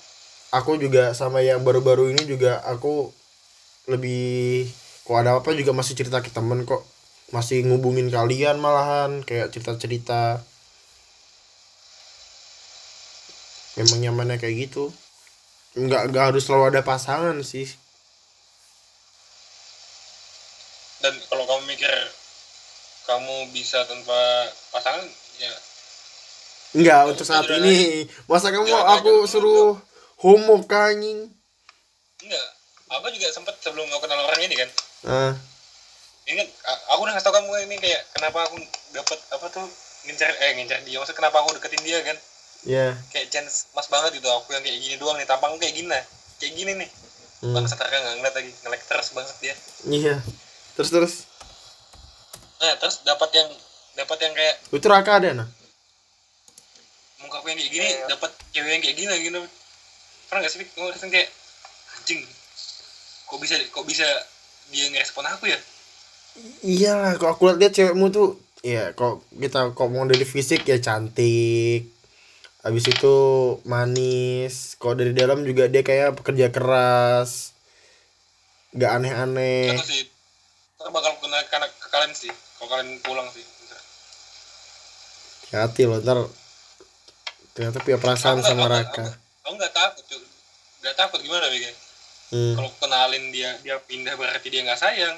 aku 0.49 0.81
juga 0.81 1.13
sama 1.13 1.45
yang 1.45 1.61
baru-baru 1.61 2.13
ini 2.13 2.25
juga 2.25 2.61
aku 2.65 3.13
lebih 3.89 4.69
kok 5.09 5.17
ada 5.17 5.41
apa 5.41 5.49
juga 5.57 5.73
masih 5.73 5.97
cerita 5.97 6.21
ke 6.21 6.29
temen 6.29 6.69
kok. 6.69 6.85
Masih 7.33 7.65
ngubungin 7.65 8.09
kalian 8.13 8.61
malahan 8.61 9.25
kayak 9.25 9.49
cerita-cerita. 9.49 10.41
Memang 13.77 13.99
nyamannya 14.01 14.37
kayak 14.37 14.69
gitu. 14.69 14.93
Nggak 15.77 16.13
nggak 16.13 16.25
harus 16.33 16.45
selalu 16.45 16.73
ada 16.73 16.81
pasangan 16.85 17.37
sih. 17.41 17.69
Dan 21.01 21.17
kalau 21.25 21.45
kamu 21.49 21.73
mikir 21.73 21.89
kamu 23.09 23.49
bisa 23.49 23.81
tanpa 23.89 24.21
pasangan 24.69 25.01
ya. 25.41 25.53
Enggak 26.77 27.01
untuk 27.09 27.25
saat 27.25 27.49
ini. 27.49 28.05
masa 28.29 28.53
kamu 28.53 28.69
mau 28.69 28.85
aku 28.93 29.25
suruh 29.25 29.81
homo 30.21 30.61
kanying 30.69 31.33
enggak. 32.21 32.47
Aku 32.89 33.05
juga 33.13 33.29
sempet 33.33 33.57
sebelum 33.61 33.89
aku 33.89 34.05
kenal 34.05 34.21
orang 34.21 34.41
ini 34.45 34.53
kan. 34.53 34.69
Ah. 35.09 35.33
Ini 36.29 36.37
kan 36.37 36.47
aku 36.93 36.99
udah 37.05 37.13
ngasih 37.17 37.25
tau 37.25 37.33
kamu 37.33 37.49
ini 37.65 37.75
kayak 37.81 38.01
kenapa 38.13 38.45
aku 38.45 38.61
dapat 38.93 39.19
apa 39.33 39.45
tuh 39.49 39.65
ngincar 40.05 40.29
eh 40.29 40.51
ngincar 40.61 40.77
dia. 40.85 41.01
Maksudnya 41.01 41.17
kenapa 41.25 41.41
aku 41.41 41.57
deketin 41.57 41.81
dia 41.81 41.99
kan. 42.05 42.17
Ya 42.67 42.93
kayak 43.09 43.33
chance 43.33 43.73
mas 43.73 43.89
banget 43.89 44.21
gitu 44.21 44.29
aku 44.29 44.53
yang 44.53 44.61
kayak 44.61 44.77
gini 44.77 44.95
doang 45.01 45.17
nih. 45.17 45.25
Tampang 45.25 45.57
kayak 45.57 45.73
gini 45.73 45.89
nah 45.89 46.03
kayak 46.37 46.53
gini 46.53 46.71
nih. 46.85 46.89
Hmm. 47.39 47.55
bangsat 47.55 47.79
nggak 47.81 48.15
ngeliat 48.21 48.35
lagi. 48.37 48.51
Ngelek 48.61 48.81
terus 48.85 49.09
bangsat 49.17 49.37
dia. 49.41 49.55
Iya. 49.89 50.15
Terus 50.77 50.89
terus 50.93 51.13
nah 52.59 52.75
terus 52.75 53.01
dapat 53.01 53.29
yang 53.31 53.49
dapat 53.95 54.17
yang 54.19 54.33
kayak 54.35 54.55
itu 54.69 54.87
Raka 54.87 55.11
ada 55.19 55.31
nah? 55.31 55.47
Muka 57.19 57.39
aku 57.39 57.51
yang 57.51 57.59
kayak 57.59 57.71
gini 57.71 57.87
Iya. 57.87 58.07
dapat 58.11 58.31
cewek 58.51 58.69
yang 58.69 58.81
kayak 58.83 58.95
gini 58.95 59.07
lagi 59.07 59.23
gitu 59.27 59.39
pernah 60.29 60.45
gak 60.45 60.51
sih? 60.51 60.61
Kamu 60.61 60.85
ngerasain 60.87 61.09
kayak 61.09 61.29
anjing 61.97 62.21
kok 63.25 63.39
bisa 63.39 63.55
kok 63.69 63.85
bisa 63.85 64.07
dia 64.69 64.85
ngerespon 64.87 65.25
aku 65.25 65.49
ya? 65.49 65.59
Iyalah 66.61 67.17
kok 67.17 67.31
aku 67.33 67.55
lihat 67.57 67.73
cewekmu 67.73 68.07
tuh 68.09 68.37
ya 68.59 68.91
kok 68.93 69.23
kita 69.31 69.71
kok 69.71 69.89
mau 69.89 70.05
dari 70.05 70.23
fisik 70.23 70.63
ya 70.63 70.77
cantik. 70.79 71.89
Habis 72.59 72.85
itu 72.91 73.15
manis. 73.63 74.75
Kok 74.75 74.99
dari 74.99 75.15
dalam 75.15 75.47
juga 75.47 75.71
dia 75.71 75.79
kayak 75.79 76.19
pekerja 76.19 76.51
keras. 76.51 77.55
Nggak 78.75 78.91
aneh-aneh. 78.99 79.73
Atau 79.73 79.87
sih 79.87 80.03
ntar 80.79 80.95
bakal 80.95 81.11
kena 81.19 81.39
kena 81.51 81.67
ke 81.67 81.87
kalian 81.91 82.15
sih 82.15 82.31
kalau 82.69 82.85
kalian 82.85 83.01
pulang 83.01 83.25
sih 83.33 83.41
hati 85.49 85.89
loh 85.89 85.97
ntar 86.05 86.29
ternyata 87.57 87.81
punya 87.81 87.97
perasaan 87.97 88.45
sama 88.45 88.69
Raka. 88.69 89.17
aku- 89.41 89.57
nggak 89.57 89.73
takut 89.73 90.05
cuy 90.05 90.21
nggak 90.85 90.93
takut 90.93 91.19
gimana 91.25 91.49
Bega 91.49 91.73
hmm. 92.29 92.53
kalau 92.53 92.69
kenalin 92.77 93.33
dia 93.33 93.57
dia 93.65 93.81
pindah 93.81 94.13
berarti 94.13 94.47
dia 94.53 94.61
nggak 94.61 94.77
sayang. 94.77 95.17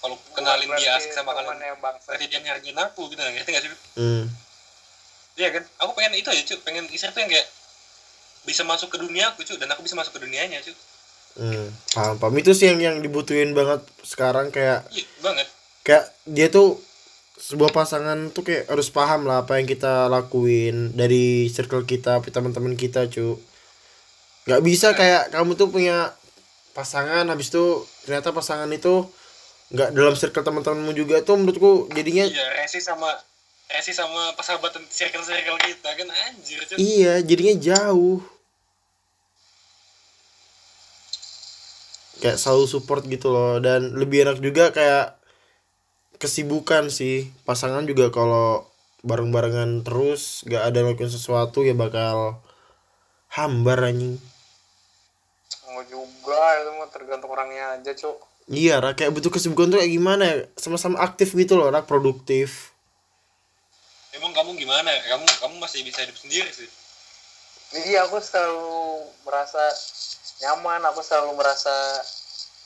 Kalau 0.00 0.16
kenalin 0.32 0.68
dia 0.80 0.96
asik 0.96 1.12
sama 1.12 1.36
kalian 1.36 1.60
berarti 1.80 2.24
dia 2.28 2.40
ngargain 2.40 2.76
aku 2.76 3.08
gitu 3.12 3.20
ngerti 3.20 3.50
nggak 3.52 3.64
sih? 3.68 3.72
Hmm. 4.00 4.24
Iya 5.36 5.48
kan? 5.52 5.64
Aku 5.84 5.92
pengen 5.92 6.16
itu 6.16 6.28
aja 6.32 6.40
cuy 6.40 6.58
pengen 6.64 6.88
istri 6.88 7.12
tuh 7.12 7.20
yang 7.20 7.28
kayak 7.28 7.48
bisa 8.48 8.64
masuk 8.64 8.88
ke 8.88 8.96
dunia 8.96 9.32
aku 9.32 9.44
cuy 9.44 9.60
dan 9.60 9.68
aku 9.72 9.84
bisa 9.84 9.96
masuk 9.96 10.16
ke 10.16 10.24
dunianya 10.24 10.64
cuy 10.64 10.72
Hmm, 11.34 11.66
paham 11.94 12.14
paham. 12.22 12.34
Itu 12.38 12.54
sih 12.54 12.70
yang 12.70 12.78
yang 12.78 12.96
dibutuhin 13.02 13.52
banget 13.52 13.82
sekarang 14.06 14.54
kayak 14.54 14.86
iya 14.94 15.06
banget. 15.18 15.46
kayak 15.82 16.04
dia 16.30 16.46
tuh 16.50 16.78
sebuah 17.34 17.74
pasangan 17.74 18.30
tuh 18.30 18.46
kayak 18.46 18.70
harus 18.70 18.88
paham 18.94 19.26
lah 19.26 19.42
apa 19.42 19.58
yang 19.58 19.66
kita 19.66 20.06
lakuin 20.06 20.94
dari 20.94 21.50
circle 21.50 21.82
kita 21.82 22.22
teman-teman 22.22 22.78
kita 22.78 23.10
cu. 23.10 23.36
Nggak 24.46 24.62
bisa 24.62 24.94
kayak 24.94 25.34
kamu 25.34 25.58
tuh 25.58 25.68
punya 25.74 26.14
pasangan 26.74 27.26
habis 27.30 27.54
itu 27.54 27.86
ternyata 28.04 28.34
pasangan 28.34 28.68
itu 28.74 29.06
nggak 29.72 29.90
dalam 29.94 30.14
circle 30.18 30.44
teman-temanmu 30.44 30.92
juga 30.92 31.22
tuh 31.24 31.40
menurutku 31.40 31.88
jadinya 31.94 32.26
iya 32.28 32.46
resi 32.60 32.82
sama 32.82 33.08
resi 33.70 33.96
sama 33.96 34.34
persahabatan 34.36 34.84
circle 34.90 35.24
circle 35.24 35.56
kita 35.56 35.90
kan 35.94 36.08
anjir 36.28 36.60
cuy 36.68 36.76
iya 36.76 37.22
jadinya 37.24 37.54
jauh 37.56 38.20
kayak 42.24 42.40
selalu 42.40 42.64
support 42.64 43.04
gitu 43.04 43.28
loh. 43.28 43.60
Dan 43.60 44.00
lebih 44.00 44.24
enak 44.24 44.40
juga 44.40 44.72
kayak 44.72 45.20
kesibukan 46.16 46.88
sih. 46.88 47.28
Pasangan 47.44 47.84
juga 47.84 48.08
kalau 48.08 48.64
bareng-barengan 49.04 49.84
terus 49.84 50.40
gak 50.48 50.72
ada 50.72 50.80
ngelakuin 50.80 51.12
sesuatu 51.12 51.60
ya 51.60 51.76
bakal 51.76 52.40
hambar 53.28 53.92
anjing. 53.92 54.16
Enggak 55.68 55.86
juga 55.92 56.40
itu 56.64 56.70
mah 56.80 56.88
tergantung 56.88 57.28
orangnya 57.28 57.76
aja 57.76 57.92
cuk. 57.92 58.16
Iya 58.48 58.80
Ra, 58.80 58.96
kayak 58.96 59.12
butuh 59.12 59.32
kesibukan 59.32 59.72
tuh 59.72 59.78
kayak 59.84 59.92
gimana 59.92 60.22
ya? 60.24 60.36
Sama-sama 60.56 61.04
aktif 61.04 61.36
gitu 61.36 61.60
loh 61.60 61.68
Ra, 61.68 61.84
produktif. 61.84 62.72
Emang 64.16 64.32
kamu 64.32 64.56
gimana? 64.56 64.88
Kamu 64.88 65.24
kamu 65.44 65.54
masih 65.60 65.84
bisa 65.84 66.00
hidup 66.00 66.16
sendiri 66.16 66.48
sih? 66.48 66.68
Jadi 67.74 67.98
aku 68.00 68.22
selalu 68.22 69.04
merasa 69.26 69.60
nyaman 70.44 70.84
aku 70.92 71.00
selalu 71.00 71.40
merasa 71.40 71.72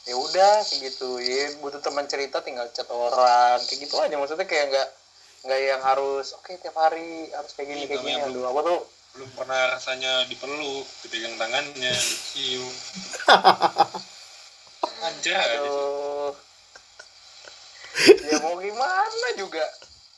ya 0.05 0.19
udah 0.19 0.67
kayak 0.67 0.91
gitu. 0.91 1.23
Ya 1.23 1.55
butuh 1.62 1.79
teman 1.79 2.11
cerita 2.11 2.43
tinggal 2.43 2.67
chat 2.75 2.91
orang 2.91 3.62
kayak 3.64 3.87
gitu 3.87 3.95
aja. 4.03 4.19
Maksudnya 4.19 4.45
kayak 4.45 4.67
nggak 4.75 4.88
nggak 5.47 5.61
yang 5.62 5.83
harus 5.87 6.35
oke 6.35 6.51
tiap 6.59 6.75
hari 6.75 7.31
harus 7.31 7.55
kayak 7.55 7.69
gini 7.71 7.81
Iya, 7.87 7.88
kayak 7.95 8.03
gini. 8.03 8.21
aduh 8.27 8.45
aku 8.51 8.61
tuh 8.67 8.81
belum 9.14 9.31
pernah 9.38 9.79
rasanya 9.79 10.27
dipeluk 10.27 10.87
dipegang 11.07 11.38
tangannya 11.38 11.95
dicium. 11.95 12.67
Anjir 15.07 15.38
aduh. 15.38 16.35
Ya 18.27 18.43
mau 18.43 18.59
gimana 18.59 19.29
juga. 19.38 19.62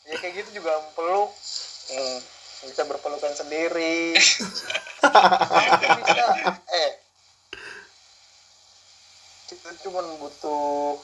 Ya 0.09 0.17
kayak 0.17 0.41
gitu 0.41 0.65
juga 0.65 0.81
peluk. 0.97 1.29
Hmm, 1.91 2.19
bisa 2.65 2.83
berpelukan 2.89 3.35
sendiri. 3.37 4.15
Bisa. 5.01 6.27
Eh 6.71 6.91
kita 9.61 9.77
cuma 9.85 10.01
butuh 10.17 10.97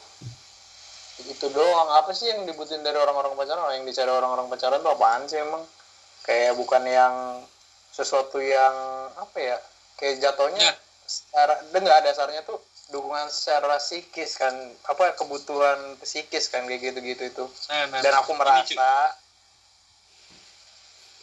itu 1.29 1.47
doang. 1.53 1.89
Apa 2.01 2.17
sih 2.17 2.33
yang 2.33 2.49
dibutuhin 2.49 2.81
dari 2.81 2.97
orang-orang 2.97 3.37
pacaran? 3.37 3.69
Yang 3.77 3.93
dicari 3.93 4.09
orang-orang 4.09 4.49
pacaran 4.49 4.81
tuh 4.81 4.93
apaan 4.97 5.29
sih 5.29 5.37
emang? 5.45 5.61
Kayak 6.25 6.57
bukan 6.57 6.83
yang 6.89 7.45
sesuatu 7.93 8.41
yang 8.41 8.73
apa 9.17 9.37
ya 9.37 9.57
kayak 10.01 10.21
jatuhnya 10.25 10.73
Ya. 10.73 10.75
secara 11.05 11.63
dasarnya 12.03 12.45
tuh 12.49 12.57
dukungan 12.93 13.29
secara 13.29 13.77
psikis 13.77 14.41
kan. 14.41 14.53
Apa 14.89 15.13
kebutuhan 15.21 16.01
psikis 16.01 16.49
kan 16.49 16.65
kayak 16.65 16.81
gitu-gitu 16.93 17.29
itu. 17.29 17.45
Nah, 17.69 17.93
nah, 17.93 18.01
dan 18.01 18.13
aku 18.17 18.33
ini, 18.33 18.41
cuy. 18.41 18.41
merasa 18.41 18.93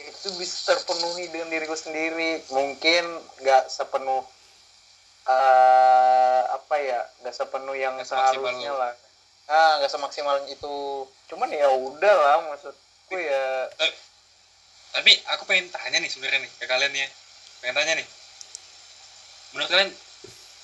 itu 0.04 0.30
bisa 0.38 0.74
terpenuhi 0.78 1.34
dengan 1.34 1.50
diriku 1.50 1.74
sendiri. 1.74 2.46
Mungkin 2.54 3.04
nggak 3.42 3.74
sepenuh 3.74 4.22
eh 5.24 6.13
apa 6.54 6.76
ya 6.78 7.00
nggak 7.26 7.34
sepenuh 7.34 7.74
yang 7.74 7.98
semaksimal 8.06 8.54
seharusnya 8.54 8.72
lu. 8.72 8.80
lah. 8.80 8.94
Ah 9.50 9.72
nggak 9.82 9.92
semaksimal 9.92 10.38
itu. 10.46 10.76
Cuman 11.28 11.50
ya 11.50 11.68
udah 11.74 12.14
lah 12.14 12.38
maksudku 12.54 13.16
ya. 13.18 13.68
Eh, 13.82 13.92
tapi 14.94 15.12
aku 15.34 15.44
pengen 15.50 15.74
tanya 15.74 15.98
nih 15.98 16.12
sebenarnya 16.12 16.46
nih 16.46 16.52
ke 16.62 16.66
kalian 16.70 16.94
ya. 16.94 17.08
Pengen 17.60 17.76
tanya 17.82 17.94
nih. 17.98 18.08
Menurut 19.58 19.70
kalian 19.70 19.92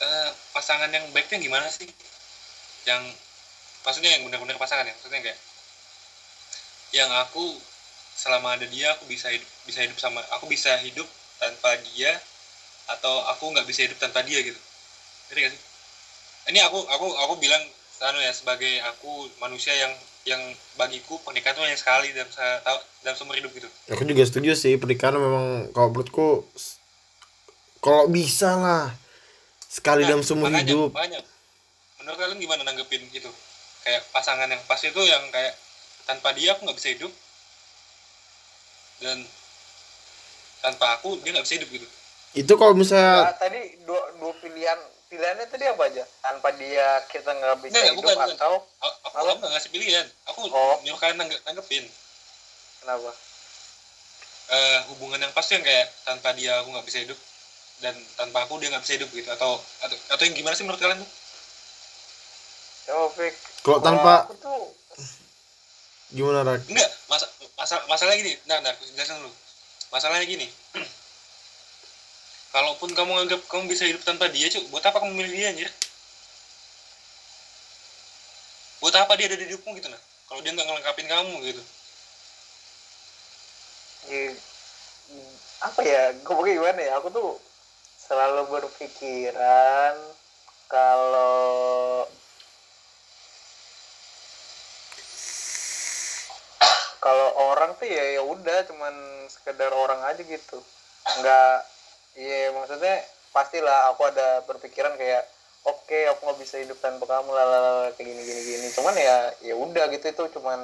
eh, 0.06 0.30
pasangan 0.54 0.90
yang 0.94 1.06
baik 1.10 1.26
tuh 1.28 1.42
yang 1.42 1.46
gimana 1.50 1.68
sih? 1.74 1.90
Yang 2.86 3.18
maksudnya 3.82 4.14
yang 4.16 4.24
benar-benar 4.30 4.62
pasangan 4.62 4.86
ya? 4.86 4.94
Maksudnya 4.94 5.22
kayak 5.26 5.40
yang 6.90 7.10
aku 7.22 7.58
selama 8.18 8.58
ada 8.58 8.66
dia 8.66 8.98
aku 8.98 9.06
bisa 9.08 9.32
hidup 9.32 9.48
bisa 9.64 9.80
hidup 9.80 9.96
sama 10.02 10.20
aku 10.36 10.50
bisa 10.50 10.76
hidup 10.82 11.06
tanpa 11.40 11.78
dia 11.80 12.20
atau 12.90 13.24
aku 13.32 13.54
nggak 13.54 13.64
bisa 13.70 13.86
hidup 13.86 13.98
tanpa 14.02 14.26
dia 14.26 14.42
gitu. 14.42 14.58
Ngerti 15.30 15.40
gak 15.46 15.52
sih 15.54 15.69
ini 16.50 16.60
aku 16.60 16.82
aku 16.82 17.08
aku 17.16 17.34
bilang 17.38 17.62
anu 18.00 18.20
ya 18.20 18.32
sebagai 18.32 18.80
aku 18.88 19.28
manusia 19.38 19.76
yang 19.76 19.94
yang 20.24 20.42
bagiku 20.76 21.20
pernikahan 21.22 21.56
itu 21.56 21.64
hanya 21.64 21.78
sekali 21.78 22.08
dalam 22.12 22.28
se- 22.28 22.62
dalam 23.02 23.16
seumur 23.16 23.36
hidup 23.36 23.52
gitu. 23.54 23.70
Aku 23.90 24.04
juga 24.04 24.24
setuju 24.26 24.52
sih 24.56 24.76
pernikahan 24.76 25.16
memang 25.16 25.72
kalau 25.72 25.92
menurutku 25.92 26.44
kalau 27.80 28.12
bisa 28.12 28.56
lah 28.60 28.92
sekali 29.62 30.04
Nah, 30.04 30.16
dalam 30.16 30.24
seumur 30.26 30.50
makanya, 30.50 30.66
hidup. 30.66 30.90
makanya. 30.92 31.20
menurut 32.00 32.16
kalian 32.16 32.40
gimana 32.40 32.62
nanggepin 32.64 33.04
itu 33.12 33.28
kayak 33.84 34.02
pasangan 34.10 34.48
yang 34.48 34.64
pas 34.66 34.80
itu 34.80 35.02
yang 35.04 35.24
kayak 35.30 35.54
tanpa 36.08 36.32
dia 36.32 36.56
aku 36.56 36.66
nggak 36.66 36.80
bisa 36.80 36.90
hidup. 36.96 37.12
Dan 39.00 39.24
tanpa 40.60 41.00
aku 41.00 41.20
dia 41.24 41.32
nggak 41.32 41.46
bisa 41.46 41.56
hidup 41.60 41.70
gitu. 41.72 41.88
Itu 42.34 42.54
kalau 42.56 42.74
misalnya 42.76 43.32
Nah, 43.32 43.36
tadi 43.36 43.80
dua, 43.84 44.02
dua 44.20 44.34
pilihan 44.40 44.80
pilihannya 45.10 45.46
tadi 45.46 45.66
apa 45.66 45.84
aja? 45.84 46.04
Tanpa 46.22 46.54
dia 46.54 46.86
kita 47.10 47.32
nggak 47.32 47.58
bisa 47.60 47.74
Nggak, 47.74 47.86
hidup 47.88 47.98
bukan, 48.00 48.16
bukan. 48.16 48.30
atau 48.36 48.54
aku 48.80 48.88
Apa? 49.10 49.18
aku 49.26 49.40
nggak 49.40 49.52
ngasih 49.52 49.72
pilihan. 49.72 50.06
Aku 50.28 50.40
Oh. 50.48 50.78
nyuruh 50.80 50.98
kalian 50.98 51.18
nangge- 51.18 51.42
nanggepin. 51.44 51.86
Kenapa? 52.80 53.12
Eh, 54.50 54.80
hubungan 54.88 55.20
yang 55.20 55.30
pas 55.30 55.44
tuh 55.44 55.54
yang 55.54 55.66
kayak 55.66 55.90
tanpa 56.04 56.34
dia 56.34 56.58
aku 56.58 56.70
nggak 56.70 56.86
bisa 56.86 57.00
hidup 57.00 57.18
dan 57.80 57.94
tanpa 58.16 58.46
aku 58.46 58.58
dia 58.58 58.70
nggak 58.70 58.82
bisa 58.82 58.96
hidup 58.96 59.10
gitu. 59.10 59.30
Atau 59.30 59.58
atau 59.82 59.98
atau 60.10 60.24
yang 60.24 60.36
gimana 60.36 60.54
sih 60.54 60.64
menurut 60.64 60.80
kalian 60.80 60.98
tuh? 60.98 61.10
Coba 62.88 63.08
Fik. 63.12 63.34
Kalau 63.62 63.80
tanpa 63.80 64.14
aku 64.24 64.34
tuh 64.36 64.62
gimana 66.10 66.42
Rak? 66.44 66.66
enggak 66.66 66.90
masa 67.06 67.26
masalah 67.56 67.84
masalahnya 67.88 68.18
gini. 68.20 68.34
Nah 68.46 68.58
nah 68.60 68.72
aku 68.72 68.86
jelasin 68.88 69.18
dulu. 69.18 69.30
Masalahnya 69.90 70.26
gini 70.26 70.46
kalaupun 72.50 72.90
kamu 72.98 73.14
anggap 73.26 73.42
kamu 73.46 73.70
bisa 73.70 73.86
hidup 73.86 74.02
tanpa 74.02 74.26
dia 74.30 74.50
cuk 74.50 74.66
buat 74.74 74.82
apa 74.82 74.98
kamu 74.98 75.14
milih 75.14 75.32
dia 75.34 75.48
anjir? 75.54 75.70
Buat 78.80 78.96
apa 78.96 79.14
dia 79.20 79.28
ada 79.30 79.38
di 79.38 79.46
hidupmu 79.46 79.76
gitu 79.78 79.90
nah 79.92 80.02
kalau 80.30 80.40
dia 80.46 80.54
nggak 80.54 80.68
ngelengkapin 80.68 81.08
kamu 81.10 81.36
gitu. 81.46 81.64
Ya, 84.10 84.34
apa 85.62 85.82
ya 85.84 86.02
gue 86.16 86.50
gimana 86.56 86.80
ya? 86.80 86.98
Aku 87.02 87.12
tuh 87.12 87.38
selalu 88.00 88.48
berpikiran 88.50 89.94
kalau 90.70 92.06
kalau 97.02 97.30
orang 97.54 97.74
tuh 97.78 97.90
ya 97.90 98.18
ya 98.18 98.22
udah 98.22 98.66
cuman 98.70 98.94
sekedar 99.30 99.74
orang 99.74 100.02
aja 100.08 100.22
gitu. 100.22 100.58
Nggak 101.20 101.58
ya 102.20 102.52
maksudnya 102.52 103.00
pastilah 103.32 103.96
aku 103.96 104.04
ada 104.12 104.44
berpikiran 104.44 105.00
kayak 105.00 105.24
oke 105.64 106.00
aku 106.12 106.20
nggak 106.28 106.40
bisa 106.44 106.56
hidup 106.60 106.76
tanpa 106.84 107.08
kamu 107.08 107.32
lah 107.32 107.88
kayak 107.96 108.12
gini 108.12 108.22
gini 108.28 108.42
gini 108.44 108.68
cuman 108.76 108.96
ya 109.00 109.32
ya 109.40 109.56
udah 109.56 109.88
gitu 109.96 110.06
itu 110.12 110.24
cuman 110.40 110.60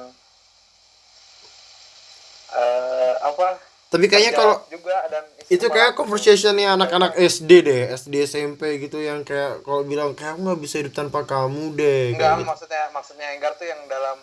eh 2.56 3.14
apa 3.24 3.56
tapi 3.86 4.10
kayaknya 4.10 4.32
kalau 4.34 4.60
juga 4.66 4.98
dan 5.08 5.24
itu 5.46 5.66
kayak 5.70 5.94
istimewa. 5.94 5.98
conversationnya 5.98 6.68
anak-anak 6.74 7.12
SD 7.16 7.50
deh 7.64 7.82
SD 7.94 8.14
SMP 8.26 8.82
gitu 8.82 8.98
yang 8.98 9.22
kayak 9.22 9.62
kalau 9.62 9.86
bilang 9.86 10.12
kayak 10.12 10.36
aku 10.36 10.40
nggak 10.42 10.60
bisa 10.60 10.82
hidup 10.82 10.92
tanpa 10.92 11.22
kamu 11.22 11.72
deh 11.78 12.12
enggak 12.12 12.42
gitu. 12.42 12.50
maksudnya 12.50 12.82
maksudnya 12.90 13.26
Enggar 13.32 13.54
tuh 13.54 13.64
yang 13.64 13.80
dalam 13.86 14.18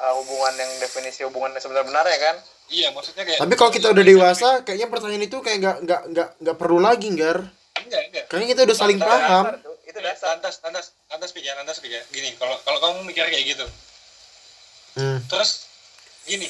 uh, 0.00 0.12
hubungan 0.16 0.54
yang 0.56 0.70
definisi 0.80 1.22
hubungan 1.28 1.52
yang 1.52 1.62
sebenar-benar 1.62 2.08
ya 2.08 2.18
kan 2.18 2.36
iya 2.68 2.88
maksudnya 2.90 3.24
kayak 3.24 3.38
tapi 3.40 3.54
kalau 3.54 3.70
kita 3.70 3.90
udah 3.90 4.04
dewasa 4.04 4.48
kayaknya 4.62 4.86
pertanyaan 4.86 5.24
itu 5.24 5.36
kayak 5.40 5.58
nggak 5.58 5.76
nggak 5.82 6.00
nggak 6.10 6.28
nggak 6.38 6.56
perlu 6.56 6.78
lagi 6.78 7.08
ngar 7.10 7.38
enggak 7.74 8.02
enggak. 8.08 8.24
Kayaknya 8.28 8.48
kita 8.48 8.60
udah 8.62 8.76
saling 8.76 8.98
Dasar, 8.98 9.10
paham. 9.10 9.44
itu 9.58 9.70
Eh, 9.92 10.00
dasar. 10.00 10.28
Lantas 10.36 10.54
lantas 10.62 10.84
lantas 11.06 11.30
pikir 11.30 11.52
lantas 11.52 11.76
pikir 11.78 12.00
gini 12.08 12.32
kalau 12.36 12.56
kalau 12.62 12.78
kamu 12.78 13.04
mikir 13.04 13.26
kayak 13.26 13.44
gitu. 13.44 13.66
Hmm. 14.92 15.18
terus 15.26 15.66
gini. 16.24 16.46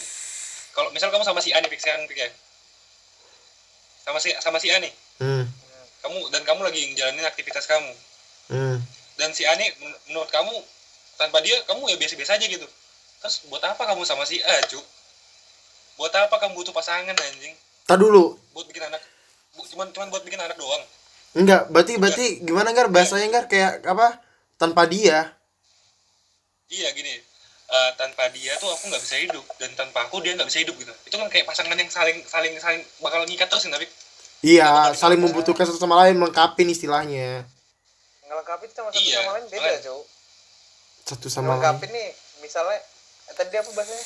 Kalau 0.72 0.88
misal 0.90 1.08
kamu 1.08 1.22
sama 1.22 1.38
si 1.38 1.50
A 1.50 1.58
nih 1.58 1.68
sekarang 1.70 2.06
Fik, 2.06 2.16
ya. 2.16 2.28
Sama 4.02 4.18
si 4.18 4.30
sama 4.36 4.58
si 4.58 4.68
A 4.68 4.78
nih. 4.78 4.92
Hmm. 5.18 5.46
kamu 6.00 6.18
dan 6.30 6.42
kamu 6.42 6.60
lagi 6.62 6.80
ngejalanin 6.88 7.22
aktivitas 7.24 7.64
kamu. 7.64 7.92
Hmm. 8.50 8.78
dan 9.14 9.30
si 9.30 9.46
A 9.46 9.54
nih 9.54 9.70
men- 9.78 10.00
menurut 10.06 10.28
kamu 10.28 10.50
tanpa 11.14 11.38
dia 11.40 11.54
kamu 11.64 11.86
ya 11.86 11.96
biasa-biasa 11.96 12.34
aja 12.34 12.46
gitu. 12.46 12.66
Terus 13.18 13.46
buat 13.46 13.62
apa 13.62 13.78
kamu 13.84 14.02
sama 14.02 14.22
si 14.22 14.38
A 14.38 14.54
cu 14.66 14.82
buat 15.96 16.12
apa 16.12 16.36
kamu 16.38 16.52
butuh 16.56 16.72
pasangan 16.72 17.12
anjing? 17.12 17.54
Tar 17.84 17.98
dulu. 17.98 18.36
Buat 18.52 18.66
bikin 18.68 18.82
anak 18.82 19.00
bu, 19.52 19.62
cuman 19.68 19.88
cuman 19.92 20.08
buat 20.08 20.22
bikin 20.22 20.40
anak 20.40 20.56
doang. 20.56 20.82
Enggak 21.32 21.68
berarti 21.72 21.96
berarti 21.96 22.26
gimana 22.44 22.72
ngar 22.72 22.88
bahasanya 22.88 23.28
ngar 23.30 23.44
kayak 23.48 23.84
apa? 23.84 24.20
Tanpa 24.56 24.84
dia. 24.86 25.32
Iya 26.68 26.88
gini. 26.92 27.14
Eh, 27.72 27.90
tanpa 27.96 28.28
dia 28.28 28.52
tuh 28.60 28.68
aku 28.68 28.92
nggak 28.92 29.00
bisa 29.00 29.16
hidup. 29.16 29.44
Dan 29.56 29.72
tanpa 29.72 30.04
aku 30.04 30.20
dia 30.20 30.36
nggak 30.36 30.48
bisa 30.48 30.60
hidup 30.60 30.76
gitu. 30.76 30.92
Itu 31.08 31.16
kan 31.16 31.28
kayak 31.32 31.48
pasangan 31.48 31.72
yang 31.72 31.88
saling 31.88 32.20
saling 32.28 32.52
saling 32.60 32.84
bakal 33.00 33.24
ngikat 33.24 33.48
terus 33.48 33.64
tapi 33.64 33.88
iya 34.42 34.90
saling 34.92 35.22
membutuhkan 35.22 35.64
satu 35.64 35.78
sama 35.78 35.96
lain 36.04 36.20
melengkapi 36.20 36.66
istilahnya. 36.68 37.46
Ngelengkapi 38.28 38.68
sama 38.72 38.88
satu 38.92 39.00
Iya, 39.00 39.18
sama 39.24 39.30
lain 39.38 39.44
beda 39.48 39.72
cuy 39.80 40.02
satu 41.02 41.26
sama 41.26 41.42
lain. 41.42 41.60
ngelengkapi 41.60 41.86
nih 41.90 42.08
misalnya 42.40 42.78
eh, 43.30 43.34
tadi 43.34 43.54
apa 43.56 43.70
bahasanya 43.72 44.04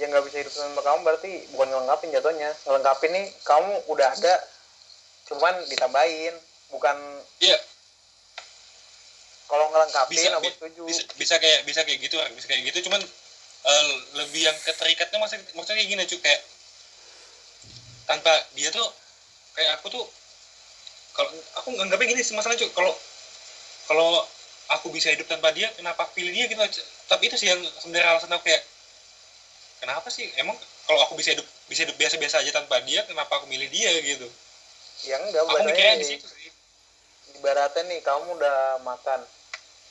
yang 0.00 0.08
nggak 0.08 0.24
bisa 0.32 0.40
hidup 0.40 0.52
sama 0.56 0.80
kamu 0.80 0.98
berarti 1.04 1.30
bukan 1.52 1.68
ngelengkapin 1.68 2.08
jatuhnya. 2.08 2.50
Ngelengkapin 2.64 3.10
nih 3.12 3.26
kamu 3.44 3.72
udah 3.92 4.08
ada 4.16 4.34
cuman 5.28 5.54
ditambahin 5.68 6.34
bukan 6.72 6.96
iya. 7.44 7.60
Kalau 9.46 9.68
ngelengkapin 9.68 10.16
bisa 10.16 10.28
aku 10.40 10.50
setuju. 10.56 10.82
bisa 10.88 11.02
bisa 11.20 11.34
kayak 11.36 11.68
bisa 11.68 11.80
kayak 11.84 12.00
gitu 12.00 12.16
bisa 12.32 12.46
kayak 12.48 12.62
gitu 12.72 12.88
cuman 12.88 13.02
eh, 13.66 13.86
lebih 14.24 14.48
yang 14.48 14.56
keterikatnya 14.64 15.20
maksudnya 15.20 15.44
maksudnya 15.52 15.78
kayak 15.84 15.90
gini 15.92 16.02
cuy 16.08 16.20
kayak 16.24 16.40
tanpa 18.08 18.32
dia 18.56 18.72
tuh 18.72 18.88
kayak 19.54 19.78
aku 19.78 19.86
tuh 19.92 20.04
kalau 21.12 21.30
aku 21.60 21.68
nganggapnya 21.76 22.16
gini 22.16 22.22
sih 22.24 22.32
masalahnya 22.32 22.64
cuy 22.64 22.72
kalau 22.72 22.92
kalau 23.90 24.10
aku 24.70 24.86
bisa 24.94 25.10
hidup 25.10 25.26
tanpa 25.26 25.50
dia 25.50 25.68
kenapa 25.74 26.08
pilih 26.14 26.30
dia 26.30 26.46
gitu 26.46 26.62
tapi 27.10 27.26
itu 27.26 27.36
sih 27.36 27.50
yang 27.50 27.60
sebenarnya 27.82 28.16
alasan 28.16 28.30
aku 28.32 28.46
kayak 28.46 28.62
kenapa 29.80 30.08
sih? 30.12 30.28
Emang 30.36 30.54
kalau 30.84 31.00
aku 31.02 31.16
bisa 31.16 31.32
hidup 31.32 31.46
bisa 31.66 31.88
hidup 31.88 31.96
biasa-biasa 31.96 32.44
aja 32.44 32.52
tanpa 32.52 32.78
dia 32.84 33.02
kenapa 33.08 33.40
aku 33.40 33.48
milih 33.48 33.66
dia 33.72 33.90
gitu? 34.04 34.28
Ya 35.08 35.16
enggak 35.16 35.48
aku 35.48 35.64
mikirnya 35.64 35.96
di 35.96 36.06
situ 36.06 36.28
sih. 36.28 36.52
ibaratnya 37.40 37.88
nih 37.88 38.04
kamu 38.04 38.36
udah 38.36 38.84
makan 38.84 39.22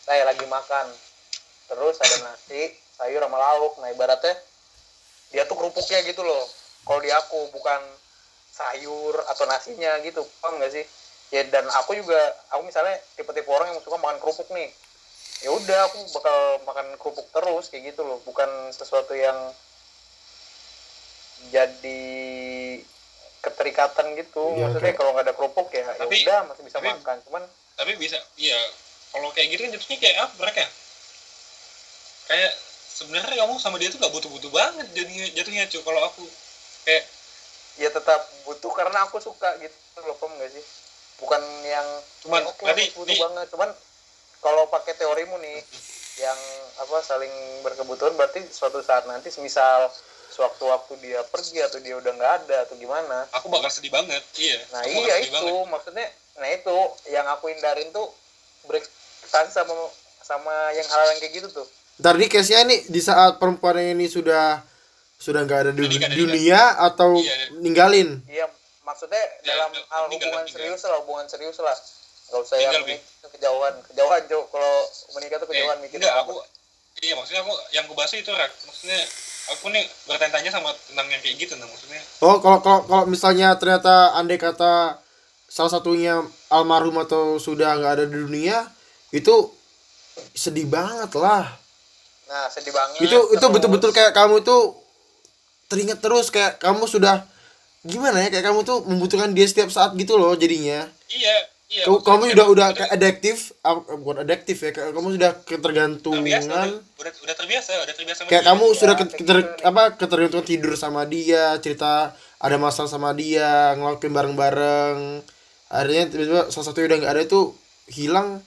saya 0.06 0.28
lagi 0.28 0.46
makan 0.46 0.86
terus 1.66 1.98
ada 1.98 2.18
nasi 2.30 2.70
sayur 3.00 3.24
sama 3.24 3.40
lauk. 3.40 3.74
Nah 3.82 3.90
ibaratnya 3.90 4.38
dia 5.34 5.48
tuh 5.50 5.58
kerupuknya 5.58 6.04
gitu 6.06 6.22
loh. 6.22 6.46
Kalau 6.86 7.02
di 7.02 7.10
aku 7.10 7.50
bukan 7.56 7.82
sayur 8.54 9.16
atau 9.32 9.48
nasinya 9.48 9.98
gitu 10.04 10.26
paham 10.44 10.60
nggak 10.60 10.74
sih? 10.74 10.86
Ya 11.30 11.46
dan 11.48 11.66
aku 11.74 11.94
juga 11.96 12.18
aku 12.54 12.66
misalnya 12.66 12.98
tipe-tipe 13.16 13.50
orang 13.50 13.74
yang 13.74 13.80
suka 13.82 13.98
makan 13.98 14.20
kerupuk 14.20 14.50
nih. 14.52 14.70
Ya 15.40 15.56
udah 15.56 15.88
aku 15.88 16.04
bakal 16.12 16.38
makan 16.68 16.88
kerupuk 17.00 17.26
terus 17.32 17.72
kayak 17.72 17.96
gitu 17.96 18.04
loh. 18.04 18.20
Bukan 18.28 18.76
sesuatu 18.76 19.16
yang 19.16 19.38
jadi 21.48 22.04
keterikatan 23.40 24.06
gitu. 24.16 24.44
Iya, 24.52 24.68
maksudnya 24.68 24.84
kayak- 24.84 24.98
kalau 25.00 25.12
nggak 25.14 25.26
ada 25.26 25.34
kerupuk 25.34 25.68
ya 25.72 25.82
ya 25.82 25.94
Tapi- 25.96 26.24
udah 26.24 26.40
masih 26.46 26.64
bisa 26.64 26.78
tapi- 26.78 26.92
makan. 26.92 27.18
Cuman 27.24 27.44
tapi 27.76 27.92
bisa 27.96 28.18
iya. 28.36 28.60
Kalau 29.10 29.32
kayak 29.32 29.48
gitu 29.50 29.62
kan 29.64 29.72
jatuhnya 29.74 29.98
kayak 29.98 30.16
apa 30.22 30.34
mereka? 30.38 30.66
Kayak 32.28 32.52
sebenarnya 32.94 33.36
kamu 33.42 33.54
sama 33.58 33.76
dia 33.80 33.90
tuh 33.90 33.98
nggak 33.98 34.14
butuh-butuh 34.14 34.52
banget 34.52 34.88
jadinya 34.94 35.26
jatuhnya 35.34 35.64
cuy 35.66 35.82
kalau 35.82 36.02
aku. 36.04 36.26
Kayak 36.86 37.04
ya 37.80 37.90
tetap 37.90 38.22
butuh 38.44 38.70
karena 38.70 39.08
aku 39.08 39.18
suka 39.18 39.56
gitu 39.58 39.74
loh 40.04 40.14
paham 40.16 40.36
nggak 40.38 40.52
sih? 40.52 40.66
Bukan 41.20 41.42
yang 41.66 41.88
Cuman, 42.22 42.44
ya, 42.44 42.48
oke 42.48 42.62
berarti 42.62 42.84
aku 42.86 42.98
butuh 43.02 43.16
ini- 43.16 43.24
banget. 43.24 43.48
Cuman 43.50 43.70
kalau 44.40 44.64
pakai 44.68 44.94
teorimu 44.94 45.36
nih 45.40 45.58
yang 46.20 46.40
apa 46.78 47.00
saling 47.02 47.32
berkebutuhan 47.60 48.14
berarti 48.14 48.44
suatu 48.46 48.80
saat 48.80 49.04
nanti 49.06 49.32
semisal 49.32 49.88
sewaktu-waktu 50.30 50.94
dia 51.00 51.20
pergi 51.26 51.60
atau 51.60 51.78
dia 51.78 51.96
udah 51.96 52.12
nggak 52.12 52.34
ada 52.40 52.58
atau 52.64 52.76
gimana. 52.76 53.26
Aku 53.34 53.48
bakal 53.48 53.68
sedih 53.68 53.90
banget 53.90 54.22
iya. 54.36 54.58
Nah 54.70 54.82
aku 54.82 55.00
iya 55.00 55.16
itu 55.20 55.34
banget. 55.34 55.68
maksudnya 55.68 56.08
nah 56.36 56.48
itu 56.48 56.76
yang 57.10 57.26
aku 57.28 57.50
hindarin 57.50 57.90
tuh 57.90 58.08
berekspresi 58.64 59.52
sama 59.52 59.74
sama 60.22 60.54
yang 60.72 60.86
hal 60.86 61.04
yang 61.08 61.20
kayak 61.20 61.34
gitu 61.36 61.48
tuh. 61.52 61.68
Ntar 61.98 62.16
nih 62.16 62.30
case-nya 62.30 62.64
nih 62.64 62.80
di 62.86 63.00
saat 63.00 63.36
perempuan 63.36 63.76
ini 63.78 64.06
sudah 64.06 64.62
sudah 65.16 65.44
nggak 65.44 65.60
ada 65.60 65.72
di 65.72 65.84
udah 65.84 66.10
dunia 66.10 66.62
atau 66.80 67.12
Iya. 67.14 67.60
ninggalin. 67.60 68.24
iya 68.26 68.48
maksudnya 68.82 69.20
Ya, 69.44 69.52
dalam 69.52 69.70
udah, 69.70 69.84
hal 69.86 70.04
hubungan 70.08 70.32
meninggal. 70.40 70.56
serius 70.56 70.82
lah 70.82 70.98
hubungan 71.00 71.26
serius 71.28 71.58
lah. 71.60 71.76
Nggak 72.30 72.40
usah 72.40 72.56
yang 72.56 72.72
Meninggal, 72.72 72.88
menikah 72.88 73.30
kejauhan. 73.32 73.74
Kejauhan 73.84 74.22
Jo. 74.26 74.40
Kalau 74.48 74.74
menikah 75.12 75.38
tuh 75.38 75.46
Eh, 75.46 75.52
kejauhan 75.52 75.78
mikir 75.82 75.98
enggak 76.00 76.16
aku 76.20 76.34
iya 77.00 77.14
maksudnya 77.16 77.42
aku 77.42 77.54
yang 77.72 77.84
aku 77.84 77.94
bahas 77.94 78.12
itu 78.14 78.30
rak. 78.30 78.52
Maksudnya 78.62 79.00
aku 79.58 79.74
nih 79.74 79.86
bertanya-tanya 80.06 80.52
sama 80.54 80.70
tentang 80.88 81.08
yang 81.10 81.22
kayak 81.22 81.36
gitu 81.42 81.54
nah 81.58 81.66
maksudnya 81.66 82.02
Oh, 82.20 82.38
kalau 82.44 82.60
kalau 82.60 82.82
kalau 82.84 83.06
misalnya 83.08 83.56
ternyata 83.56 84.12
andai 84.20 84.36
kata 84.36 85.00
salah 85.48 85.72
satunya 85.72 86.20
almarhum 86.52 87.00
atau 87.00 87.40
sudah 87.40 87.80
nggak 87.80 87.94
ada 87.96 88.06
di 88.06 88.16
dunia, 88.22 88.68
itu 89.16 89.34
sedih 90.36 90.68
banget 90.70 91.10
lah. 91.16 91.48
nah 92.30 92.46
sedih 92.54 92.70
banget 92.70 93.02
itu 93.02 93.18
itu 93.34 93.42
terus. 93.42 93.54
betul-betul 93.58 93.90
kayak 93.90 94.14
kamu 94.14 94.46
tuh 94.46 94.78
teringat 95.66 95.98
terus 95.98 96.30
kayak 96.30 96.62
kamu 96.62 96.86
sudah 96.86 97.26
gimana 97.82 98.22
ya 98.22 98.30
kayak 98.30 98.46
kamu 98.54 98.62
tuh 98.62 98.86
membutuhkan 98.86 99.34
dia 99.34 99.50
setiap 99.50 99.74
saat 99.74 99.98
gitu 99.98 100.14
loh 100.20 100.36
jadinya. 100.38 100.86
iya 101.10 101.38
iya 101.70 101.86
kamu, 101.86 101.98
kamu 102.02 102.24
kayak- 102.28 102.50
udah 102.50 102.68
kayak 102.74 102.92
adiktif, 102.92 103.38
ah, 103.62 103.78
bukan 103.78 104.18
adiktif 104.20 104.58
ya, 104.60 104.72
kayak 104.72 104.90
kamu 104.90 105.08
sudah 105.14 105.32
terbiasa 105.32 105.48
ketergantungan. 105.48 106.26
udah, 106.42 106.62
udah, 107.00 107.14
udah 107.22 107.36
terbiasa 107.36 107.70
udah 107.80 107.96
terbiasa 107.96 108.20
sama 108.20 108.28
kayak 108.28 108.42
dia. 108.42 108.50
kamu 108.50 108.66
sudah 108.72 108.88
ya, 108.88 109.00
kayak 109.00 109.12
keter- 109.16 109.46
gitu. 109.46 109.64
apa 109.64 109.84
ketergantungan 109.96 110.46
tidur 110.46 110.74
sama 110.74 111.02
dia 111.04 111.44
cerita 111.58 111.92
ada 112.38 112.56
masalah 112.58 112.88
sama 112.88 113.14
dia 113.14 113.50
ngelakuin 113.76 114.12
bareng-bareng. 114.12 114.98
Akhirnya 115.70 116.04
tiba-tiba 116.08 116.42
salah 116.50 116.66
satu 116.66 116.82
udah 116.82 116.98
nggak 116.98 117.14
ada 117.14 117.24
itu 117.24 117.42
hilang. 117.88 118.42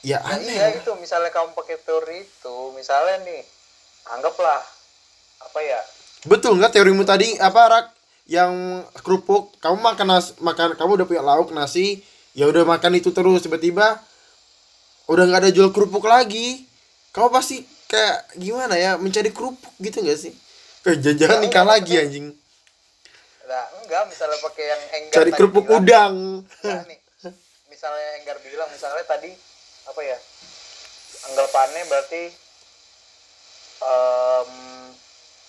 Ya 0.00 0.18
Nah, 0.18 0.34
aneh. 0.34 0.50
iya 0.50 0.68
itu 0.74 0.90
misalnya 0.96 1.28
kamu 1.28 1.52
pakai 1.52 1.76
teori 1.78 2.18
itu 2.20 2.56
misalnya 2.72 3.20
nih 3.22 3.44
anggaplah 4.08 4.58
apa 5.38 5.58
ya? 5.60 5.78
Betul 6.22 6.56
nggak 6.56 6.72
teorimu 6.72 7.04
tadi? 7.04 7.36
Apa 7.36 7.68
rak 7.68 7.86
yang 8.30 8.54
kerupuk 8.96 9.58
kamu 9.58 9.76
makan 9.76 10.06
nas 10.06 10.38
makan 10.38 10.78
kamu 10.78 11.02
udah 11.02 11.06
punya 11.06 11.18
lauk 11.20 11.50
nasi 11.50 11.98
ya 12.30 12.46
udah 12.46 12.62
makan 12.62 12.94
itu 12.94 13.10
terus 13.10 13.42
tiba-tiba 13.42 13.98
udah 15.04 15.24
nggak 15.26 15.42
ada 15.42 15.50
jual 15.50 15.74
kerupuk 15.74 16.06
lagi. 16.06 16.62
Kamu 17.10 17.26
pasti 17.28 17.58
kayak 17.90 18.38
gimana 18.38 18.78
ya 18.78 18.94
mencari 18.94 19.34
kerupuk 19.34 19.74
gitu 19.76 19.98
nggak 19.98 20.14
sih? 20.14 20.30
Kayak 20.86 21.18
jangan 21.18 21.42
Ya, 21.42 21.42
nikah 21.42 21.66
enggak, 21.66 21.74
lagi 21.74 21.92
tapi- 21.92 22.02
anjing. 22.06 22.26
Nah 23.44 23.64
enggak 23.82 24.02
misalnya 24.06 24.38
pakai 24.38 24.64
yang 24.64 24.82
enggar 24.94 25.16
cari 25.18 25.30
kerupuk 25.34 25.64
bilang. 25.66 25.82
udang. 25.82 26.14
Enggak 26.62 26.82
nih 26.86 26.98
misalnya 27.66 28.08
enggar 28.22 28.38
bilang 28.38 28.68
misalnya 28.70 29.02
tadi 29.02 29.30
apa 29.82 30.00
ya 30.00 30.18
anggapannya 31.26 31.82
berarti 31.84 32.22
em 33.80 34.50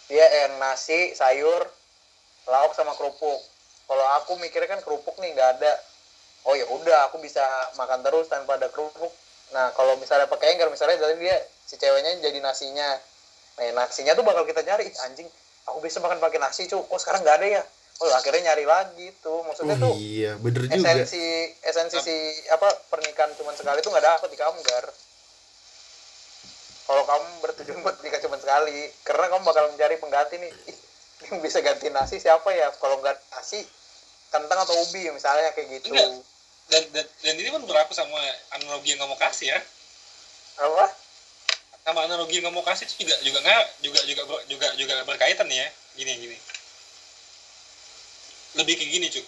dia 0.07 0.25
yang 0.25 0.57
nasi 0.57 1.13
sayur 1.13 1.61
lauk 2.47 2.73
sama 2.73 2.95
kerupuk. 2.97 3.39
Kalau 3.85 4.05
aku 4.21 4.39
mikirnya 4.39 4.69
kan 4.71 4.81
kerupuk 4.81 5.19
nih 5.19 5.35
nggak 5.35 5.49
ada. 5.59 5.73
Oh 6.47 6.57
ya 6.57 6.65
udah 6.65 7.11
aku 7.11 7.21
bisa 7.21 7.43
makan 7.77 8.01
terus 8.01 8.25
tanpa 8.31 8.57
ada 8.57 8.71
kerupuk. 8.71 9.11
Nah 9.51 9.69
kalau 9.75 9.99
misalnya 9.99 10.25
pakai 10.25 10.55
enggar 10.55 10.71
misalnya 10.71 10.97
dari 10.97 11.19
dia 11.21 11.37
si 11.67 11.77
ceweknya 11.77 12.17
jadi 12.23 12.39
nasinya. 12.41 12.97
Nah 13.59 13.83
nasinya 13.83 14.17
tuh 14.17 14.25
bakal 14.25 14.47
kita 14.47 14.63
nyari. 14.65 14.89
"Ih, 14.89 14.95
anjing 15.05 15.27
aku 15.69 15.83
bisa 15.83 16.01
makan 16.01 16.17
pakai 16.17 16.41
nasi 16.41 16.65
cu 16.65 16.81
kok 16.81 16.99
sekarang 17.03 17.21
nggak 17.21 17.37
ada 17.43 17.47
ya? 17.59 17.63
Oh 18.01 18.09
akhirnya 18.17 18.51
nyari 18.51 18.65
lagi 18.65 19.13
tuh. 19.21 19.45
Maksudnya 19.45 19.77
oh 19.77 19.91
tuh 19.91 19.93
iya 20.01 20.33
bener 20.41 20.65
juga. 20.65 20.81
esensi 20.81 21.21
esensi 21.61 21.97
si 22.01 22.15
apa 22.49 22.73
pernikahan 22.89 23.35
cuma 23.37 23.53
sekali 23.53 23.83
itu 23.83 23.91
nggak 23.93 24.05
dapet 24.07 24.29
di 24.33 24.39
kamu 24.39 24.57
gar 24.65 24.87
kalau 26.91 27.07
kamu 27.07 27.27
bertujuan 27.39 27.79
buat 27.87 27.95
nikah 28.03 28.19
cuma 28.19 28.35
sekali 28.35 28.89
karena 29.07 29.31
kamu 29.31 29.43
bakal 29.47 29.63
mencari 29.71 29.95
pengganti 29.95 30.35
nih. 30.43 30.51
Ih, 30.51 30.77
yang 31.29 31.37
bisa 31.45 31.59
ganti 31.61 31.91
nasi 31.93 32.17
siapa 32.17 32.49
ya? 32.53 32.71
Kalau 32.79 32.97
nggak 33.03 33.17
nasi 33.33 33.61
kentang 34.31 34.59
atau 34.63 34.75
ubi 34.87 35.11
misalnya 35.11 35.51
kayak 35.51 35.81
gitu. 35.81 35.91
Dan, 36.71 36.83
dan, 36.95 37.05
dan 37.05 37.35
ini 37.35 37.51
pun 37.51 37.67
berlaku 37.67 37.91
sama 37.91 38.15
analogi 38.55 38.95
yang 38.95 39.03
kamu 39.03 39.19
kasih 39.19 39.53
ya. 39.53 39.59
Apa? 40.63 40.85
Sama 41.83 42.07
analogi 42.07 42.39
yang 42.39 42.47
kamu 42.47 42.63
kasih 42.63 42.87
itu 42.87 43.03
juga 43.03 43.15
juga 43.21 43.39
nggak 43.43 43.63
juga 43.83 43.99
juga 44.07 44.21
juga 44.47 44.67
juga 44.79 44.95
berkaitan 45.03 45.47
ya. 45.51 45.67
Gini 45.99 46.11
gini. 46.15 46.37
Lebih 48.55 48.73
kayak 48.79 48.91
gini 48.91 49.07
cuy 49.11 49.25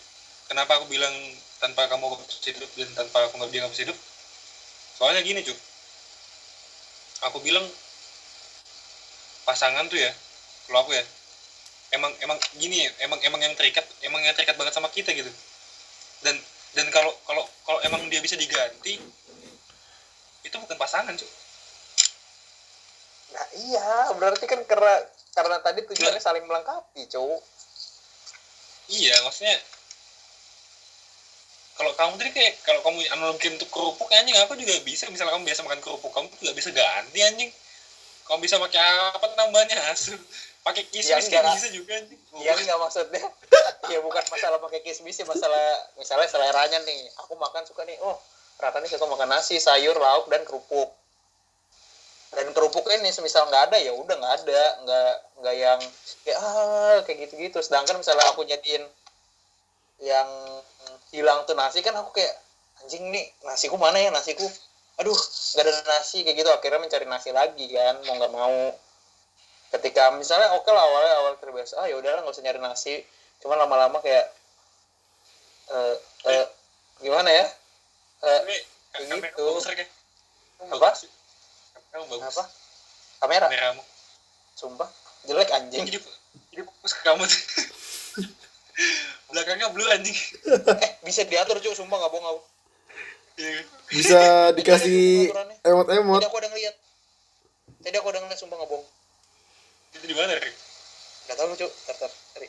kenapa 0.47 0.79
aku 0.79 0.85
bilang 0.87 1.13
tanpa 1.59 1.87
kamu 1.87 2.19
bisa 2.27 2.51
hidup 2.51 2.71
dan 2.75 2.89
tanpa 2.95 3.27
aku 3.27 3.39
nggak 3.39 3.51
bisa 3.51 3.83
hidup? 3.87 3.97
Soalnya 4.95 5.19
gini 5.23 5.43
cuy 5.43 5.55
aku 7.23 7.39
bilang 7.39 7.63
pasangan 9.47 9.87
tuh 9.87 9.99
ya 9.99 10.11
kalau 10.67 10.83
aku 10.83 10.91
ya 10.95 11.03
emang 11.93 12.11
emang 12.19 12.37
gini 12.57 12.85
ya 12.85 12.91
emang 13.05 13.19
emang 13.21 13.41
yang 13.41 13.53
terikat 13.53 13.85
emang 14.03 14.21
yang 14.25 14.33
terikat 14.33 14.57
banget 14.57 14.73
sama 14.73 14.89
kita 14.89 15.13
gitu. 15.13 15.29
Dan 16.25 16.35
dan 16.73 16.89
kalau 16.89 17.13
kalau 17.29 17.45
kalau 17.63 17.79
emang 17.85 18.09
dia 18.09 18.19
bisa 18.19 18.33
diganti 18.33 18.97
itu 20.43 20.55
bukan 20.59 20.75
pasangan 20.75 21.13
cuy 21.15 21.31
nah 23.33 23.47
iya 23.57 23.89
berarti 24.13 24.45
kan 24.45 24.61
karena 24.65 25.01
karena 25.33 25.57
tadi 25.61 25.81
tujuannya 25.89 26.21
saling 26.21 26.45
melengkapi 26.45 27.09
cu 27.09 27.41
Iya, 28.91 29.15
maksudnya 29.23 29.55
kalau 31.73 31.95
kamu 31.95 32.19
tadi 32.19 32.31
kayak 32.35 32.53
kalau 32.67 32.83
kamu 32.83 32.99
analogin 33.15 33.55
untuk 33.55 33.71
kerupuk 33.71 34.11
anjing 34.11 34.35
aku 34.43 34.59
juga 34.59 34.75
bisa. 34.83 35.07
Misalnya 35.07 35.33
kamu 35.39 35.47
biasa 35.47 35.63
makan 35.63 35.79
kerupuk 35.79 36.11
kamu 36.11 36.27
juga 36.35 36.51
bisa 36.51 36.69
ganti 36.75 37.19
anjing. 37.23 37.49
Kamu 38.27 38.43
bisa 38.43 38.59
pakai 38.59 38.83
apa 39.15 39.27
namanya 39.39 39.79
asu 39.95 40.19
pakai 40.63 40.83
Ya, 40.87 41.19
kismis 41.19 41.27
kan 41.27 41.43
enggak. 41.43 41.55
bisa 41.59 41.69
juga 41.75 41.93
anjing. 41.99 42.19
Iya 42.39 42.51
nggak 42.55 42.79
maksudnya. 42.79 43.23
Ya 43.91 43.99
bukan 43.99 44.23
masalah 44.31 44.63
pakai 44.63 44.79
kismis 44.79 45.19
ya 45.19 45.27
masalah 45.27 45.91
misalnya 45.99 46.23
seleranya 46.31 46.79
nih. 46.87 47.03
Aku 47.19 47.35
makan 47.35 47.67
suka 47.67 47.83
nih 47.83 47.99
oh 47.99 48.15
Raka 48.55 48.79
nih 48.79 48.87
suka 48.87 49.03
makan 49.03 49.27
nasi 49.27 49.59
sayur 49.59 49.99
lauk 49.99 50.31
dan 50.31 50.47
kerupuk. 50.47 50.87
Dan 52.31 52.55
kerupuk 52.55 52.87
ini 52.95 53.11
semisal 53.11 53.43
nggak 53.51 53.69
ada 53.69 53.77
ya 53.83 53.91
udah 53.91 54.15
nggak 54.15 54.33
ada. 54.47 54.63
Nggak 54.87 55.11
nggak 55.43 55.55
yang 55.59 55.79
ya 56.23 56.33
ah, 56.39 56.95
kayak 57.03 57.27
gitu 57.27 57.33
gitu 57.43 57.59
sedangkan 57.59 57.99
misalnya 57.99 58.23
aku 58.31 58.47
jadiin 58.47 58.87
yang 59.99 60.29
hilang 61.11 61.43
tuh 61.43 61.53
nasi 61.59 61.83
kan 61.83 61.91
aku 61.99 62.15
kayak 62.15 62.33
anjing 62.81 63.03
nih 63.11 63.27
nasiku 63.43 63.75
mana 63.75 63.99
ya 63.99 64.15
nasiku? 64.15 64.47
Aduh 65.03 65.13
nggak 65.59 65.63
ada 65.67 65.73
nasi 65.91 66.23
kayak 66.23 66.39
gitu. 66.39 66.49
Akhirnya 66.55 66.79
mencari 66.79 67.03
nasi 67.03 67.35
lagi 67.35 67.67
kan 67.67 67.99
mau 68.07 68.15
nggak 68.15 68.31
mau 68.31 68.55
ketika 69.73 70.13
misalnya 70.13 70.53
oke 70.53 70.67
lah 70.67 70.81
awalnya 70.81 71.13
awal 71.17 71.33
terbiasa 71.35 71.73
ah 71.75 71.85
ya 71.85 71.95
udahlah 71.95 72.21
nggak 72.21 72.31
usah 72.31 72.41
nyari 72.41 72.59
nasi 72.59 73.01
cuman 73.39 73.57
lama-lama 73.59 73.97
kayak 73.99 74.25
eh 75.65 75.95
eh, 76.29 76.45
gimana 76.99 77.29
ya 77.29 77.45
Eh, 78.23 78.39
Tapi 78.39 78.55
Begitu. 79.03 79.19
kamera 79.19 79.51
bagus 79.51 79.65
ya. 79.67 79.75
Apa? 80.63 80.79
bagus, 80.79 80.97
sih. 80.97 81.11
Kamu 81.91 82.05
bagus. 82.07 82.23
apa 82.31 82.43
kamera 83.19 83.45
Kameramu. 83.45 83.83
sumpah 84.53 84.87
jelek 85.23 85.49
anjing 85.51 85.83
Jadi 85.83 85.99
jadi 86.49 86.61
fokus 86.63 86.91
ke 86.93 87.01
kamu 87.03 87.23
tuh. 87.25 87.41
Belakangnya 89.27 89.67
blur 89.69 89.89
anjing. 89.89 90.15
eh 90.77 90.91
bisa 91.03 91.25
diatur 91.25 91.57
cuy 91.57 91.73
sumpah 91.73 91.97
nggak 91.97 92.11
bohong 92.11 92.27
aku 92.29 92.41
Iya. 93.33 93.59
bisa 93.89 94.19
dikasih 94.53 95.33
emot-emot 95.63 96.21
tadi 96.21 96.29
aku 96.29 96.37
ada 96.37 96.47
ngeliat 96.47 96.75
tadi 97.81 97.95
aku 97.97 98.07
ada 98.07 98.19
ngeliat 98.21 98.37
sumpah 98.37 98.55
nggak 98.55 98.69
bohong 98.69 98.85
Itu 99.93 100.05
di 100.09 100.15
mana, 100.17 100.33
Rek? 100.37 100.53
nggak 101.23 101.37
tahu 101.39 101.55
cuy 101.55 101.71
tar 101.87 101.95
tar 102.03 102.11
cari 102.35 102.47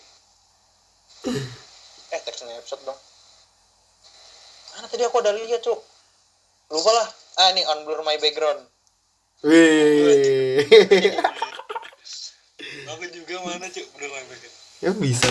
eh 2.11 2.21
teks 2.27 2.43
snapshot 2.43 2.83
dong. 2.83 2.99
Mana 4.75 4.91
tadi 4.91 5.07
aku 5.07 5.23
ada 5.23 5.31
lihat 5.31 5.63
cuy 5.63 5.79
lupa 6.75 6.91
lah. 6.91 7.09
Ah 7.39 7.55
ini 7.55 7.63
unblur 7.67 8.03
my 8.03 8.19
background. 8.19 8.67
Wih. 9.45 10.65
Aku 12.95 13.05
juga 13.13 13.35
mana, 13.45 13.67
Cuk? 13.69 13.87
Bener 13.99 14.09
lah, 14.09 14.23
Bek. 14.25 14.43
ya 14.81 14.91
bisa. 14.97 15.29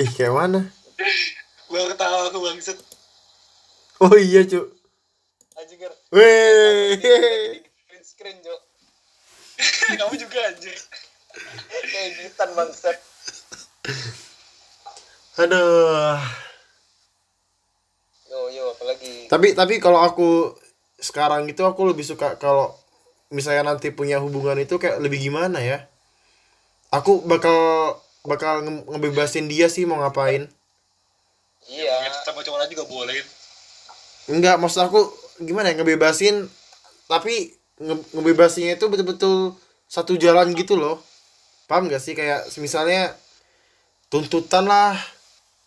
Ih 0.00 0.10
kayak 0.16 0.32
mana? 0.34 0.66
Gua 1.68 1.88
ketawa 1.92 2.28
aku 2.28 2.40
bangsat. 2.42 2.78
oh 4.02 4.16
iya 4.18 4.42
cu 4.42 4.66
anjing 5.54 5.78
Ger. 5.78 5.94
wih. 6.10 6.98
Green 7.86 8.02
screen 8.02 8.42
cuy 9.92 10.00
Kamu 10.00 10.14
juga 10.16 10.38
anjir. 10.48 10.76
kayak 11.84 12.06
editan 12.12 12.50
bangsat. 12.52 12.96
Aduh. 15.38 16.16
Yo 18.28 18.38
yo 18.52 18.64
apalagi? 18.72 19.28
Tapi 19.28 19.52
tapi 19.52 19.74
kalau 19.80 20.00
aku 20.00 20.56
sekarang 21.00 21.48
itu 21.48 21.60
aku 21.64 21.88
lebih 21.88 22.04
suka 22.04 22.36
kalau 22.36 22.72
misalnya 23.28 23.72
nanti 23.72 23.88
punya 23.90 24.20
hubungan 24.20 24.60
itu 24.60 24.76
kayak 24.76 25.00
lebih 25.00 25.20
gimana 25.20 25.60
ya? 25.60 25.88
Aku 26.92 27.24
bakal 27.24 27.56
bakal 28.24 28.60
nge- 28.60 28.86
ngebebasin 28.86 29.48
dia 29.48 29.72
sih 29.72 29.88
mau 29.88 30.00
ngapain. 30.00 30.48
Iya. 31.64 32.12
Sama 32.24 32.44
cowok 32.44 32.58
lain 32.60 32.72
juga 32.72 32.84
boleh. 32.86 33.20
enggak 34.30 34.54
maksud 34.60 34.84
aku 34.86 35.00
gimana 35.42 35.72
ya? 35.72 35.80
Ngebebasin 35.80 36.46
tapi 37.08 37.56
nge 37.80 37.94
ngebebasinnya 38.12 38.76
itu 38.76 38.86
betul-betul 38.86 39.56
satu 39.92 40.16
jalan 40.16 40.56
gitu 40.56 40.80
loh. 40.80 41.04
Paham 41.68 41.92
gak 41.92 42.00
sih? 42.00 42.16
Kayak 42.16 42.48
misalnya 42.56 43.12
tuntutan 44.08 44.64
lah 44.64 44.96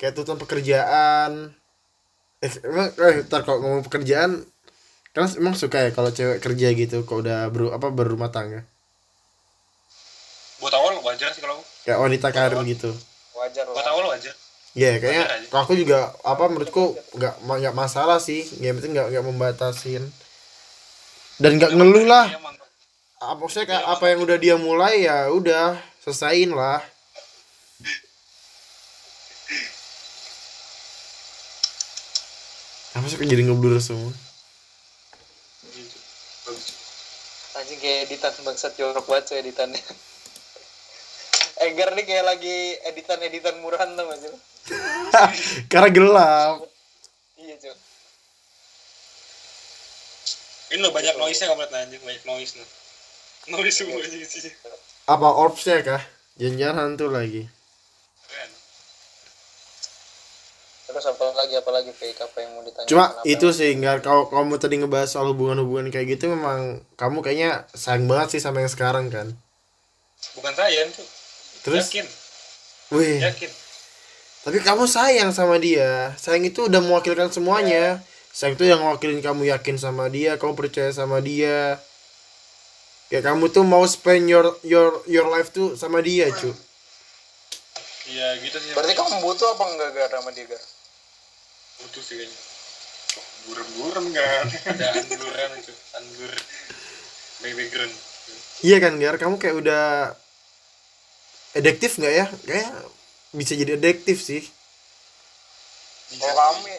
kayak 0.02 0.18
tuntutan 0.18 0.42
pekerjaan. 0.42 1.54
Eh 2.42 2.54
emang 2.66 2.90
eh 2.90 3.22
ntar 3.30 3.46
kalau 3.46 3.62
ngomong 3.62 3.86
pekerjaan 3.86 4.42
kan 5.16 5.32
emang 5.40 5.56
suka 5.56 5.80
ya 5.80 5.90
kalau 5.96 6.12
cewek 6.12 6.44
kerja 6.44 6.76
gitu 6.76 7.08
kalau 7.08 7.24
udah 7.24 7.48
ber, 7.54 7.72
apa 7.72 7.88
berumah 7.94 8.34
tangga? 8.34 8.66
Buat 10.60 10.74
awal 10.74 11.00
wajar 11.06 11.30
sih 11.32 11.40
kalau 11.40 11.62
aku. 11.62 11.64
kayak 11.86 12.00
wanita 12.02 12.28
karir 12.34 12.60
gitu. 12.66 12.92
Wajar 13.38 13.64
Buat 13.70 13.88
awal 13.94 14.10
wajar. 14.10 14.34
ya 14.76 15.00
kayaknya 15.00 15.24
kalau 15.48 15.62
aku 15.64 15.74
juga 15.80 16.12
apa 16.28 16.52
menurutku 16.52 17.00
nggak 17.16 17.34
nggak 17.46 17.76
masalah 17.78 18.20
sih. 18.20 18.44
Yang 18.60 18.82
penting 18.82 18.92
nggak 18.98 19.08
nggak 19.14 19.26
membatasin. 19.30 20.04
Dan 21.40 21.62
nggak 21.62 21.72
ngeluh 21.78 22.10
lah. 22.10 22.26
Iya. 22.28 22.65
Apa 23.26 23.42
maksudnya 23.42 23.68
kayak 23.74 23.86
apa 23.90 24.06
yang 24.14 24.20
udah 24.22 24.38
dia 24.38 24.56
mulai 24.58 25.06
ya 25.10 25.30
udah 25.34 25.82
selesaiin 26.06 26.54
lah. 26.54 26.84
Apa 32.96 33.06
sih 33.12 33.20
jadi 33.20 33.44
ngeblur 33.44 33.76
semua? 33.82 34.14
Anjing 37.60 37.80
kayak 37.82 38.08
editan 38.08 38.34
bangsat 38.46 38.78
jorok 38.80 39.04
banget 39.10 39.34
cuy 39.34 39.38
editannya. 39.42 39.84
Egar 41.66 41.92
nih 41.98 42.06
kayak 42.06 42.26
lagi 42.30 42.58
editan-editan 42.88 43.60
murahan 43.60 43.96
tuh 43.96 44.06
masih 44.06 44.32
karena 45.72 45.90
gelap. 45.92 46.56
Iya 47.40 47.56
cuy 47.60 47.76
Ini 50.76 50.82
lo 50.82 50.90
banyak 50.92 51.16
noise-nya 51.20 51.52
kamu 51.52 51.62
lihat 51.62 51.74
anjing, 51.78 52.02
banyak 52.04 52.24
noise 52.26 52.54
nih. 52.58 52.68
Noise 53.46 53.86
semua 53.86 54.02
di 54.02 54.26
sini. 54.26 54.50
apa 55.06 55.28
orbsnya 55.38 55.86
kah 55.86 56.02
jangan 56.36 56.76
hantu 56.82 57.14
lagi 57.14 57.46
Keren. 58.26 58.52
terus 60.90 61.06
apa 61.06 61.26
lagi 61.34 61.54
apa 61.54 61.70
lagi 61.70 61.92
fake 61.94 62.26
apa 62.26 62.38
yang 62.42 62.52
mau 62.58 62.64
ditanya 62.66 62.88
cuma 62.90 63.06
itu 63.22 63.48
sih 63.54 63.78
nggak 63.78 64.02
kalau 64.02 64.26
kamu 64.34 64.58
tadi 64.58 64.82
ngebahas 64.82 65.10
soal 65.14 65.30
hubungan-hubungan 65.30 65.94
kayak 65.94 66.18
gitu 66.18 66.34
memang 66.34 66.82
kamu 66.98 67.22
kayaknya 67.22 67.70
sayang 67.78 68.10
banget 68.10 68.38
sih 68.38 68.42
sama 68.42 68.66
yang 68.66 68.72
sekarang 68.72 69.14
kan 69.14 69.38
Bukan 70.34 70.58
sayang, 70.58 70.90
Cuk. 70.90 71.06
terus 71.62 71.86
Yakin, 71.86 72.06
wih 72.98 73.22
yakin. 73.22 73.52
Tapi 74.42 74.58
kamu 74.62 74.86
sayang 74.86 75.30
sama 75.34 75.58
dia. 75.58 76.14
Sayang 76.18 76.46
itu 76.46 76.66
udah 76.66 76.78
mewakilkan 76.78 77.30
semuanya. 77.30 78.02
Sayang 78.30 78.58
itu 78.58 78.66
yang 78.66 78.82
mewakilin 78.82 79.22
kamu 79.22 79.50
yakin 79.50 79.78
sama 79.78 80.06
dia, 80.10 80.38
kamu 80.38 80.54
percaya 80.54 80.90
sama 80.90 81.18
dia. 81.22 81.78
Kayak 83.10 83.24
kamu 83.32 83.46
tuh 83.54 83.64
mau 83.64 83.86
spend 83.86 84.26
your 84.26 84.58
your 84.66 85.02
your 85.06 85.30
life 85.30 85.54
tuh 85.54 85.78
sama 85.78 86.02
dia, 86.02 86.30
cu. 86.34 86.50
Iya, 88.06 88.38
gitu 88.38 88.58
sih. 88.62 88.74
berarti 88.78 88.94
kamu 88.94 89.18
butuh 89.26 89.58
apa 89.58 89.64
enggak 89.66 89.90
gar 89.98 90.10
sama 90.14 90.30
dia 90.30 90.46
gar 90.46 90.62
butuh 91.86 92.02
sih 92.02 92.16
kayaknya. 92.18 92.40
Burem-burem 93.46 94.06
kan. 94.10 94.46
Ada 94.74 94.86
angguran, 94.98 95.50
Cuk. 95.62 95.78
Anggur. 96.02 96.34
Background. 97.46 97.94
Iya 98.66 98.78
kan, 98.82 98.94
Gar? 98.98 99.16
Kamu 99.22 99.38
kayak 99.38 99.56
udah 99.62 99.86
adiktif 101.54 102.02
nggak 102.02 102.14
ya? 102.16 102.26
Kayak 102.48 102.74
bisa 103.36 103.54
jadi 103.54 103.78
adiktif 103.78 104.18
sih. 104.24 104.42
Bisa 106.10 106.26
kalau 106.26 106.58
kamu 106.58 106.74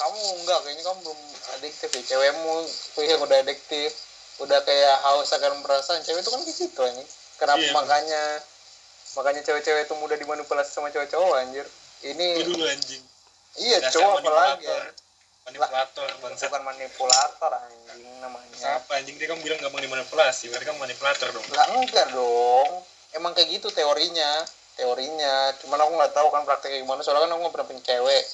kamu 0.00 0.20
enggak 0.40 0.58
kayaknya 0.64 0.84
kamu 0.88 0.98
belum 1.04 1.20
adiktif 1.60 1.88
ya 1.92 2.02
cewekmu 2.08 2.56
tuh 2.96 3.04
yang 3.04 3.20
udah 3.20 3.38
adiktif 3.44 3.90
udah 4.40 4.58
kayak 4.60 4.96
haus 5.02 5.30
akan 5.30 5.60
perasaan 5.60 6.00
cewek 6.00 6.20
itu 6.20 6.30
kan 6.30 6.40
gitu 6.42 6.82
ini 6.86 7.04
kenapa 7.36 7.60
Iya. 7.60 7.72
makanya 7.72 8.22
makanya 9.12 9.40
cewek-cewek 9.42 9.84
itu 9.84 9.94
mudah 9.94 10.16
dimanipulasi 10.16 10.70
sama 10.70 10.88
cowok-cowok 10.88 11.34
anjir 11.38 11.66
ini 12.02 12.40
dulu 12.40 12.64
anjing. 12.64 13.02
iya 13.58 13.84
Dasar 13.84 14.00
cowok 14.00 14.14
apalagi 14.18 14.64
manipulator. 14.64 14.80
ya. 14.80 14.92
Manipulator, 15.40 16.08
bangsat. 16.22 16.46
bukan 16.48 16.62
manipulator 16.62 17.50
anjing 17.52 18.12
namanya 18.18 18.68
Apa 18.76 18.92
anjing 18.96 19.16
dia 19.16 19.26
kamu 19.26 19.40
bilang 19.40 19.58
gampang 19.58 19.82
dimanipulasi, 19.82 20.48
berarti 20.48 20.64
kamu 20.64 20.78
manipulator 20.78 21.28
dong. 21.30 21.44
lah 21.50 21.66
enggak 21.74 22.06
dong 22.10 22.68
emang 23.12 23.32
kayak 23.34 23.50
gitu 23.50 23.68
teorinya 23.68 24.46
teorinya 24.72 25.52
cuman 25.60 25.78
aku 25.78 25.92
nggak 25.92 26.12
tahu 26.14 26.28
kan 26.30 26.46
prakteknya 26.46 26.80
gimana 26.80 27.02
soalnya 27.02 27.26
kan 27.26 27.34
aku 27.34 27.40
nggak 27.42 27.52
pernah 27.52 27.68
punya 27.68 27.82
cewek 27.84 28.24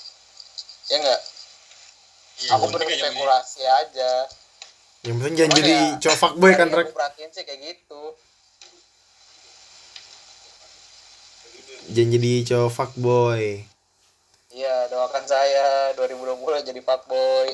ya 0.87 0.97
enggak 1.01 1.21
Iya, 2.37 2.53
aku 2.53 2.69
berspekulasi 2.69 3.65
aja 3.65 4.13
Yang 5.07 5.17
penting 5.17 5.35
jangan 5.39 5.51
Cuman 5.55 5.61
jadi 5.63 5.75
ya, 5.75 6.01
cowok 6.03 6.19
fuckboy 6.19 6.53
kan, 6.53 6.67
dari 6.67 6.77
Rek. 6.77 6.89
perhatiin 6.91 7.31
sih 7.31 7.45
kayak 7.47 7.61
gitu 7.63 8.03
Jangan 11.87 12.11
jadi 12.13 12.33
cowok 12.45 12.73
fuckboy. 12.75 13.43
iya 14.51 14.89
doakan 14.89 15.23
saya 15.23 15.95
2020 15.95 16.43
jadi 16.67 16.81
fuckboy 16.83 17.47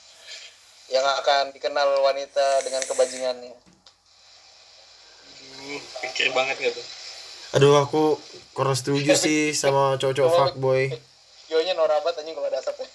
yang 0.94 1.06
akan 1.18 1.50
dikenal 1.50 1.88
wanita 2.04 2.46
dengan 2.62 2.82
kebajingannya 2.86 3.50
pikir 6.00 6.34
banget 6.34 6.56
gak 6.56 6.72
tuh? 6.72 6.86
Aduh, 7.52 7.74
aku 7.78 8.18
kurang 8.52 8.74
setuju 8.74 9.14
sih 9.14 9.50
sama 9.60 9.98
cowok-cowok 9.98 10.32
fuckboy. 10.32 10.90
Yonya 11.46 11.74
norabat 11.74 12.14
anjing 12.16 12.34
kalau 12.34 12.46
ada 12.46 12.58
asapnya 12.58 12.86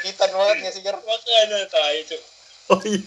editan 0.00 0.30
banget 0.32 0.56
ya 0.64 0.70
sih 0.72 0.82
Gar 0.84 0.96
Makanya 1.00 1.58
tai, 1.68 2.04
Cuk. 2.08 2.22
Oh 2.70 2.80
iya. 2.86 3.02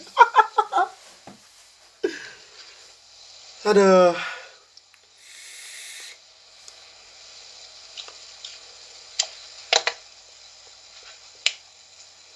Aduh. 3.63 4.11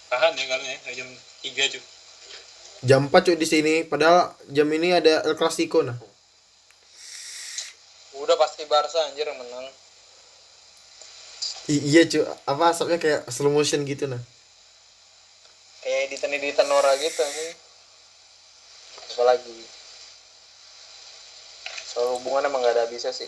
Tahan 0.07 0.34
ya 0.39 0.45
kalian 0.47 0.80
ya, 0.88 0.91
jam 1.03 1.09
3 1.43 1.74
Cuk. 1.76 1.84
Jam 2.86 3.01
4 3.09 3.26
cuy 3.26 3.36
di 3.36 3.47
sini, 3.49 3.76
padahal 3.84 4.38
jam 4.53 4.70
ini 4.72 4.93
ada 4.93 5.26
El 5.26 5.36
Clasico 5.36 5.82
nah. 5.82 5.97
udah 8.18 8.36
pasti 8.36 8.68
Barca 8.68 9.07
anjir 9.07 9.24
yang 9.24 9.39
menang 9.39 9.72
I- 11.68 11.84
iya 11.84 12.01
cuy, 12.03 12.24
apa 12.24 12.63
asapnya 12.72 12.95
kayak 12.97 13.28
slow 13.28 13.51
motion 13.51 13.84
gitu 13.84 14.07
nah. 14.07 14.20
kayak 15.84 16.07
editan 16.07 16.32
editan 16.32 16.68
Nora 16.68 16.95
gitu 16.95 17.20
anjing 17.20 17.51
apalagi 19.11 19.57
soal 21.88 22.15
hubungan 22.15 22.45
emang 22.45 22.61
gak 22.61 22.76
ada 22.76 22.84
habisnya 22.86 23.11
sih 23.11 23.28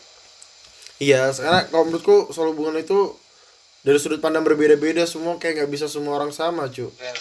Iya, 0.99 1.31
sekarang 1.31 1.71
kalau 1.71 1.87
menurutku 1.87 2.27
soal 2.35 2.51
hubungan 2.51 2.75
itu 2.75 3.15
dari 3.87 3.95
sudut 3.95 4.19
pandang 4.19 4.43
berbeda-beda 4.43 5.07
semua 5.07 5.39
kayak 5.39 5.63
nggak 5.63 5.71
bisa 5.71 5.87
semua 5.87 6.19
orang 6.19 6.35
sama, 6.35 6.67
cu. 6.67 6.91
Ya. 6.99 7.15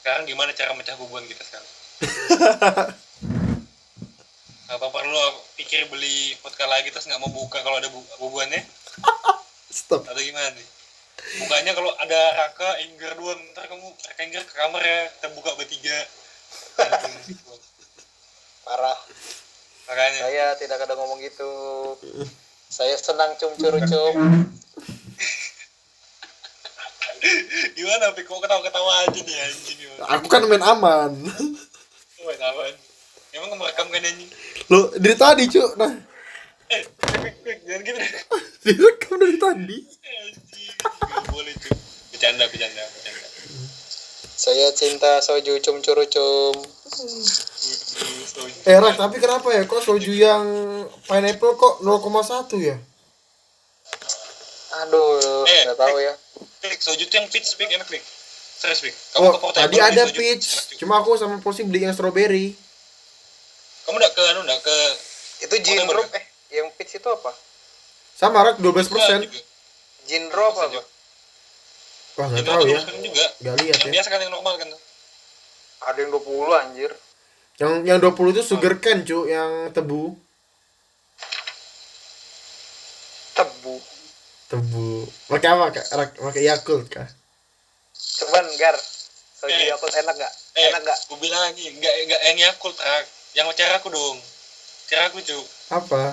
sekarang 0.00 0.24
gimana 0.24 0.56
cara 0.56 0.72
mecah 0.72 0.96
hubungan 0.96 1.28
kita 1.28 1.44
sekarang 1.44 1.68
apa 4.72 4.86
perlu 4.88 5.20
pikir 5.54 5.92
beli 5.92 6.32
vodka 6.40 6.64
lagi 6.64 6.88
terus 6.88 7.04
nggak 7.04 7.20
mau 7.20 7.28
buka 7.28 7.60
kalau 7.60 7.76
ada 7.76 7.92
bu- 7.92 8.08
hubungannya 8.18 8.64
Stop. 9.72 10.04
atau 10.04 10.20
gimana 10.20 10.52
nih 10.52 10.68
bukanya 11.40 11.72
kalau 11.72 11.88
ada 11.96 12.20
Raka 12.36 12.70
Ingger 12.84 13.16
doang 13.16 13.40
ntar 13.56 13.64
kamu 13.66 13.88
Raka 13.88 14.20
Ingger 14.20 14.44
ke 14.44 14.52
kamar 14.52 14.82
ya 14.84 15.00
kita 15.16 15.28
buka 15.32 15.50
bertiga 15.56 15.98
parah 18.64 18.98
makanya 19.88 20.18
saya 20.22 20.44
tidak 20.56 20.78
ada 20.84 20.92
ngomong 20.94 21.18
gitu 21.20 21.50
saya 22.68 22.94
senang 22.94 23.32
cum 23.40 23.52
curu 23.56 23.80
cum 23.82 24.14
gimana 27.72 28.10
Pik 28.12 28.26
kok 28.26 28.40
ketawa-ketawa 28.40 28.92
aja 29.06 29.20
nih 29.22 29.36
anjing 29.38 29.78
gimana? 29.78 30.02
Aku 30.18 30.26
kan 30.26 30.42
main 30.42 30.58
aman. 30.58 31.12
Main 32.18 32.40
apaan? 32.42 32.74
Emang 33.30 33.54
merekam 33.54 33.86
kan 33.88 34.02
anjing? 34.02 34.30
Lo 34.66 34.90
dari 34.98 35.14
tadi, 35.14 35.46
cu. 35.46 35.62
Nah, 35.78 35.92
Eh, 36.66 36.82
Pik, 37.22 37.36
Pik, 37.46 37.58
jangan 37.62 37.80
gitu. 37.84 38.00
Direkam 38.62 39.18
dari 39.18 39.36
tadi. 39.38 39.78
Boleh 41.28 41.54
cuy. 41.58 41.74
Bercanda, 42.14 42.44
bercanda, 42.46 42.82
bercanda. 42.86 43.26
saya 44.32 44.74
cinta 44.74 45.22
soju 45.22 45.62
cum 45.62 45.78
curu 45.78 46.02
cum 46.10 46.54
Eh, 48.66 48.74
Rak, 48.74 48.98
tapi 48.98 49.22
kenapa 49.22 49.54
ya 49.54 49.62
kok 49.64 49.86
soju 49.86 50.10
yang 50.12 50.42
pineapple 51.06 51.54
kok 51.54 51.78
0,1 51.78 52.58
ya? 52.58 52.74
aduh 54.82 55.46
Eh, 55.46 55.60
nggak 55.70 55.78
tahu 55.78 55.96
ya 56.02 56.14
Pik, 56.58 56.74
soju 56.74 57.06
tuh 57.06 57.22
yang 57.22 57.26
peach, 57.30 57.54
Pik, 57.54 57.70
enak, 57.70 57.86
Pik. 57.86 58.02
Serius, 58.58 58.82
Pik. 58.82 58.94
Kamu 59.14 59.30
Oh, 59.30 59.38
ke 59.38 59.62
tadi 59.62 59.78
ada 59.78 60.10
soju, 60.10 60.14
peach. 60.14 60.46
enak. 60.46 60.78
Cuma 60.78 60.94
aku 61.02 61.14
sama 61.14 61.38
Posi 61.38 61.62
beli 61.62 61.86
yang 61.86 61.94
strawberry. 61.94 62.54
Kamu 63.86 63.94
udah 63.98 64.10
ke, 64.10 64.22
anu, 64.26 64.40
udah 64.42 64.58
ke... 64.58 64.76
itu 65.42 65.54
gin 65.58 65.86
eh 65.86 66.24
yang 66.54 66.70
pitch 66.78 66.98
itu 66.98 67.08
apa 67.10 67.30
Sama 68.22 68.38
Rak 68.38 68.56
12%. 68.56 68.86
Enggak 68.86 69.26
juga. 69.26 69.40
gin 70.02 70.24
rope 70.30 70.58
apa 70.60 70.80
Wah, 72.12 72.26
nggak 72.28 72.44
tahu 72.44 72.62
ya. 72.64 72.78
12% 72.78 73.02
juga. 73.02 73.24
Nggak 73.40 73.54
lihat 73.58 73.74
Yang 73.74 73.82
ya. 73.82 73.92
biasa 73.98 74.08
kan 74.08 74.20
yang 74.20 74.30
normal 74.30 74.54
kan. 74.56 74.68
ada 75.82 75.98
yang 75.98 76.10
20 76.14 76.54
anjir 76.54 76.90
Yang 77.58 77.72
yang 77.82 77.98
20 77.98 78.32
itu 78.32 78.42
sugar 78.46 78.74
cane, 78.78 79.02
cu, 79.02 79.26
yang 79.26 79.50
tebu. 79.70 80.14
tebu 83.32 83.74
Tebu. 84.46 84.88
Pakai 85.26 85.48
apa, 85.48 85.64
Kak? 85.72 85.86
Rak, 85.90 86.10
pakai 86.20 86.42
Yakult 86.44 86.86
kah? 86.86 87.08
cuman 88.22 88.44
gar 88.54 88.76
soju 89.34 89.50
Eh. 89.50 89.66
yakult 89.66 89.90
enak 89.90 90.14
gak 90.14 90.32
Eh, 90.52 90.68
enak 90.68 90.82
gak 90.84 90.98
gue 91.08 91.18
bilang 91.18 91.42
lagi, 91.42 91.64
enggak, 91.66 91.94
enggak 91.98 92.20
yang 92.22 92.38
Yakult, 92.38 92.76
Rak. 92.76 93.06
Yang 93.32 93.46
cara 93.56 93.80
aku 93.80 93.88
dong. 93.88 94.18
Cara 94.86 95.08
aku, 95.08 95.18
cu. 95.18 95.38
Apa? 95.72 96.12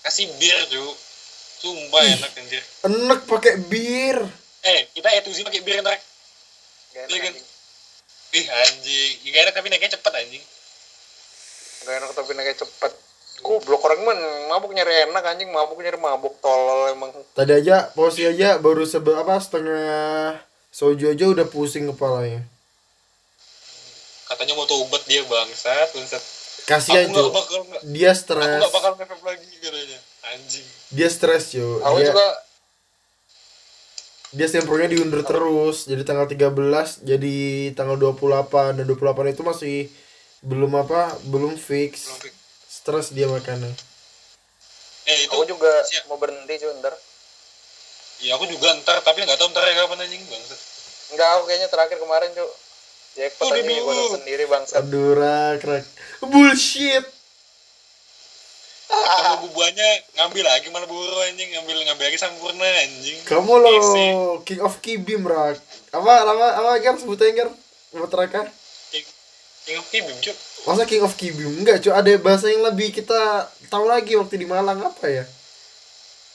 Kasih 0.00 0.30
bir, 0.38 0.56
cu. 0.70 0.84
Sumpah 1.58 2.00
Ih. 2.06 2.14
enak, 2.14 2.30
anjir. 2.38 2.62
Enak 2.86 3.20
pakai 3.26 3.58
bir. 3.66 4.18
Eh, 4.62 4.80
kita 4.94 5.08
etusi 5.18 5.42
pakai 5.42 5.62
bir 5.62 5.82
ntar. 5.82 5.98
gak 6.94 7.02
enak 7.04 7.18
kan? 7.18 7.32
anjing. 7.34 7.46
Ih, 8.34 8.46
anjing. 8.46 9.12
Gak 9.28 9.40
enak 9.42 9.54
tapi 9.54 9.66
naiknya 9.68 9.90
cepet, 9.94 10.12
anjing. 10.14 10.44
gak 11.82 11.94
enak 11.98 12.10
tapi 12.12 12.30
naiknya 12.34 12.58
cepet 12.58 12.92
Goblok 13.38 13.86
orang 13.86 14.02
mah 14.02 14.18
mabuk 14.50 14.74
nyari 14.74 15.06
enak 15.06 15.22
anjing 15.22 15.46
mabuk 15.54 15.78
nyari 15.78 15.94
mabuk 15.94 16.34
tolol 16.42 16.90
emang 16.90 17.14
Tadi 17.38 17.54
aja 17.54 17.86
Posi 17.94 18.26
aja 18.26 18.58
baru 18.58 18.82
sebe 18.82 19.14
apa 19.14 19.38
setengah 19.38 20.42
soju 20.74 21.14
aja 21.14 21.24
udah 21.30 21.46
pusing 21.46 21.86
kepalanya. 21.86 22.42
Katanya 24.26 24.52
mau 24.58 24.66
tobat 24.66 25.06
dia, 25.08 25.24
bangsat, 25.24 25.88
bangsat. 25.94 26.22
Kasihan, 26.68 27.08
Aku 27.08 27.32
bakal, 27.32 27.64
Dia 27.88 28.12
aku 28.12 28.20
stres. 28.20 28.60
gak 28.60 28.74
bakal 28.76 28.92
ngefek 29.00 29.20
lagi, 29.24 29.48
katanya. 29.56 29.98
Anjing. 30.28 30.68
Dia 30.88 31.08
stres, 31.12 31.52
cu. 31.52 31.84
aku 31.84 31.96
Dia 32.00 32.08
juga 32.12 32.26
dia 34.28 34.44
sempronya 34.44 34.88
diundur 34.92 35.24
terus. 35.24 35.88
Jadi 35.88 36.04
tanggal 36.04 36.28
13 36.28 37.00
jadi 37.04 37.36
tanggal 37.72 37.96
28 37.96 38.76
dan 38.80 38.84
28 38.84 39.32
itu 39.32 39.42
masih 39.44 39.76
belum 40.44 40.76
apa? 40.76 41.16
Belum 41.28 41.56
fix. 41.56 42.12
Belum 42.12 42.20
fix. 42.28 42.34
Stres 42.68 43.06
dia 43.12 43.24
makanya. 43.28 43.72
Eh, 45.08 45.24
itu. 45.24 45.32
aku 45.32 45.48
juga 45.48 45.72
siap. 45.88 46.04
mau 46.12 46.20
berhenti 46.20 46.60
cuy 46.60 46.72
ntar 46.84 46.92
Ya, 48.18 48.34
aku 48.34 48.50
juga 48.50 48.74
ntar, 48.82 48.98
tapi 49.06 49.22
gak 49.22 49.38
tau 49.38 49.46
ntar 49.54 49.62
ya 49.62 49.78
kapan, 49.78 50.02
anjing, 50.02 50.18
bangsat. 50.26 50.60
enggak 51.14 51.28
aku 51.38 51.42
kayaknya 51.46 51.68
terakhir 51.70 51.98
kemarin 52.02 52.30
cuy 52.34 52.50
jackpot 53.14 53.46
anjing 53.54 53.78
dulu. 53.78 53.88
gue 53.94 54.16
sendiri 54.20 54.44
bangsat 54.50 54.82
Aduh, 54.84 55.14
rak, 55.16 55.62
rak. 55.64 55.84
Bullshit. 56.26 57.06
Ketemu 58.88 59.36
bubuannya 59.44 59.90
ngambil 60.16 60.44
lagi 60.48 60.66
malah 60.72 60.88
buru 60.88 61.16
anjing, 61.28 61.48
ngambil 61.52 61.76
ngambil 61.84 62.04
lagi 62.08 62.18
sampurna 62.18 62.64
anjing. 62.64 63.20
Kamu 63.28 63.52
lo. 63.60 63.72
King 64.48 64.64
of 64.64 64.80
Kibim, 64.80 65.28
rak. 65.28 65.60
Apa 65.92 66.24
apa 66.24 66.46
apa 66.56 66.70
Ger 66.80 66.96
sebutannya 66.96 67.36
Ger? 67.36 67.48
Buat 67.92 68.12
Raka? 68.16 68.48
King, 68.88 69.04
King 69.68 69.76
of 69.76 69.86
Kibim, 69.92 70.16
cuk. 70.24 70.36
Masa 70.64 70.82
King 70.88 71.04
of 71.04 71.14
Kibim? 71.16 71.52
Enggak, 71.60 71.84
cuy. 71.84 71.92
Ada 71.92 72.16
bahasa 72.16 72.48
yang 72.48 72.64
lebih 72.64 72.92
kita 72.92 73.48
tahu 73.68 73.84
lagi 73.84 74.16
waktu 74.16 74.40
di 74.40 74.48
Malang 74.48 74.80
apa 74.80 75.04
ya? 75.08 75.24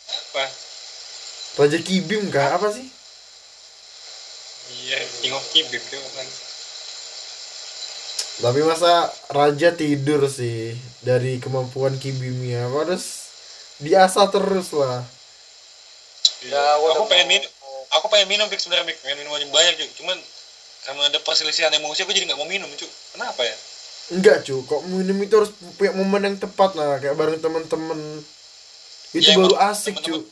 Apa? 0.10 0.46
Raja 1.58 1.78
Kibim 1.82 2.30
kah? 2.30 2.58
Apa 2.58 2.70
sih? 2.70 2.86
Iya, 4.86 4.98
King 5.26 5.34
of 5.34 5.46
Kibim, 5.50 5.82
cuk. 5.82 6.02
Tapi 8.42 8.60
masa 8.66 9.14
raja 9.30 9.70
tidur 9.78 10.26
sih 10.26 10.74
dari 11.06 11.38
kemampuan 11.38 12.00
Kibimnya. 12.02 12.66
Harus 12.66 13.30
diasah 13.78 14.32
terus 14.34 14.74
lah. 14.74 15.06
Iya. 16.42 16.56
Ya, 16.56 16.64
gua 16.82 16.90
aku 16.98 17.04
pengen 17.08 17.28
minum, 17.30 17.50
aku 17.94 18.06
pengen 18.10 18.28
minum 18.28 18.46
Fik 18.50 18.60
sebenarnya 18.60 18.90
pengen 19.00 19.22
minum 19.22 19.32
aja 19.38 19.46
banyak 19.48 19.74
cuk. 19.80 19.90
Cuman 20.02 20.18
karena 20.84 21.02
ada 21.08 21.20
perselisihan 21.24 21.72
emosi 21.72 22.04
aku 22.04 22.12
jadi 22.12 22.26
nggak 22.28 22.40
mau 22.42 22.50
minum 22.50 22.68
cuk. 22.74 22.90
Kenapa 23.16 23.42
ya? 23.46 23.56
Enggak, 24.12 24.44
cuy. 24.44 24.60
Kok 24.68 24.82
minum 24.92 25.16
itu 25.24 25.34
harus 25.40 25.52
punya 25.80 25.96
momen 25.96 26.22
yang 26.28 26.36
tepat 26.36 26.76
lah, 26.76 27.00
kayak 27.00 27.16
bareng 27.16 27.40
temen-temen. 27.40 28.00
Itu 29.16 29.24
Ya, 29.24 29.40
baru 29.40 29.56
asik, 29.72 29.96
cuy. 30.04 30.28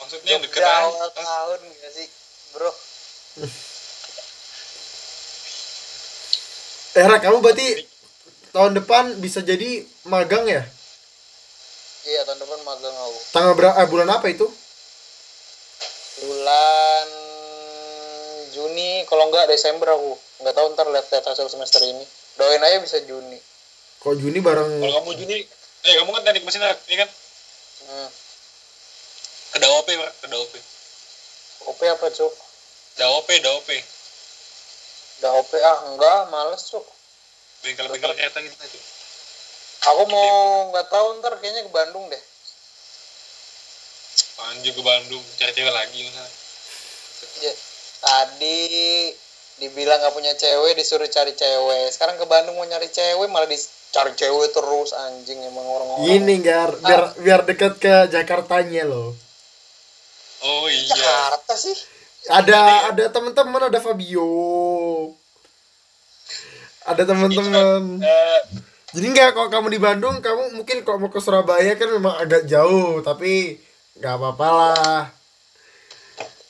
Maksudnya 0.00 0.38
aja. 0.38 0.68
awal 0.86 1.08
tahun 1.12 1.60
gak 1.60 1.92
sih 1.92 2.08
bro 2.50 2.72
Era 6.94 7.22
kamu 7.22 7.38
berarti 7.38 7.86
tahun 8.50 8.74
depan 8.82 9.22
bisa 9.22 9.40
jadi 9.46 9.86
magang 10.10 10.46
ya? 10.50 10.66
iya 12.08 12.20
tahun 12.26 12.42
depan 12.42 12.58
magang 12.66 12.96
aku 12.96 13.18
Tanggal 13.30 13.54
berapa? 13.54 13.74
Eh, 13.78 13.86
bulan 13.86 14.08
apa 14.10 14.26
itu? 14.26 14.46
bulan 16.20 17.06
Juni 18.52 19.06
kalau 19.08 19.30
enggak 19.30 19.48
Desember 19.48 19.88
aku 19.94 20.18
nggak 20.42 20.52
tahu 20.52 20.66
ntar 20.76 20.86
lihat 20.92 21.06
lihat 21.08 21.24
hasil 21.24 21.48
semester 21.48 21.80
ini 21.80 22.04
doain 22.36 22.60
aja 22.60 22.82
bisa 22.82 23.00
Juni 23.06 23.38
Kok 24.00 24.16
Juni 24.16 24.40
bareng 24.40 24.80
Kalau 24.80 24.94
kamu 25.04 25.12
Juni, 25.12 25.44
eh 25.84 25.94
kamu 26.00 26.10
kan 26.16 26.24
teknik 26.24 26.44
mesin 26.48 26.64
iya 26.64 26.96
kan? 27.04 27.08
hmm. 27.84 28.08
Ke 29.50 29.58
DAOP, 29.60 29.88
Pak. 29.92 30.12
Ke 30.24 30.26
DAOP. 30.32 30.54
OP 31.68 31.80
apa 31.84 32.06
cuk 32.08 32.32
DAOP, 32.96 33.28
DAOP. 33.44 33.68
Udah 35.20 35.32
OP 35.36 35.52
ah 35.60 35.78
enggak 35.92 36.18
males 36.32 36.64
cuk 36.64 36.84
Bengkel-bengkel 37.60 38.16
kereta 38.16 38.40
gitu 38.40 38.56
cuk. 38.56 38.84
aku 39.84 40.02
mau 40.08 40.32
nggak 40.72 40.88
tahu 40.88 41.06
ntar 41.20 41.36
kayaknya 41.38 41.68
ke 41.68 41.72
Bandung 41.72 42.08
deh 42.08 42.22
Anjir 44.40 44.72
ke 44.72 44.80
Bandung, 44.80 45.20
cari 45.36 45.52
cewek 45.52 45.68
lagi? 45.68 46.00
Ya, 47.44 47.52
tadi 48.00 49.12
dibilang 49.60 50.00
nggak 50.00 50.16
punya 50.16 50.32
cewek 50.32 50.72
disuruh 50.80 51.04
cari 51.12 51.36
cewek 51.36 51.92
sekarang 51.92 52.16
ke 52.16 52.24
Bandung 52.24 52.56
mau 52.56 52.64
nyari 52.64 52.88
cewek 52.88 53.28
malah 53.28 53.44
dicari 53.44 54.16
cewek 54.16 54.48
terus 54.56 54.96
anjing 54.96 55.36
emang 55.44 55.68
orang-orang 55.68 56.08
Ini 56.08 56.34
Gar, 56.40 56.72
biar 56.80 57.02
biar 57.20 57.40
dekat 57.44 57.76
ke 57.76 58.08
Jakartanya 58.08 58.88
loh. 58.88 59.12
Oh 60.40 60.64
iya. 60.72 60.88
Jakarta 60.88 61.54
sih 61.60 61.76
Ada 62.32 62.92
ada 62.92 63.04
teman-teman, 63.12 63.68
ada 63.68 63.80
Fabio. 63.80 64.28
Ada 66.90 67.02
teman-teman. 67.06 68.02
Eh, 68.02 68.40
Jadi 68.90 69.06
enggak 69.06 69.38
kalau 69.38 69.48
kamu 69.48 69.66
di 69.70 69.78
Bandung, 69.78 70.18
kamu 70.18 70.58
mungkin 70.58 70.82
kalau 70.82 70.98
mau 70.98 71.10
ke 71.10 71.22
Surabaya 71.22 71.78
kan 71.78 71.86
memang 71.86 72.18
agak 72.18 72.42
jauh, 72.44 72.98
tapi 73.00 73.62
nggak 73.94 74.14
apa-apa 74.18 74.48
lah. 74.50 75.00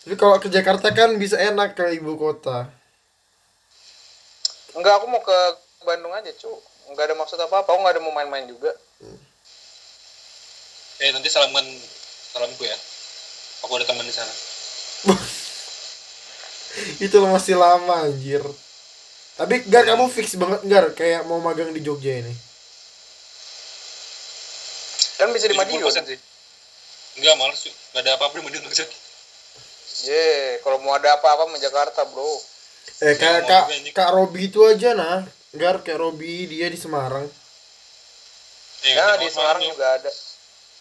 Tapi 0.00 0.14
kalau 0.16 0.40
ke 0.40 0.48
Jakarta 0.48 0.88
kan 0.90 1.20
bisa 1.20 1.36
enak 1.36 1.76
ke 1.76 1.92
ibu 1.94 2.16
kota. 2.16 2.72
enggak 4.70 4.96
aku 4.96 5.06
mau 5.10 5.20
ke 5.20 5.38
Bandung 5.82 6.14
aja 6.14 6.30
cu 6.32 6.48
nggak 6.90 7.04
ada 7.04 7.14
maksud 7.14 7.38
apa 7.38 7.60
apa, 7.60 7.70
nggak 7.70 7.92
ada 7.98 8.02
mau 8.02 8.14
main-main 8.14 8.46
juga. 8.46 8.70
eh 11.00 11.10
nanti 11.10 11.26
salaman 11.26 11.64
salamku 12.30 12.60
ya 12.60 12.76
aku 13.64 13.72
ada 13.72 13.88
teman 13.88 14.04
di 14.04 14.12
sana 14.12 14.28
itu 17.08 17.16
masih 17.24 17.56
lama 17.56 18.04
anjir 18.04 18.44
tapi 19.40 19.64
gar 19.66 19.88
kamu 19.88 20.04
fix 20.06 20.36
banget 20.36 20.60
gar 20.64 20.92
kayak 20.92 21.24
mau 21.24 21.40
magang 21.40 21.72
di 21.72 21.80
Jogja 21.80 22.20
ini 22.20 22.34
Kan 25.16 25.32
bisa 25.32 25.48
di 25.48 25.56
Madiun. 25.56 25.80
70% 25.80 26.04
sih 26.06 26.18
enggak 27.16 27.34
males 27.36 27.56
cuy 27.58 27.72
nggak 27.72 28.02
ada 28.04 28.10
apa-apa 28.16 28.34
di 28.36 28.44
Madiun 28.44 28.64
maksud 28.64 28.88
Ye, 30.00 30.56
kalau 30.60 30.80
mau 30.80 30.96
ada 30.96 31.12
apa-apa 31.12 31.44
sama 31.44 31.60
Jakarta, 31.60 32.08
Bro. 32.08 32.24
eh 33.00 33.20
kayak 33.20 33.44
kak 33.44 33.68
anjing. 33.68 33.92
kak 33.92 34.10
Robi 34.10 34.48
itu 34.48 34.64
aja 34.64 34.96
nah 34.96 35.28
gar 35.52 35.84
kayak 35.84 36.00
Robi 36.00 36.48
dia 36.48 36.72
di 36.72 36.76
Semarang 36.76 37.28
eh, 38.80 38.92
Ya, 38.96 39.20
di 39.20 39.28
Semarang 39.28 39.60
juga 39.60 40.00
ada. 40.00 40.08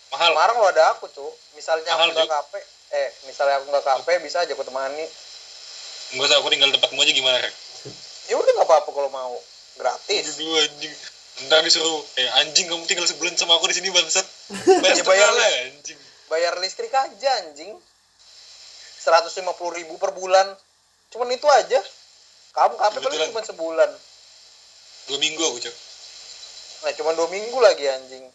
mahal 0.09 0.31
Semarang 0.31 0.55
lo 0.55 0.67
ada 0.71 0.83
aku, 0.95 1.11
Cuk. 1.11 1.35
Misalnya 1.51 1.91
Mahal, 1.91 2.15
aku 2.15 2.15
nggak. 2.15 2.31
KP, 2.31 2.53
eh, 2.95 3.09
misalnya 3.27 3.59
aku 3.59 3.65
nggak 3.67 3.83
KP 3.83 4.07
bisa 4.23 4.39
aja 4.39 4.51
aku 4.55 4.63
temani. 4.63 5.03
Enggak 6.15 6.25
usah 6.31 6.37
aku 6.39 6.47
tinggal 6.47 6.71
tempatmu 6.71 6.99
aja 7.03 7.11
gimana 7.11 7.37
rek 7.43 7.51
Ya 8.29 8.35
udah 8.35 8.51
nggak 8.53 8.67
apa-apa 8.67 8.89
kalau 8.89 9.09
mau. 9.09 9.35
Gratis. 9.75 10.35
Aduh 10.35 10.59
anjing 10.59 10.93
Ntar 11.39 11.63
disuruh 11.63 12.03
Eh 12.13 12.27
anjing 12.37 12.67
kamu 12.67 12.83
tinggal 12.83 13.07
sebulan 13.07 13.31
sama 13.33 13.55
aku 13.55 13.65
di 13.65 13.75
sini 13.75 13.89
bangsat 13.89 14.27
Ya, 14.59 14.83
Bayar 14.83 15.01
bayar 15.01 15.01
setengah 15.01 15.33
lah. 15.33 15.51
anjing 15.65 15.99
Bayar 16.27 16.53
listrik 16.57 16.91
aja, 16.91 17.29
anjing. 17.41 17.73
150 18.99 19.39
ribu 19.73 19.95
per 19.95 20.11
bulan. 20.11 20.45
Cuman 21.09 21.29
itu 21.29 21.47
aja. 21.49 21.79
Kamu 22.51 22.75
KP 22.75 22.95
paling 22.99 23.29
cuma 23.29 23.41
sebulan. 23.41 23.89
Dua 25.05 25.17
minggu 25.17 25.41
aku 25.41 25.57
cok 25.59 25.75
Nah, 26.79 26.91
cuma 26.93 27.11
dua 27.11 27.27
minggu 27.27 27.57
lagi 27.57 27.85
anjing. 27.87 28.25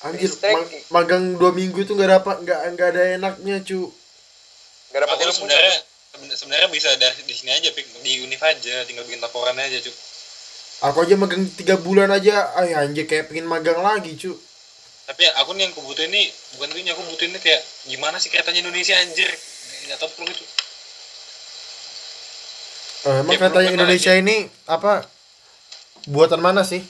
anjir 0.00 0.30
Listrik. 0.30 0.54
mag- 0.54 0.84
magang 0.92 1.24
dua 1.34 1.50
minggu 1.50 1.80
itu 1.80 1.90
nggak 1.90 2.12
dapat 2.14 2.36
nggak 2.40 2.60
nggak 2.72 2.88
ada 2.88 3.02
enaknya 3.16 3.56
cu 3.60 3.90
Gak 4.88 5.00
dapat 5.02 5.16
ilmu 5.18 5.34
sebenarnya 5.34 5.74
seben- 5.74 5.87
sebenarnya 6.16 6.68
bisa 6.72 6.88
dari 6.96 7.20
di 7.26 7.34
sini 7.34 7.52
aja 7.52 7.68
Pik. 7.72 8.00
Di 8.00 8.24
univ 8.24 8.40
aja 8.40 8.84
Tinggal 8.88 9.04
bikin 9.04 9.20
laporan 9.20 9.56
aja 9.58 9.78
cok 9.82 9.96
aku 10.78 11.02
aja 11.02 11.18
magang 11.18 11.42
tiga 11.58 11.74
bulan 11.74 12.06
aja. 12.14 12.54
Ay 12.54 12.70
anjir 12.70 13.10
kayak 13.10 13.26
pengen 13.26 13.50
magang 13.50 13.82
lagi 13.82 14.14
cu 14.14 14.30
Tapi 15.10 15.22
aku 15.42 15.58
nih 15.58 15.66
yang 15.66 15.72
aku 15.74 15.82
butuhin 15.82 16.10
nih 16.14 16.26
Bukan 16.54 16.70
ini 16.78 16.90
aku 16.94 17.02
butuhin 17.10 17.34
nih 17.34 17.42
kayak 17.42 17.62
Gimana 17.90 18.16
sih 18.22 18.30
keretanya 18.30 18.62
Indonesia 18.62 18.94
anjir? 18.94 19.26
Gak 19.90 19.98
tau 19.98 20.10
perlu 20.14 20.30
itu 20.30 20.46
Eh, 23.08 23.22
emang 23.22 23.34
Ya, 23.38 23.70
Indonesia 23.70 24.12
ini 24.18 24.50
apa 24.66 25.06
buatan 26.10 26.42
mana 26.42 26.66
sih? 26.66 26.82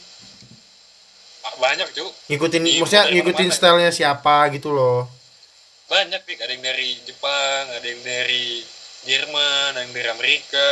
Banyak 1.58 1.90
cok 1.90 2.10
ngikutin 2.30 2.62
Iya, 2.64 2.78
maksudnya 2.80 3.04
ngikutin 3.12 3.50
stylenya 3.50 3.92
siapa 3.92 4.46
gitu 4.54 4.70
loh. 4.70 5.10
Banyak 5.90 6.22
Pik. 6.28 6.38
Ada 6.44 6.52
yang 6.54 6.62
dari 6.62 6.96
Jepang 7.02 7.64
Ada 7.72 7.86
yang 7.88 8.02
dari 8.04 8.62
Jerman 9.08 9.72
Ada 9.72 9.80
yang 9.88 9.92
dari 9.96 10.08
Amerika 10.12 10.68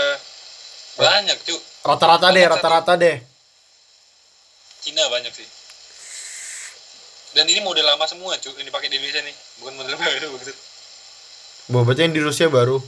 Banyak 1.00 1.38
cok 1.40 1.60
rata-rata 1.88 2.28
deh 2.28 2.44
rata-rata 2.44 2.92
deh 3.00 3.16
Cina 4.86 5.02
banyak 5.10 5.34
sih. 5.34 5.48
Dan 7.34 7.50
ini 7.50 7.58
model 7.66 7.82
lama 7.82 8.06
semua, 8.06 8.38
cuy. 8.38 8.54
Ini 8.62 8.70
pakai 8.70 8.86
di 8.86 9.02
Indonesia 9.02 9.18
nih, 9.26 9.34
bukan 9.58 9.74
model 9.74 9.98
baru 10.06 10.28
maksud. 10.38 10.56
Berarti 11.74 12.00
yang 12.06 12.14
di 12.14 12.22
Rusia 12.22 12.46
baru 12.46 12.78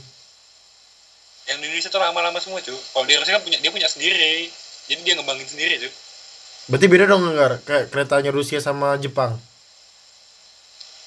Yang 1.51 1.57
di 1.59 1.65
Indonesia 1.67 1.89
tuh 1.91 1.99
lama-lama 1.99 2.39
semua, 2.39 2.63
cuy. 2.63 2.71
Kalau 2.71 3.03
di 3.03 3.19
Rusia 3.19 3.35
kan 3.35 3.43
punya 3.43 3.59
dia 3.59 3.71
punya 3.75 3.91
sendiri. 3.91 4.47
Jadi 4.87 5.01
dia 5.03 5.13
ngembangin 5.19 5.43
sendiri, 5.43 5.75
cuy. 5.83 5.91
berarti 6.69 6.85
beda 6.85 7.05
dong 7.09 7.25
enggak 7.25 7.65
kayak 7.65 7.85
keretanya 7.89 8.29
Rusia 8.29 8.61
sama 8.61 8.93
Jepang 9.01 9.41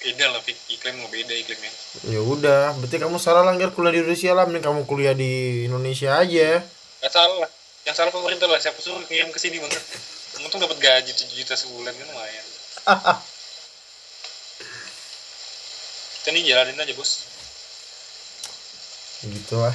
Beda 0.02 0.34
lah, 0.34 0.42
Fik. 0.42 0.58
Iklim 0.68 0.98
mau 0.98 1.06
beda 1.06 1.30
iklimnya. 1.30 1.70
ya 2.10 2.18
udah 2.18 2.74
berarti 2.74 2.96
kamu 2.98 3.22
salah 3.22 3.46
lah 3.46 3.54
Nggar, 3.54 3.70
kuliah 3.70 3.94
di 3.94 4.02
Rusia 4.02 4.34
lah 4.34 4.50
mending 4.50 4.66
kamu 4.66 4.82
kuliah 4.84 5.14
di 5.14 5.64
Indonesia 5.70 6.18
aja 6.18 6.58
Gak 7.02 7.12
salah. 7.12 7.46
Yang 7.86 7.94
salah 7.98 8.10
pemerintah 8.10 8.46
lah. 8.46 8.58
Siapa 8.58 8.78
suruh 8.78 9.02
kirim 9.06 9.30
ke 9.30 9.38
sini 9.38 9.58
banget. 9.58 9.82
Untung 10.42 10.58
dapat 10.58 10.78
gaji 10.78 11.10
7 11.14 11.38
juta 11.38 11.54
sebulan 11.54 11.94
kan 11.94 12.06
lumayan. 12.10 12.46
Kita 16.18 16.28
nih 16.30 16.42
jalanin 16.46 16.78
aja, 16.78 16.94
Bos. 16.94 17.12
gitu 19.22 19.54
lah 19.54 19.70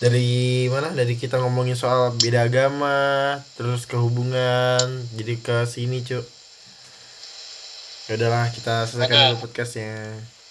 dari 0.00 0.66
mana 0.66 0.90
dari 0.90 1.14
kita 1.14 1.38
ngomongin 1.38 1.78
soal 1.78 2.10
beda 2.18 2.50
agama 2.50 3.38
terus 3.54 3.86
kehubungan 3.86 5.06
jadi 5.14 5.34
ke 5.38 5.56
sini 5.70 6.02
cuk 6.02 6.26
ya 8.10 8.18
udahlah 8.18 8.50
kita 8.50 8.90
selesaikan 8.90 9.38
dulu 9.38 9.46
podcastnya 9.46 9.94